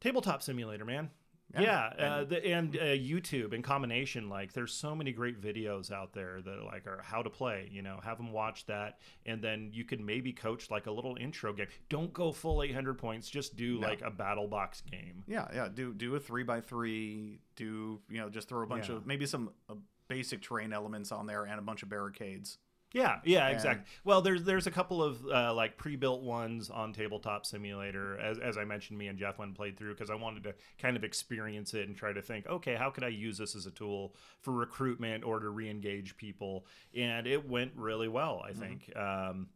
Tabletop 0.00 0.42
simulator 0.42 0.84
man 0.84 1.10
Yeah, 1.54 1.92
yeah, 1.98 2.14
uh, 2.16 2.24
the, 2.24 2.44
and 2.44 2.76
uh, 2.76 2.80
YouTube 2.80 3.52
in 3.54 3.62
combination, 3.62 4.28
like 4.28 4.52
there's 4.52 4.72
so 4.72 4.94
many 4.94 5.12
great 5.12 5.40
videos 5.40 5.92
out 5.92 6.12
there 6.12 6.40
that 6.42 6.64
like 6.64 6.86
are 6.86 7.00
how 7.02 7.22
to 7.22 7.30
play. 7.30 7.68
You 7.72 7.82
know, 7.82 8.00
have 8.02 8.16
them 8.18 8.32
watch 8.32 8.66
that, 8.66 8.98
and 9.24 9.40
then 9.40 9.70
you 9.72 9.84
can 9.84 10.04
maybe 10.04 10.32
coach 10.32 10.70
like 10.70 10.86
a 10.86 10.90
little 10.90 11.16
intro 11.20 11.52
game. 11.52 11.68
Don't 11.88 12.12
go 12.12 12.32
full 12.32 12.62
800 12.62 12.98
points. 12.98 13.30
Just 13.30 13.56
do 13.56 13.78
No. 13.80 13.86
like 13.86 14.02
a 14.02 14.10
battle 14.10 14.48
box 14.48 14.82
game. 14.90 15.22
Yeah, 15.26 15.46
yeah. 15.54 15.68
Do 15.72 15.94
do 15.94 16.14
a 16.16 16.20
three 16.20 16.42
by 16.42 16.60
three. 16.60 17.38
Do 17.54 18.00
you 18.10 18.18
know 18.18 18.28
just 18.28 18.48
throw 18.48 18.62
a 18.62 18.66
bunch 18.66 18.88
Yeah. 18.88 18.96
of 18.96 19.06
maybe 19.06 19.24
some 19.24 19.50
uh, 19.70 19.74
basic 20.08 20.42
terrain 20.42 20.72
elements 20.72 21.10
on 21.12 21.26
there 21.26 21.44
and 21.44 21.58
a 21.58 21.62
bunch 21.62 21.82
of 21.82 21.88
barricades. 21.88 22.58
Yeah, 22.92 23.20
yeah, 23.24 23.46
And- 23.46 23.54
exactly. 23.54 23.84
Well, 24.04 24.22
there's 24.22 24.44
there's 24.44 24.66
a 24.66 24.70
couple 24.70 25.02
of 25.02 25.24
uh, 25.26 25.52
like 25.52 25.76
pre-built 25.76 26.22
ones 26.22 26.70
on 26.70 26.92
Tabletop 26.92 27.44
Simulator, 27.44 28.18
as, 28.18 28.38
as 28.38 28.56
I 28.56 28.64
mentioned. 28.64 28.98
Me 28.98 29.08
and 29.08 29.18
Jeff 29.18 29.38
went 29.38 29.50
and 29.50 29.56
played 29.56 29.76
through 29.76 29.92
because 29.94 30.08
I 30.08 30.14
wanted 30.14 30.44
to 30.44 30.54
kind 30.78 30.96
of 30.96 31.04
experience 31.04 31.74
it 31.74 31.88
and 31.88 31.96
try 31.96 32.12
to 32.12 32.22
think, 32.22 32.46
okay, 32.46 32.74
how 32.74 32.90
could 32.90 33.04
I 33.04 33.08
use 33.08 33.38
this 33.38 33.54
as 33.56 33.66
a 33.66 33.70
tool 33.70 34.14
for 34.40 34.52
recruitment 34.52 35.24
or 35.24 35.40
to 35.40 35.48
re-engage 35.50 36.16
people? 36.16 36.64
And 36.96 37.26
it 37.26 37.48
went 37.48 37.72
really 37.76 38.08
well, 38.08 38.42
I 38.48 38.52
think, 38.52 38.90
um, 38.96 39.48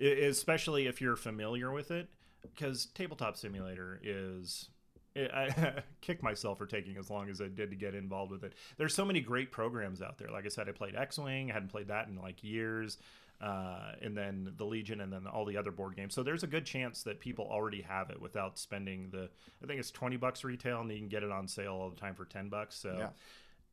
e- 0.00 0.24
especially 0.26 0.86
if 0.86 1.00
you're 1.00 1.16
familiar 1.16 1.72
with 1.72 1.90
it, 1.90 2.08
because 2.42 2.86
Tabletop 2.86 3.36
Simulator 3.36 4.00
is. 4.02 4.68
I 5.16 5.82
kick 6.00 6.22
myself 6.22 6.58
for 6.58 6.66
taking 6.66 6.96
as 6.96 7.10
long 7.10 7.28
as 7.28 7.40
I 7.40 7.48
did 7.48 7.70
to 7.70 7.76
get 7.76 7.94
involved 7.94 8.30
with 8.32 8.44
it. 8.44 8.54
There's 8.76 8.94
so 8.94 9.04
many 9.04 9.20
great 9.20 9.50
programs 9.50 10.02
out 10.02 10.18
there. 10.18 10.28
Like 10.30 10.46
I 10.46 10.48
said, 10.48 10.68
I 10.68 10.72
played 10.72 10.94
X-wing. 10.94 11.50
I 11.50 11.54
hadn't 11.54 11.70
played 11.70 11.88
that 11.88 12.08
in 12.08 12.16
like 12.16 12.44
years, 12.44 12.98
uh, 13.40 13.92
and 14.02 14.16
then 14.16 14.52
the 14.56 14.64
Legion, 14.64 15.00
and 15.00 15.12
then 15.12 15.26
all 15.26 15.44
the 15.44 15.56
other 15.56 15.70
board 15.70 15.96
games. 15.96 16.14
So 16.14 16.22
there's 16.22 16.42
a 16.42 16.46
good 16.46 16.64
chance 16.64 17.02
that 17.04 17.20
people 17.20 17.46
already 17.50 17.82
have 17.82 18.10
it 18.10 18.20
without 18.20 18.58
spending 18.58 19.10
the. 19.10 19.28
I 19.62 19.66
think 19.66 19.80
it's 19.80 19.90
twenty 19.90 20.16
bucks 20.16 20.44
retail, 20.44 20.80
and 20.80 20.90
you 20.90 20.98
can 20.98 21.08
get 21.08 21.22
it 21.22 21.30
on 21.30 21.48
sale 21.48 21.72
all 21.72 21.90
the 21.90 22.00
time 22.00 22.14
for 22.14 22.24
ten 22.24 22.48
bucks. 22.48 22.76
So 22.76 22.96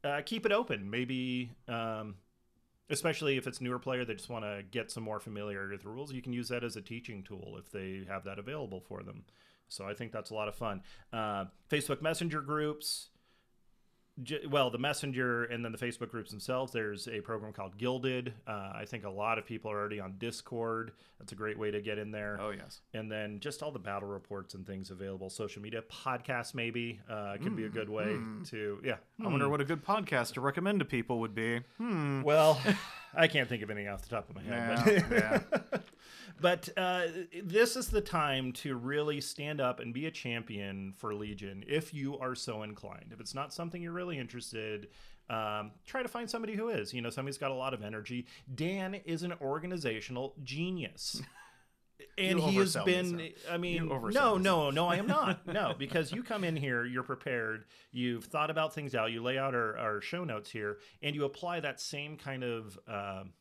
uh, 0.03 0.21
keep 0.25 0.45
it 0.45 0.51
open. 0.51 0.89
Maybe. 0.89 1.51
Um, 1.67 2.15
Especially 2.89 3.35
if 3.35 3.47
it's 3.47 3.59
newer 3.59 3.79
player 3.79 4.05
that 4.05 4.15
just 4.15 4.29
want 4.29 4.45
to 4.45 4.63
get 4.71 4.89
some 4.89 5.03
more 5.03 5.19
familiarity 5.19 5.73
with 5.73 5.81
the 5.83 5.89
rules, 5.89 6.13
you 6.13 6.21
can 6.21 6.31
use 6.31 6.47
that 6.47 6.63
as 6.63 6.77
a 6.77 6.81
teaching 6.81 7.21
tool 7.21 7.57
if 7.59 7.69
they 7.69 8.05
have 8.07 8.23
that 8.23 8.39
available 8.39 8.79
for 8.79 9.03
them. 9.03 9.25
So 9.69 9.85
I 9.85 9.93
think 9.93 10.11
that's 10.11 10.29
a 10.29 10.33
lot 10.33 10.47
of 10.47 10.55
fun. 10.55 10.81
Uh, 11.11 11.45
Facebook 11.69 12.01
Messenger 12.01 12.41
groups. 12.41 13.09
J- 14.23 14.47
well, 14.49 14.71
the 14.71 14.79
Messenger 14.79 15.43
and 15.43 15.63
then 15.63 15.71
the 15.71 15.77
Facebook 15.77 16.09
groups 16.09 16.31
themselves. 16.31 16.71
There's 16.73 17.07
a 17.07 17.21
program 17.21 17.53
called 17.53 17.77
Guilded. 17.77 18.33
Uh, 18.47 18.71
I 18.73 18.85
think 18.87 19.03
a 19.05 19.09
lot 19.11 19.37
of 19.37 19.45
people 19.45 19.69
are 19.69 19.77
already 19.77 19.99
on 19.99 20.15
Discord. 20.17 20.93
That's 21.19 21.33
a 21.33 21.35
great 21.35 21.59
way 21.59 21.69
to 21.69 21.81
get 21.81 21.99
in 21.99 22.09
there. 22.09 22.39
Oh 22.41 22.49
yes. 22.49 22.81
And 22.95 23.11
then 23.11 23.39
just 23.39 23.61
all 23.61 23.71
the 23.71 23.77
battle 23.77 24.09
reports 24.09 24.55
and 24.55 24.65
things 24.65 24.89
available. 24.89 25.29
Social 25.29 25.61
media, 25.61 25.83
podcasts 25.83 26.55
maybe 26.55 26.99
uh, 27.07 27.37
could 27.43 27.55
be 27.55 27.65
a 27.65 27.69
Mm, 27.69 27.73
good 27.73 27.89
way 27.89 28.05
mm. 28.05 28.49
to 28.49 28.79
yeah. 28.83 28.95
I 29.23 29.27
wonder 29.27 29.49
what 29.49 29.61
a 29.61 29.65
good 29.65 29.85
podcast 29.85 30.33
to 30.33 30.41
recommend 30.41 30.79
to 30.79 30.85
people 30.85 31.19
would 31.19 31.35
be. 31.35 31.61
Hmm. 31.77 32.23
Well, 32.23 32.59
I 33.13 33.27
can't 33.27 33.47
think 33.47 33.61
of 33.61 33.69
anything 33.69 33.87
off 33.89 34.01
the 34.01 34.09
top 34.09 34.29
of 34.31 34.35
my 34.35 34.41
head. 34.41 35.05
Yeah, 35.11 35.79
but 36.39 36.69
uh, 36.77 37.03
this 37.43 37.75
is 37.75 37.89
the 37.89 38.01
time 38.01 38.51
to 38.53 38.75
really 38.75 39.21
stand 39.21 39.59
up 39.59 39.79
and 39.79 39.93
be 39.93 40.05
a 40.05 40.11
champion 40.11 40.93
for 40.97 41.13
Legion 41.13 41.63
if 41.67 41.93
you 41.93 42.17
are 42.19 42.35
so 42.35 42.63
inclined. 42.63 43.11
If 43.11 43.19
it's 43.19 43.33
not 43.33 43.53
something 43.53 43.81
you're 43.81 43.91
really 43.91 44.17
interested, 44.17 44.87
um, 45.29 45.71
try 45.85 46.03
to 46.03 46.07
find 46.07 46.29
somebody 46.29 46.55
who 46.55 46.69
is. 46.69 46.93
You 46.93 47.01
know, 47.01 47.09
somebody's 47.09 47.37
got 47.37 47.51
a 47.51 47.55
lot 47.55 47.73
of 47.73 47.83
energy. 47.83 48.27
Dan 48.53 48.95
is 49.05 49.23
an 49.23 49.33
organizational 49.41 50.35
genius. 50.43 51.21
And 52.19 52.39
You 52.39 52.47
he 52.47 52.55
has 52.57 52.75
been, 52.85 53.31
I 53.49 53.57
mean, 53.57 53.87
no, 53.87 54.37
no, 54.37 54.69
no, 54.69 54.87
I 54.87 54.97
am 54.97 55.07
not. 55.07 55.45
No, 55.51 55.73
because 55.77 56.11
you 56.11 56.23
come 56.23 56.43
in 56.43 56.55
here, 56.55 56.85
you're 56.85 57.03
prepared, 57.03 57.65
you've 57.91 58.25
thought 58.25 58.49
about 58.49 58.73
things 58.73 58.93
out, 58.95 59.11
you 59.11 59.21
lay 59.21 59.37
out 59.37 59.55
our, 59.55 59.77
our 59.77 60.01
show 60.01 60.23
notes 60.23 60.49
here, 60.51 60.77
and 61.01 61.15
you 61.15 61.25
apply 61.25 61.59
that 61.59 61.79
same 61.79 62.17
kind 62.17 62.43
of 62.43 62.77
um 62.87 63.33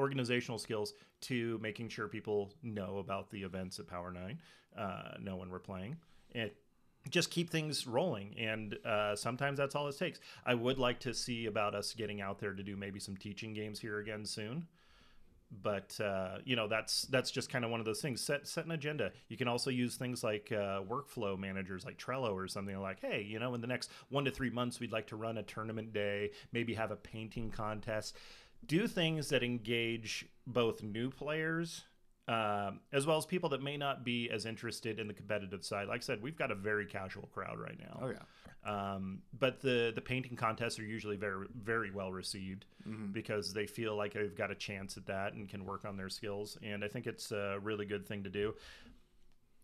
organizational 0.00 0.58
skills 0.58 0.94
to 1.22 1.58
making 1.62 1.90
sure 1.90 2.08
people 2.08 2.52
know 2.62 2.98
about 2.98 3.30
the 3.30 3.42
events 3.42 3.78
at 3.78 3.86
Power 3.86 4.10
Nine, 4.10 4.40
uh, 4.76 5.16
know 5.20 5.36
when 5.36 5.50
we're 5.50 5.58
playing, 5.58 5.96
and 6.34 6.50
just 7.08 7.30
keep 7.30 7.50
things 7.50 7.86
rolling. 7.86 8.34
And 8.38 8.76
uh, 8.84 9.14
sometimes 9.14 9.58
that's 9.58 9.74
all 9.74 9.88
it 9.88 9.98
takes. 9.98 10.18
I 10.44 10.54
would 10.54 10.78
like 10.78 11.00
to 11.00 11.14
see 11.14 11.46
about 11.46 11.74
us 11.74 11.94
getting 11.94 12.20
out 12.20 12.38
there 12.38 12.52
to 12.52 12.62
do 12.62 12.76
maybe 12.76 12.98
some 12.98 13.16
teaching 13.16 13.54
games 13.54 13.78
here 13.80 13.98
again 13.98 14.24
soon. 14.24 14.66
But 15.62 15.98
uh, 16.00 16.38
you 16.44 16.54
know 16.54 16.68
that's 16.68 17.02
that's 17.02 17.32
just 17.32 17.50
kind 17.50 17.64
of 17.64 17.72
one 17.72 17.80
of 17.80 17.86
those 17.86 18.00
things. 18.00 18.20
Set 18.20 18.46
set 18.46 18.66
an 18.66 18.70
agenda. 18.70 19.10
You 19.28 19.36
can 19.36 19.48
also 19.48 19.68
use 19.68 19.96
things 19.96 20.22
like 20.22 20.52
uh, 20.52 20.82
workflow 20.82 21.36
managers, 21.36 21.84
like 21.84 21.98
Trello 21.98 22.34
or 22.34 22.46
something. 22.46 22.78
Like, 22.80 23.00
hey, 23.00 23.26
you 23.28 23.40
know, 23.40 23.54
in 23.54 23.60
the 23.60 23.66
next 23.66 23.90
one 24.10 24.24
to 24.26 24.30
three 24.30 24.50
months, 24.50 24.78
we'd 24.78 24.92
like 24.92 25.08
to 25.08 25.16
run 25.16 25.38
a 25.38 25.42
tournament 25.42 25.92
day, 25.92 26.30
maybe 26.52 26.74
have 26.74 26.92
a 26.92 26.96
painting 26.96 27.50
contest 27.50 28.16
do 28.66 28.86
things 28.86 29.28
that 29.30 29.42
engage 29.42 30.26
both 30.46 30.82
new 30.82 31.10
players 31.10 31.84
um, 32.28 32.78
as 32.92 33.06
well 33.06 33.16
as 33.16 33.26
people 33.26 33.48
that 33.48 33.60
may 33.62 33.76
not 33.76 34.04
be 34.04 34.30
as 34.30 34.46
interested 34.46 35.00
in 35.00 35.08
the 35.08 35.14
competitive 35.14 35.64
side. 35.64 35.88
Like 35.88 36.02
I 36.02 36.04
said, 36.04 36.22
we've 36.22 36.36
got 36.36 36.52
a 36.52 36.54
very 36.54 36.86
casual 36.86 37.28
crowd 37.32 37.58
right 37.58 37.78
now. 37.78 37.98
Oh 38.02 38.08
yeah. 38.10 38.22
Um, 38.62 39.22
but 39.36 39.60
the 39.60 39.90
the 39.94 40.02
painting 40.02 40.36
contests 40.36 40.78
are 40.78 40.84
usually 40.84 41.16
very 41.16 41.46
very 41.60 41.90
well 41.90 42.12
received 42.12 42.66
Mm-hmm. 42.88 43.12
because 43.12 43.52
they 43.52 43.66
feel 43.66 43.94
like 43.94 44.14
they've 44.14 44.34
got 44.34 44.50
a 44.50 44.54
chance 44.54 44.96
at 44.96 45.04
that 45.06 45.34
and 45.34 45.46
can 45.50 45.66
work 45.66 45.84
on 45.84 45.98
their 45.98 46.08
skills. 46.08 46.56
And 46.62 46.82
I 46.82 46.88
think 46.88 47.06
it's 47.06 47.30
a 47.30 47.58
really 47.62 47.84
good 47.84 48.06
thing 48.06 48.22
to 48.24 48.30
do. 48.30 48.54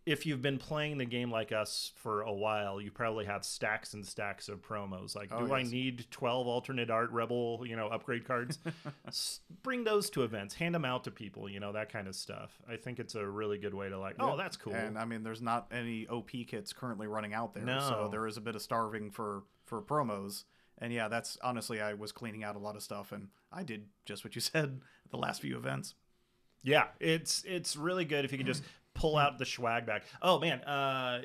If 0.06 0.24
you've 0.24 0.40
been 0.40 0.56
playing 0.58 0.98
the 0.98 1.04
game 1.04 1.32
like 1.32 1.50
us 1.50 1.90
for 1.96 2.22
a 2.22 2.32
while, 2.32 2.80
you 2.80 2.92
probably 2.92 3.24
have 3.24 3.44
stacks 3.44 3.92
and 3.92 4.06
stacks 4.06 4.48
of 4.48 4.62
promos. 4.62 5.16
Like, 5.16 5.30
Oh, 5.32 5.46
do 5.48 5.52
I 5.52 5.64
need 5.64 6.06
twelve 6.12 6.46
alternate 6.46 6.90
art 6.90 7.10
rebel, 7.10 7.64
you 7.66 7.74
know, 7.74 7.88
upgrade 7.88 8.24
cards? 8.24 8.60
S- 9.08 9.40
Bring 9.64 9.82
those 9.82 10.08
to 10.10 10.22
events, 10.22 10.54
hand 10.54 10.74
them 10.76 10.84
out 10.84 11.02
to 11.04 11.10
people, 11.10 11.48
you 11.48 11.58
know, 11.58 11.72
that 11.72 11.92
kind 11.92 12.06
of 12.06 12.14
stuff. 12.14 12.56
I 12.70 12.76
think 12.76 13.00
it's 13.00 13.16
a 13.16 13.26
really 13.26 13.58
good 13.58 13.74
way 13.74 13.88
to 13.88 13.98
like, 13.98 14.14
oh, 14.20 14.36
that's 14.36 14.56
cool. 14.56 14.74
And 14.74 14.96
I 14.96 15.04
mean, 15.04 15.24
there's 15.24 15.42
not 15.42 15.66
any 15.72 16.06
OP 16.06 16.30
kits 16.46 16.72
currently 16.72 17.08
running 17.08 17.34
out 17.34 17.52
there, 17.54 17.64
No. 17.64 17.80
so 17.80 18.08
there 18.10 18.26
is 18.28 18.36
a 18.36 18.40
bit 18.40 18.54
of 18.54 18.62
starving 18.62 19.10
for 19.10 19.42
for 19.64 19.82
promos. 19.82 20.44
And 20.78 20.92
yeah, 20.92 21.08
that's 21.08 21.36
honestly, 21.42 21.80
I 21.80 21.94
was 21.94 22.12
cleaning 22.12 22.44
out 22.44 22.54
a 22.54 22.58
lot 22.60 22.76
of 22.76 22.82
stuff, 22.82 23.10
and 23.10 23.28
I 23.50 23.64
did 23.64 23.86
just 24.04 24.22
what 24.22 24.34
you 24.36 24.40
said 24.52 24.82
the 25.10 25.16
last 25.16 25.40
few 25.40 25.56
events. 25.56 25.94
Yeah, 26.62 26.88
it's 27.00 27.42
it's 27.44 27.76
really 27.76 28.04
good 28.04 28.24
if 28.24 28.30
you 28.30 28.38
can 28.38 28.46
just 28.46 28.62
pull 29.06 29.16
out 29.16 29.38
the 29.38 29.46
swag 29.46 29.86
bag. 29.86 30.02
Oh 30.20 30.40
man, 30.40 30.60
uh, 30.62 31.22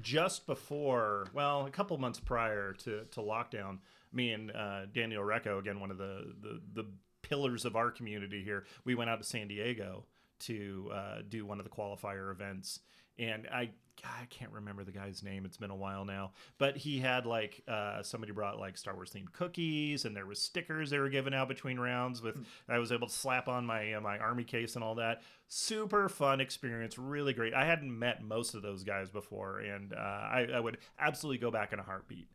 just 0.00 0.46
before, 0.46 1.28
well, 1.32 1.64
a 1.66 1.70
couple 1.70 1.96
months 1.96 2.18
prior 2.18 2.72
to, 2.84 3.04
to 3.04 3.20
lockdown, 3.20 3.78
me 4.12 4.32
and 4.32 4.50
uh, 4.50 4.86
Daniel 4.92 5.22
Recco, 5.22 5.58
again 5.58 5.78
one 5.78 5.90
of 5.90 5.98
the, 5.98 6.34
the 6.42 6.60
the 6.74 6.86
pillars 7.22 7.64
of 7.64 7.76
our 7.76 7.90
community 7.90 8.42
here, 8.42 8.64
we 8.84 8.94
went 8.94 9.10
out 9.10 9.20
to 9.20 9.26
San 9.26 9.46
Diego 9.48 10.06
to 10.40 10.90
uh, 10.92 11.18
do 11.28 11.44
one 11.46 11.60
of 11.60 11.64
the 11.64 11.70
qualifier 11.70 12.32
events, 12.32 12.80
and 13.18 13.46
I. 13.52 13.70
I 14.04 14.26
can't 14.30 14.52
remember 14.52 14.84
the 14.84 14.92
guy's 14.92 15.24
name. 15.24 15.44
It's 15.44 15.56
been 15.56 15.72
a 15.72 15.76
while 15.76 16.04
now, 16.04 16.30
but 16.56 16.76
he 16.76 17.00
had 17.00 17.26
like 17.26 17.62
uh, 17.66 18.00
somebody 18.00 18.32
brought 18.32 18.56
like 18.60 18.78
Star 18.78 18.94
Wars 18.94 19.10
themed 19.12 19.32
cookies, 19.32 20.04
and 20.04 20.14
there 20.14 20.24
was 20.24 20.40
stickers 20.40 20.90
they 20.90 21.00
were 21.00 21.08
giving 21.08 21.34
out 21.34 21.48
between 21.48 21.80
rounds. 21.80 22.22
With 22.22 22.38
I 22.68 22.78
was 22.78 22.92
able 22.92 23.08
to 23.08 23.12
slap 23.12 23.48
on 23.48 23.66
my 23.66 23.94
uh, 23.94 24.00
my 24.00 24.16
army 24.18 24.44
case 24.44 24.76
and 24.76 24.84
all 24.84 24.94
that. 24.94 25.22
Super 25.48 26.08
fun 26.08 26.40
experience, 26.40 26.96
really 26.96 27.32
great. 27.32 27.54
I 27.54 27.64
hadn't 27.64 27.96
met 27.96 28.22
most 28.22 28.54
of 28.54 28.62
those 28.62 28.84
guys 28.84 29.10
before, 29.10 29.58
and 29.58 29.92
uh, 29.92 29.96
I, 29.96 30.46
I 30.54 30.60
would 30.60 30.78
absolutely 31.00 31.38
go 31.38 31.50
back 31.50 31.72
in 31.72 31.80
a 31.80 31.82
heartbeat. 31.82 32.28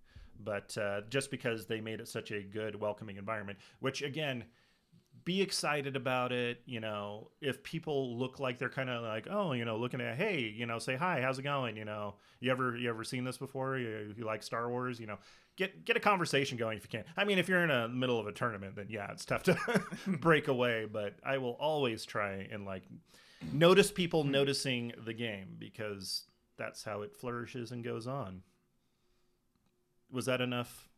But 0.44 0.78
uh, 0.78 1.02
just 1.10 1.32
because 1.32 1.66
they 1.68 1.80
made 1.80 2.02
it 2.02 2.10
such 2.10 2.32
a 2.32 2.42
good, 2.42 2.76
welcoming 2.76 3.16
environment, 3.16 3.60
which 3.80 4.02
again, 4.02 4.44
be 5.26 5.42
excited 5.42 5.96
about 5.96 6.32
it. 6.32 6.62
You 6.66 6.80
know, 6.80 7.30
if 7.42 7.64
people 7.64 8.18
look 8.18 8.40
like 8.40 8.58
they're 8.58 8.70
kind 8.70 8.90
of 8.90 9.04
like, 9.04 9.28
oh, 9.30 9.54
you 9.54 9.66
know, 9.66 9.78
looking 9.78 10.02
at, 10.02 10.18
hey, 10.18 10.40
you 10.40 10.66
know, 10.66 10.80
say 10.80 10.96
hi, 10.96 11.22
how's 11.22 11.40
it 11.40 11.44
going? 11.44 11.78
You 11.78 11.86
know, 11.86 12.16
you 12.40 12.52
ever 12.52 12.76
you 12.76 12.90
ever 12.90 13.04
seen 13.04 13.24
this 13.24 13.38
before? 13.38 13.78
You, 13.78 14.14
you 14.18 14.26
like 14.26 14.44
Star 14.44 14.70
Wars? 14.70 15.00
You 15.00 15.08
know, 15.08 15.18
get 15.56 15.86
get 15.86 15.98
a 15.98 16.00
conversation 16.00 16.58
going 16.58 16.78
if 16.78 16.84
you 16.84 16.90
can. 16.90 17.06
I 17.16 17.24
mean, 17.24 17.38
if 17.38 17.48
you're 17.48 17.64
in 17.64 17.72
a 17.72 17.88
middle 17.88 18.20
of 18.20 18.28
a 18.28 18.32
tournament, 18.32 18.76
then 18.76 18.88
yeah, 18.90 19.12
it's 19.12 19.26
tough 19.26 19.44
to 19.44 19.58
break 20.08 20.48
away. 20.48 20.88
But 20.92 21.16
I 21.24 21.38
will 21.38 21.58
always 21.60 22.06
try 22.06 22.48
and 22.52 22.66
like 22.66 22.84
notice 23.52 23.92
people 23.92 24.24
noticing 24.24 24.94
the 25.06 25.14
game 25.14 25.56
because 25.60 26.24
that's 26.58 26.84
how 26.84 27.02
it 27.02 27.16
flourishes 27.16 27.72
and 27.72 27.84
goes 27.84 28.08
on. 28.08 28.42
Was 30.12 30.26
that 30.26 30.42
enough? 30.42 30.90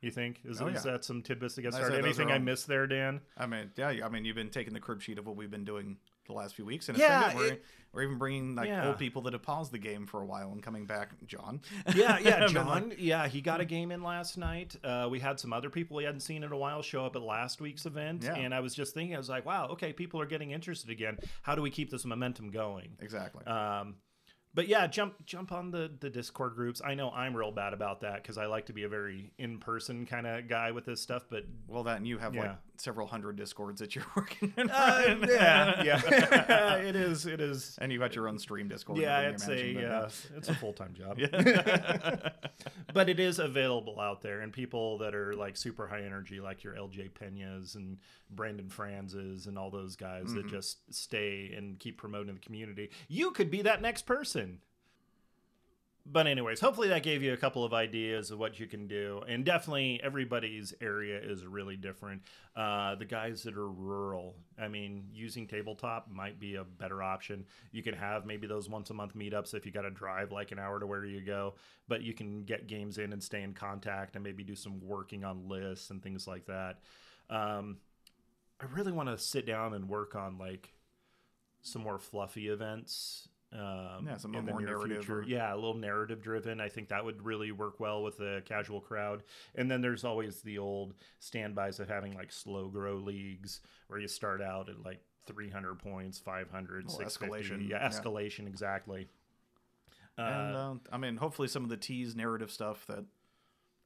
You 0.00 0.10
think 0.12 0.40
is, 0.44 0.62
Oh, 0.62 0.68
is 0.68 0.84
that 0.84 1.04
some 1.04 1.22
tidbits 1.22 1.56
to 1.56 1.62
get 1.62 1.74
started? 1.74 1.94
those 1.98 2.04
Anything 2.04 2.30
I 2.30 2.38
missed 2.38 2.68
there, 2.68 2.86
Dan? 2.86 3.20
I 3.36 3.46
mean, 3.46 3.70
yeah, 3.76 3.88
I 4.04 4.08
mean, 4.08 4.24
you've 4.24 4.36
been 4.36 4.50
taking 4.50 4.72
the 4.72 4.78
crib 4.80 5.02
sheet 5.02 5.18
of 5.18 5.26
what 5.26 5.34
we've 5.36 5.50
been 5.50 5.64
doing 5.64 5.96
the 6.26 6.34
last 6.34 6.54
few 6.54 6.64
weeks, 6.64 6.88
and 6.88 6.96
it's 6.96 7.02
Yeah, 7.08 7.28
been 7.30 7.36
good. 7.38 7.50
We're, 7.50 7.58
we're 7.92 8.02
even 8.02 8.18
bringing 8.18 8.54
like 8.54 8.68
Yeah. 8.68 8.86
old 8.88 8.98
people 8.98 9.22
that 9.22 9.32
have 9.32 9.42
paused 9.42 9.72
the 9.72 9.78
game 9.78 10.06
for 10.06 10.20
a 10.22 10.26
while 10.26 10.52
and 10.52 10.62
coming 10.62 10.84
back. 10.86 11.10
John, 11.26 11.62
Yeah, 11.96 12.18
yeah, 12.18 12.46
John. 12.48 12.92
Yeah, 12.96 13.26
he 13.26 13.40
got 13.40 13.60
a 13.60 13.64
game 13.64 13.90
in 13.90 14.02
last 14.02 14.36
night. 14.38 14.76
Uh, 14.84 15.08
we 15.10 15.18
had 15.18 15.40
some 15.40 15.52
other 15.52 15.70
people 15.70 15.96
we 15.96 16.04
hadn't 16.04 16.20
seen 16.20 16.44
in 16.44 16.52
a 16.52 16.56
while 16.56 16.82
show 16.82 17.04
up 17.04 17.16
at 17.16 17.22
last 17.22 17.60
week's 17.60 17.84
event, 17.86 18.22
Yeah. 18.22 18.34
and 18.36 18.54
I 18.54 18.60
was 18.60 18.74
just 18.74 18.94
thinking, 18.94 19.16
I 19.16 19.18
was 19.18 19.28
like, 19.30 19.46
wow, 19.46 19.68
okay, 19.70 19.92
people 19.92 20.20
are 20.20 20.26
getting 20.26 20.52
interested 20.52 20.90
again. 20.90 21.18
How 21.42 21.54
do 21.56 21.62
we 21.62 21.70
keep 21.70 21.90
this 21.90 22.04
momentum 22.04 22.50
going? 22.50 22.90
exactly. 23.00 23.44
Um, 23.46 23.96
but 24.54 24.68
yeah, 24.68 24.86
jump 24.86 25.24
jump 25.26 25.52
on 25.52 25.70
the 25.70 25.90
the 26.00 26.10
Discord 26.10 26.54
groups. 26.54 26.80
I 26.84 26.94
know 26.94 27.10
I'm 27.10 27.36
real 27.36 27.52
bad 27.52 27.72
about 27.72 28.00
that 28.00 28.22
because 28.22 28.38
I 28.38 28.46
like 28.46 28.66
to 28.66 28.72
be 28.72 28.84
a 28.84 28.88
very 28.88 29.32
in 29.38 29.58
person 29.58 30.06
kind 30.06 30.26
of 30.26 30.48
guy 30.48 30.72
with 30.72 30.84
this 30.84 31.00
stuff. 31.00 31.24
But 31.28 31.44
well, 31.66 31.84
that 31.84 31.98
and 31.98 32.06
you 32.06 32.18
have 32.18 32.34
yeah. 32.34 32.40
like 32.40 32.56
several 32.80 33.06
hundred 33.06 33.36
discords 33.36 33.80
that 33.80 33.94
you're 33.94 34.06
working 34.16 34.52
in. 34.56 34.70
uh, 34.70 35.16
right? 35.18 35.18
yeah, 35.28 35.82
yeah, 35.82 36.74
it 36.76 36.96
is. 36.96 37.26
It 37.26 37.40
is. 37.40 37.78
and 37.80 37.92
you've 37.92 38.00
got 38.00 38.14
your 38.14 38.28
own 38.28 38.38
stream 38.38 38.68
Discord. 38.68 38.98
Yeah, 38.98 39.20
it's 39.20 39.42
everything 39.44 39.76
a 39.76 39.80
you're 39.80 39.92
uh, 39.92 40.10
it's 40.36 40.48
a 40.48 40.54
full 40.54 40.72
time 40.72 40.94
job. 40.94 41.18
Yeah. 41.18 42.30
but 42.92 43.08
it 43.08 43.20
is 43.20 43.38
available 43.38 44.00
out 44.00 44.22
there, 44.22 44.40
and 44.40 44.52
people 44.52 44.98
that 44.98 45.14
are 45.14 45.34
like 45.34 45.56
super 45.56 45.86
high 45.86 46.02
energy, 46.02 46.40
like 46.40 46.64
your 46.64 46.74
LJ 46.74 47.10
Peñas 47.12 47.74
and 47.74 47.98
Brandon 48.30 48.68
Franzes 48.68 49.46
and 49.46 49.58
all 49.58 49.70
those 49.70 49.96
guys 49.96 50.32
that 50.34 50.48
just 50.48 50.78
stay 50.94 51.52
and 51.56 51.78
keep 51.78 51.98
promoting 51.98 52.34
the 52.34 52.40
community. 52.40 52.90
You 53.08 53.30
could 53.30 53.50
be 53.50 53.62
that 53.62 53.82
next 53.82 54.02
person. 54.02 54.60
But 56.10 56.26
anyways, 56.26 56.60
hopefully 56.60 56.88
that 56.88 57.02
gave 57.02 57.22
you 57.22 57.34
a 57.34 57.36
couple 57.36 57.64
of 57.64 57.74
ideas 57.74 58.30
of 58.30 58.38
what 58.38 58.58
you 58.58 58.66
can 58.66 58.86
do, 58.86 59.20
and 59.28 59.44
definitely 59.44 60.00
everybody's 60.02 60.72
area 60.80 61.20
is 61.20 61.44
really 61.44 61.76
different. 61.76 62.22
Uh, 62.56 62.94
the 62.94 63.04
guys 63.04 63.42
that 63.42 63.54
are 63.58 63.68
rural, 63.68 64.34
I 64.58 64.68
mean, 64.68 65.04
using 65.12 65.46
tabletop 65.46 66.10
might 66.10 66.40
be 66.40 66.54
a 66.54 66.64
better 66.64 67.02
option. 67.02 67.44
You 67.72 67.82
can 67.82 67.92
have 67.94 68.24
maybe 68.24 68.46
those 68.46 68.70
once 68.70 68.88
a 68.88 68.94
month 68.94 69.14
meetups 69.14 69.52
if 69.52 69.66
you 69.66 69.72
got 69.72 69.82
to 69.82 69.90
drive 69.90 70.32
like 70.32 70.50
an 70.50 70.58
hour 70.58 70.80
to 70.80 70.86
where 70.86 71.04
you 71.04 71.20
go, 71.20 71.56
but 71.88 72.00
you 72.00 72.14
can 72.14 72.44
get 72.44 72.68
games 72.68 72.96
in 72.96 73.12
and 73.12 73.22
stay 73.22 73.42
in 73.42 73.52
contact 73.52 74.14
and 74.14 74.24
maybe 74.24 74.42
do 74.42 74.54
some 74.54 74.80
working 74.80 75.24
on 75.24 75.46
lists 75.46 75.90
and 75.90 76.02
things 76.02 76.26
like 76.26 76.46
that. 76.46 76.78
Um, 77.28 77.78
I 78.60 78.64
really 78.72 78.92
want 78.92 79.10
to 79.10 79.18
sit 79.18 79.46
down 79.46 79.74
and 79.74 79.90
work 79.90 80.14
on 80.16 80.38
like 80.38 80.72
some 81.60 81.82
more 81.82 81.98
fluffy 81.98 82.48
events. 82.48 83.28
Um, 83.50 84.06
Yeah, 84.06 84.16
some 84.18 84.34
in 84.34 84.44
the 84.44 84.50
more 84.52 84.60
near 84.60 84.70
narrative 84.76 84.98
future. 84.98 85.20
or- 85.20 85.22
Yeah, 85.22 85.54
a 85.54 85.56
little 85.56 85.74
narrative 85.74 86.20
driven. 86.22 86.60
I 86.60 86.68
think 86.68 86.88
that 86.90 87.04
would 87.04 87.22
really 87.22 87.50
work 87.50 87.80
well 87.80 88.02
with 88.02 88.18
the 88.18 88.42
casual 88.44 88.80
crowd. 88.80 89.22
And 89.54 89.70
then 89.70 89.80
there's 89.80 90.04
always 90.04 90.42
the 90.42 90.58
old 90.58 90.94
standbys 91.18 91.80
of 91.80 91.88
having 91.88 92.14
like 92.14 92.30
slow 92.30 92.68
grow 92.68 92.96
leagues 92.96 93.60
where 93.86 93.98
you 93.98 94.06
start 94.08 94.42
out 94.42 94.68
at 94.68 94.82
like 94.84 95.02
300 95.26 95.78
points, 95.78 96.18
500, 96.18 96.86
Oh, 96.90 96.98
escalation, 96.98 97.66
Yeah, 97.68 97.78
yeah. 97.82 97.88
escalation, 97.88 98.46
exactly. 98.46 99.08
and 100.18 100.54
Uh, 100.56 100.58
uh, 100.58 100.74
I 100.92 100.98
mean, 100.98 101.16
hopefully 101.16 101.48
some 101.48 101.62
of 101.64 101.70
the 101.70 101.76
tease 101.76 102.14
narrative 102.16 102.50
stuff 102.50 102.86
that 102.86 103.04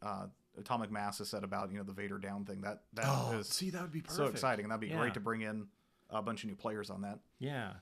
uh, 0.01 0.27
Atomic 0.59 0.91
Mass 0.91 1.19
has 1.19 1.29
said 1.29 1.45
about 1.45 1.71
you 1.71 1.79
know 1.79 1.85
the 1.85 1.93
Vader 1.93 2.19
down 2.19 2.45
thing 2.45 2.63
that 2.63 2.83
that 2.95 3.05
oh, 3.07 3.43
see, 3.43 3.71
that 3.71 3.83
would 3.83 3.93
be 3.93 4.01
perfect. 4.01 4.17
so 4.17 4.25
exciting. 4.27 4.65
And 4.65 4.71
that'd 4.73 4.81
be 4.81 4.89
Yeah. 4.89 4.99
great 4.99 5.15
to 5.15 5.21
bring 5.21 5.43
in 5.43 5.69
a 6.11 6.21
bunch 6.21 6.43
of 6.43 6.51
new 6.51 6.57
players 6.57 6.91
on 6.91 7.03
that. 7.03 7.21
Yeah. 7.39 7.75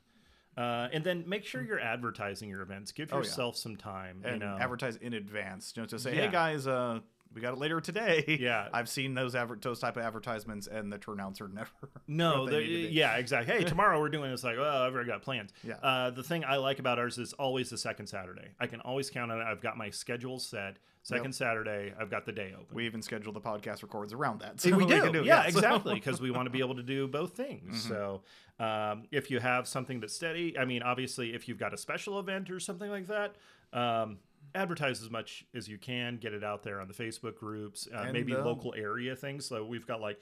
Uh, 0.61 0.89
and 0.93 1.03
then 1.05 1.25
make 1.27 1.45
sure 1.47 1.63
you're 1.63 1.81
advertising 1.81 2.49
your 2.51 2.61
events. 2.61 2.93
Give 2.93 3.09
Oh, 3.13 3.17
yeah. 3.17 3.23
yourself 3.23 3.57
some 3.57 3.77
time. 3.77 4.21
and 4.25 4.41
you 4.43 4.47
know, 4.47 4.59
advertise 4.61 4.97
in 4.97 5.15
advance. 5.15 5.73
You 5.75 5.83
know, 5.83 5.87
to 5.87 5.99
say, 5.99 6.15
Yeah. 6.15 6.27
hey 6.27 6.31
guys, 6.33 6.67
uh, 6.67 7.01
we 7.35 7.41
got 7.41 7.53
it 7.53 7.59
later 7.59 7.81
today. 7.81 8.39
Yeah. 8.41 8.69
I've 8.73 8.89
seen 8.89 9.15
those 9.15 9.35
adver- 9.35 9.59
those 9.61 9.79
type 9.79 9.97
of 9.97 10.03
advertisements, 10.05 10.67
and 10.67 10.93
the 10.93 10.99
turnouts 10.99 11.41
are 11.41 11.49
never. 11.49 11.71
No, 12.09 12.45
they 12.47 12.53
the, 12.53 12.59
need 12.61 12.83
to 12.83 12.89
be. 12.89 12.95
yeah, 12.95 13.17
exactly. 13.17 13.55
Hey, 13.55 13.65
tomorrow 13.69 14.01
we're 14.01 14.09
doing 14.09 14.31
this. 14.31 14.43
Like, 14.43 14.57
oh, 14.59 14.65
I've 14.87 14.93
already 14.93 15.09
got 15.09 15.23
plans. 15.23 15.53
Yeah. 15.63 15.75
Uh, 15.83 16.11
the 16.11 16.25
thing 16.25 16.45
I 16.45 16.57
like 16.57 16.81
about 16.81 16.99
ours 16.99 17.19
is 17.19 17.33
always 17.35 17.71
the 17.71 17.79
second 17.79 18.09
Saturday. 18.09 18.49
I 18.59 18.67
can 18.67 18.81
always 18.81 19.11
count 19.11 19.31
on 19.31 19.41
it. 19.41 19.45
I've 19.45 19.61
got 19.61 19.77
my 19.77 19.91
schedule 19.91 20.39
set. 20.41 20.79
Second 21.03 21.27
Yep. 21.27 21.35
Saturday, 21.35 21.95
I've 21.99 22.11
got 22.11 22.27
the 22.27 22.33
day 22.33 22.53
open. 22.53 22.75
We 22.75 22.85
even 22.85 23.01
schedule 23.01 23.33
the 23.33 23.41
podcast 23.41 23.83
records 23.83 24.13
around 24.13 24.41
that. 24.41 24.61
See, 24.61 24.73
we 24.73 24.85
do. 24.85 25.01
can 25.01 25.25
yeah, 25.25 25.45
it, 25.47 25.53
so- 25.53 25.59
exactly. 25.61 25.95
Because 25.95 26.21
we 26.21 26.31
want 26.31 26.45
to 26.47 26.51
be 26.51 26.59
able 26.59 26.75
to 26.75 26.83
do 26.83 27.07
both 27.09 27.33
things. 27.35 27.83
So, 27.85 28.21
um, 28.59 29.05
if 29.11 29.31
you 29.31 29.41
have 29.41 29.67
something 29.67 30.01
that's 30.01 30.15
steady, 30.15 30.59
I 30.59 30.67
mean, 30.67 30.83
obviously, 30.83 31.33
if 31.33 31.49
you've 31.49 31.59
got 31.59 31.73
a 31.73 31.79
special 31.79 32.19
event 32.21 32.51
or 32.51 32.61
something 32.61 32.91
like 32.91 33.07
that, 33.07 33.37
um, 33.73 34.19
advertise 34.55 35.03
as 35.03 35.11
much 35.11 35.45
as 35.55 35.69
you 35.69 35.79
can. 35.79 36.17
Get 36.17 36.33
it 36.35 36.43
out 36.45 36.63
there 36.63 36.81
on 36.81 36.89
the 36.89 36.95
Facebook 36.95 37.37
groups, 37.37 37.89
uh, 37.95 37.99
And, 38.03 38.13
maybe 38.13 38.35
uh, 38.35 38.45
local 38.45 38.75
area 38.77 39.15
things. 39.17 39.47
So 39.47 39.65
we've 39.65 39.87
got 39.87 40.01
like. 40.01 40.21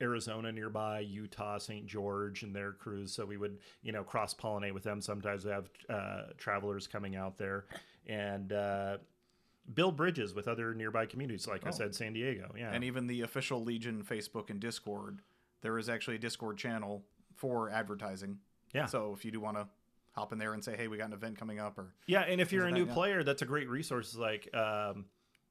Arizona 0.00 0.50
nearby, 0.50 0.98
Utah, 0.98 1.58
St. 1.58 1.86
George, 1.86 2.42
and 2.42 2.52
their 2.56 2.72
crews. 2.72 3.12
So 3.14 3.24
we 3.24 3.36
would, 3.36 3.58
you 3.82 3.92
know, 3.92 4.02
cross 4.02 4.34
pollinate 4.34 4.72
with 4.74 4.82
them. 4.82 5.00
Sometimes 5.00 5.44
we 5.44 5.52
have 5.52 5.68
uh, 5.88 6.22
travelers 6.38 6.88
coming 6.88 7.14
out 7.14 7.38
there 7.38 7.66
and 8.08 8.52
uh, 8.52 8.96
build 9.74 9.96
bridges 9.96 10.34
with 10.34 10.48
other 10.48 10.74
nearby 10.74 11.06
communities. 11.06 11.46
Like 11.46 11.64
I 11.64 11.68
Oh. 11.68 11.72
said, 11.72 11.94
San 11.94 12.14
Diego. 12.14 12.52
Yeah. 12.58 12.72
And 12.72 12.82
even 12.82 13.06
the 13.06 13.20
official 13.20 13.62
Legion 13.62 14.02
Facebook 14.02 14.50
and 14.50 14.58
Discord, 14.58 15.20
there 15.60 15.78
is 15.78 15.88
actually 15.88 16.16
a 16.16 16.20
Discord 16.20 16.58
channel 16.58 17.04
for 17.36 17.70
advertising. 17.70 18.38
Yeah. 18.74 18.86
So 18.86 19.12
if 19.16 19.24
you 19.24 19.30
do 19.30 19.38
want 19.38 19.56
to 19.58 19.68
hop 20.12 20.32
in 20.32 20.38
there 20.38 20.52
and 20.54 20.62
say, 20.64 20.76
hey, 20.76 20.88
we 20.88 20.96
got 20.98 21.06
an 21.08 21.12
event 21.12 21.38
coming 21.38 21.58
up, 21.58 21.78
or 21.78 21.94
Yeah, 22.06 22.20
and 22.20 22.40
if 22.40 22.52
you're 22.52 22.66
a 22.66 22.70
new 22.70 22.84
that- 22.84 22.88
yeah. 22.90 22.94
player, 22.94 23.24
that's 23.24 23.42
a 23.42 23.46
great 23.46 23.68
resource. 23.68 24.14
Like, 24.14 24.54
um, 24.54 25.06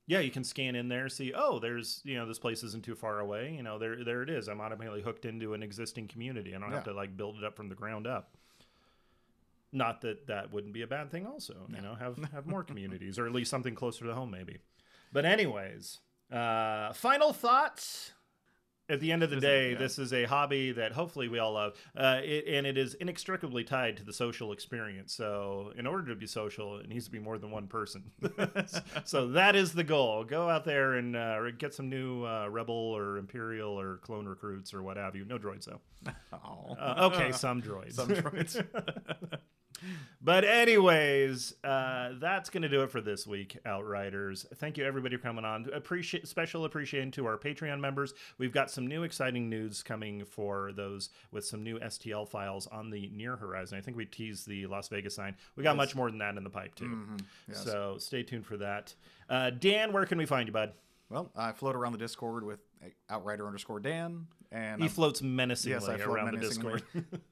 yeah, 0.07 0.19
you 0.19 0.31
can 0.31 0.43
scan 0.43 0.75
in 0.75 0.87
there, 0.89 1.07
see, 1.09 1.31
oh, 1.33 1.59
there's, 1.59 2.01
you 2.03 2.15
know, 2.15 2.25
this 2.27 2.39
place 2.39 2.63
isn't 2.63 2.83
too 2.83 2.95
far 2.95 3.19
away. 3.19 3.53
You 3.55 3.63
know, 3.63 3.79
there, 3.79 4.03
there 4.03 4.21
it 4.23 4.29
is. 4.29 4.47
I'm 4.47 4.59
automatically 4.61 5.01
hooked 5.01 5.25
into 5.25 5.53
an 5.53 5.63
existing 5.63 6.07
community. 6.07 6.55
I 6.55 6.59
don't 6.59 6.71
have 6.71 6.83
to 6.85 6.93
like 6.93 7.15
build 7.15 7.37
it 7.37 7.43
up 7.43 7.55
from 7.55 7.69
the 7.69 7.75
ground 7.75 8.07
up. 8.07 8.35
not 9.71 10.01
that 10.01 10.27
that 10.27 10.51
wouldn't 10.51 10.73
be 10.73 10.81
a 10.81 10.87
bad 10.87 11.09
thing. 11.11 11.25
Also, 11.25 11.55
you 11.73 11.81
know, 11.81 11.95
have 11.95 12.17
have 12.33 12.45
more 12.45 12.63
communities, 12.63 13.17
or 13.17 13.25
at 13.25 13.31
least 13.31 13.49
something 13.49 13.73
closer 13.75 14.05
to 14.05 14.13
home, 14.13 14.29
maybe. 14.31 14.57
But 15.13 15.23
anyways, 15.25 15.99
uh, 16.31 16.91
final 16.93 17.31
thoughts. 17.33 18.11
At 18.91 18.99
the 18.99 19.13
end 19.13 19.23
of 19.23 19.29
the 19.29 19.39
day, 19.39 19.71
yeah. 19.71 19.77
this 19.77 19.97
is 19.97 20.11
a 20.11 20.25
hobby 20.25 20.73
that 20.73 20.91
hopefully 20.91 21.29
we 21.29 21.39
all 21.39 21.53
love, 21.53 21.73
uh, 21.95 22.19
it, 22.21 22.45
and 22.45 22.67
it 22.67 22.77
is 22.77 22.93
inextricably 22.95 23.63
tied 23.63 23.95
to 23.97 24.03
the 24.03 24.11
social 24.11 24.51
experience. 24.51 25.13
So, 25.13 25.71
in 25.77 25.87
order 25.87 26.09
to 26.09 26.15
be 26.15 26.27
social, 26.27 26.77
it 26.77 26.89
needs 26.89 27.05
to 27.05 27.11
be 27.11 27.19
more 27.19 27.37
than 27.37 27.51
one 27.51 27.67
person. 27.67 28.11
so 29.05 29.29
that 29.29 29.55
is 29.55 29.71
the 29.71 29.85
goal. 29.85 30.25
Go 30.25 30.49
out 30.49 30.65
there 30.65 30.95
and 30.95 31.15
uh, 31.15 31.51
get 31.51 31.73
some 31.73 31.89
new 31.89 32.25
uh, 32.25 32.49
rebel 32.49 32.75
or 32.75 33.17
imperial 33.17 33.79
or 33.79 33.97
clone 33.97 34.25
recruits 34.25 34.73
or 34.73 34.83
what 34.83 34.97
have 34.97 35.15
you. 35.15 35.23
No 35.23 35.37
droids 35.37 35.65
though. 35.65 35.79
Uh, 36.33 37.09
okay, 37.13 37.31
some 37.31 37.61
droids. 37.61 37.93
Some 37.93 38.07
droids. 38.07 38.65
but 40.21 40.43
anyways, 40.43 41.53
uh, 41.63 42.11
that's 42.19 42.49
going 42.49 42.63
to 42.63 42.69
do 42.69 42.83
it 42.83 42.91
for 42.91 43.01
this 43.01 43.25
week, 43.27 43.57
Outriders. 43.65 44.45
Thank 44.55 44.77
you 44.77 44.85
everybody 44.85 45.15
for 45.17 45.23
coming 45.23 45.45
on. 45.45 45.67
Appreciate 45.73 46.27
special 46.27 46.65
appreciation 46.65 47.11
to 47.11 47.25
our 47.25 47.37
Patreon 47.37 47.79
members. 47.79 48.13
We've 48.37 48.51
got 48.51 48.69
some 48.71 48.87
new 48.87 49.03
exciting 49.03 49.49
news 49.49 49.83
coming 49.83 50.25
for 50.25 50.71
those 50.73 51.09
with 51.31 51.45
some 51.45 51.63
new 51.63 51.79
STL 51.79 52.27
files 52.27 52.67
on 52.67 52.89
the 52.89 53.09
near 53.13 53.35
horizon. 53.35 53.77
I 53.77 53.81
think 53.81 53.97
we 53.97 54.05
teased 54.05 54.47
the 54.47 54.65
Las 54.67 54.87
Vegas 54.89 55.15
sign. 55.15 55.35
We 55.55 55.63
got 55.63 55.75
much 55.77 55.95
more 55.95 56.09
than 56.09 56.19
that 56.19 56.37
in 56.37 56.43
the 56.43 56.49
pipe 56.49 56.75
too. 56.75 56.85
Mhm, 56.85 57.21
yes. 57.47 57.63
So 57.63 57.97
stay 57.97 58.23
tuned 58.23 58.45
for 58.45 58.57
that. 58.57 58.93
Uh, 59.29 59.49
Dan, 59.49 59.93
where 59.93 60.05
can 60.05 60.17
we 60.17 60.25
find 60.25 60.47
you, 60.47 60.53
bud? 60.53 60.73
Well, 61.09 61.29
I 61.35 61.51
float 61.51 61.75
around 61.75 61.91
the 61.91 61.97
Discord 61.97 62.43
with 62.45 62.59
Outrider 63.09 63.45
underscore 63.45 63.79
Dan, 63.81 64.27
and 64.51 64.79
He 64.81 64.85
I'm- 64.87 64.93
floats 64.93 65.21
menacingly 65.21 65.73
Yes, 65.73 65.83
float 65.85 65.99
around 66.01 66.33
menacingly. 66.35 66.73
the 66.93 67.01
Discord. 67.01 67.21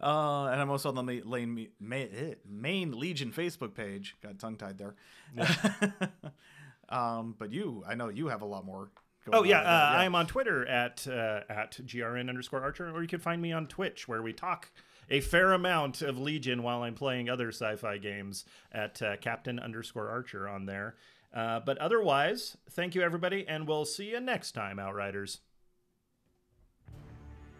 uh, 0.00 0.46
and 0.46 0.60
I'm 0.60 0.70
also 0.70 0.88
on 0.88 0.94
the 0.94 1.02
ma- 1.02 1.30
lane, 1.30 1.68
ma- 1.78 1.96
eh, 1.96 2.34
main 2.48 2.98
Legion 2.98 3.32
Facebook 3.32 3.74
page. 3.74 4.16
Got 4.22 4.38
tongue 4.38 4.56
tied 4.56 4.78
there. 4.78 4.94
um, 6.88 7.34
but 7.38 7.52
you, 7.52 7.84
I 7.86 7.94
know 7.94 8.08
you 8.08 8.28
have 8.28 8.42
a 8.42 8.46
lot 8.46 8.64
more. 8.64 8.90
Going 9.24 9.38
Oh 9.38 9.44
yeah, 9.44 9.60
uh, 9.60 9.64
that, 9.64 9.98
I 9.98 10.04
am 10.04 10.14
on 10.14 10.26
Twitter 10.26 10.66
at 10.66 11.06
uh, 11.06 11.40
at 11.48 11.78
grn 11.86 12.28
underscore 12.28 12.62
archer, 12.62 12.90
or 12.90 13.02
you 13.02 13.08
can 13.08 13.20
find 13.20 13.40
me 13.42 13.52
on 13.52 13.66
Twitch 13.66 14.08
where 14.08 14.22
we 14.22 14.32
talk 14.32 14.70
a 15.10 15.20
fair 15.20 15.52
amount 15.52 16.02
of 16.02 16.18
Legion 16.18 16.62
while 16.62 16.82
I'm 16.82 16.94
playing 16.94 17.28
other 17.28 17.48
sci-fi 17.48 17.98
games 17.98 18.44
at 18.72 19.02
uh, 19.02 19.16
Captain 19.16 19.58
underscore 19.58 20.08
Archer 20.08 20.48
on 20.48 20.66
there. 20.66 20.94
Uh, 21.34 21.60
but 21.60 21.78
otherwise, 21.78 22.56
thank 22.70 22.94
you 22.94 23.02
everybody, 23.02 23.46
and 23.46 23.66
we'll 23.66 23.84
see 23.84 24.10
you 24.10 24.20
next 24.20 24.52
time, 24.52 24.78
Outriders. 24.78 25.40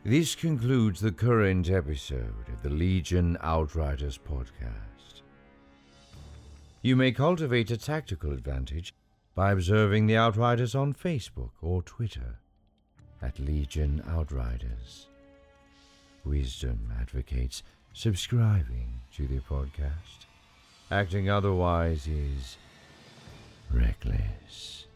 This 0.05 0.35
concludes 0.35 1.01
the 1.01 1.13
current 1.13 1.69
episode 1.69 2.49
of 2.49 2.63
the 2.63 2.71
Legion 2.71 3.37
Outriders 3.43 4.17
podcast. 4.17 5.21
You 6.81 6.97
may 6.97 7.13
cultivate 7.13 7.71
a 7.71 7.77
tactical 7.77 8.33
advantage 8.33 8.95
by 9.35 9.53
observing 9.53 10.07
the 10.07 10.17
Outriders 10.17 10.75
on 10.75 10.95
Facebook 10.95 11.51
or 11.61 11.83
Twitter 11.83 12.39
at 13.21 13.39
Legion 13.39 14.03
Outriders. 14.09 15.09
Wisdom 16.25 16.91
advocates 16.99 17.63
subscribing 17.93 19.03
to 19.17 19.27
the 19.27 19.41
podcast. 19.41 20.25
Acting 20.91 21.29
otherwise 21.29 22.07
is 22.07 22.57
reckless. 23.71 24.87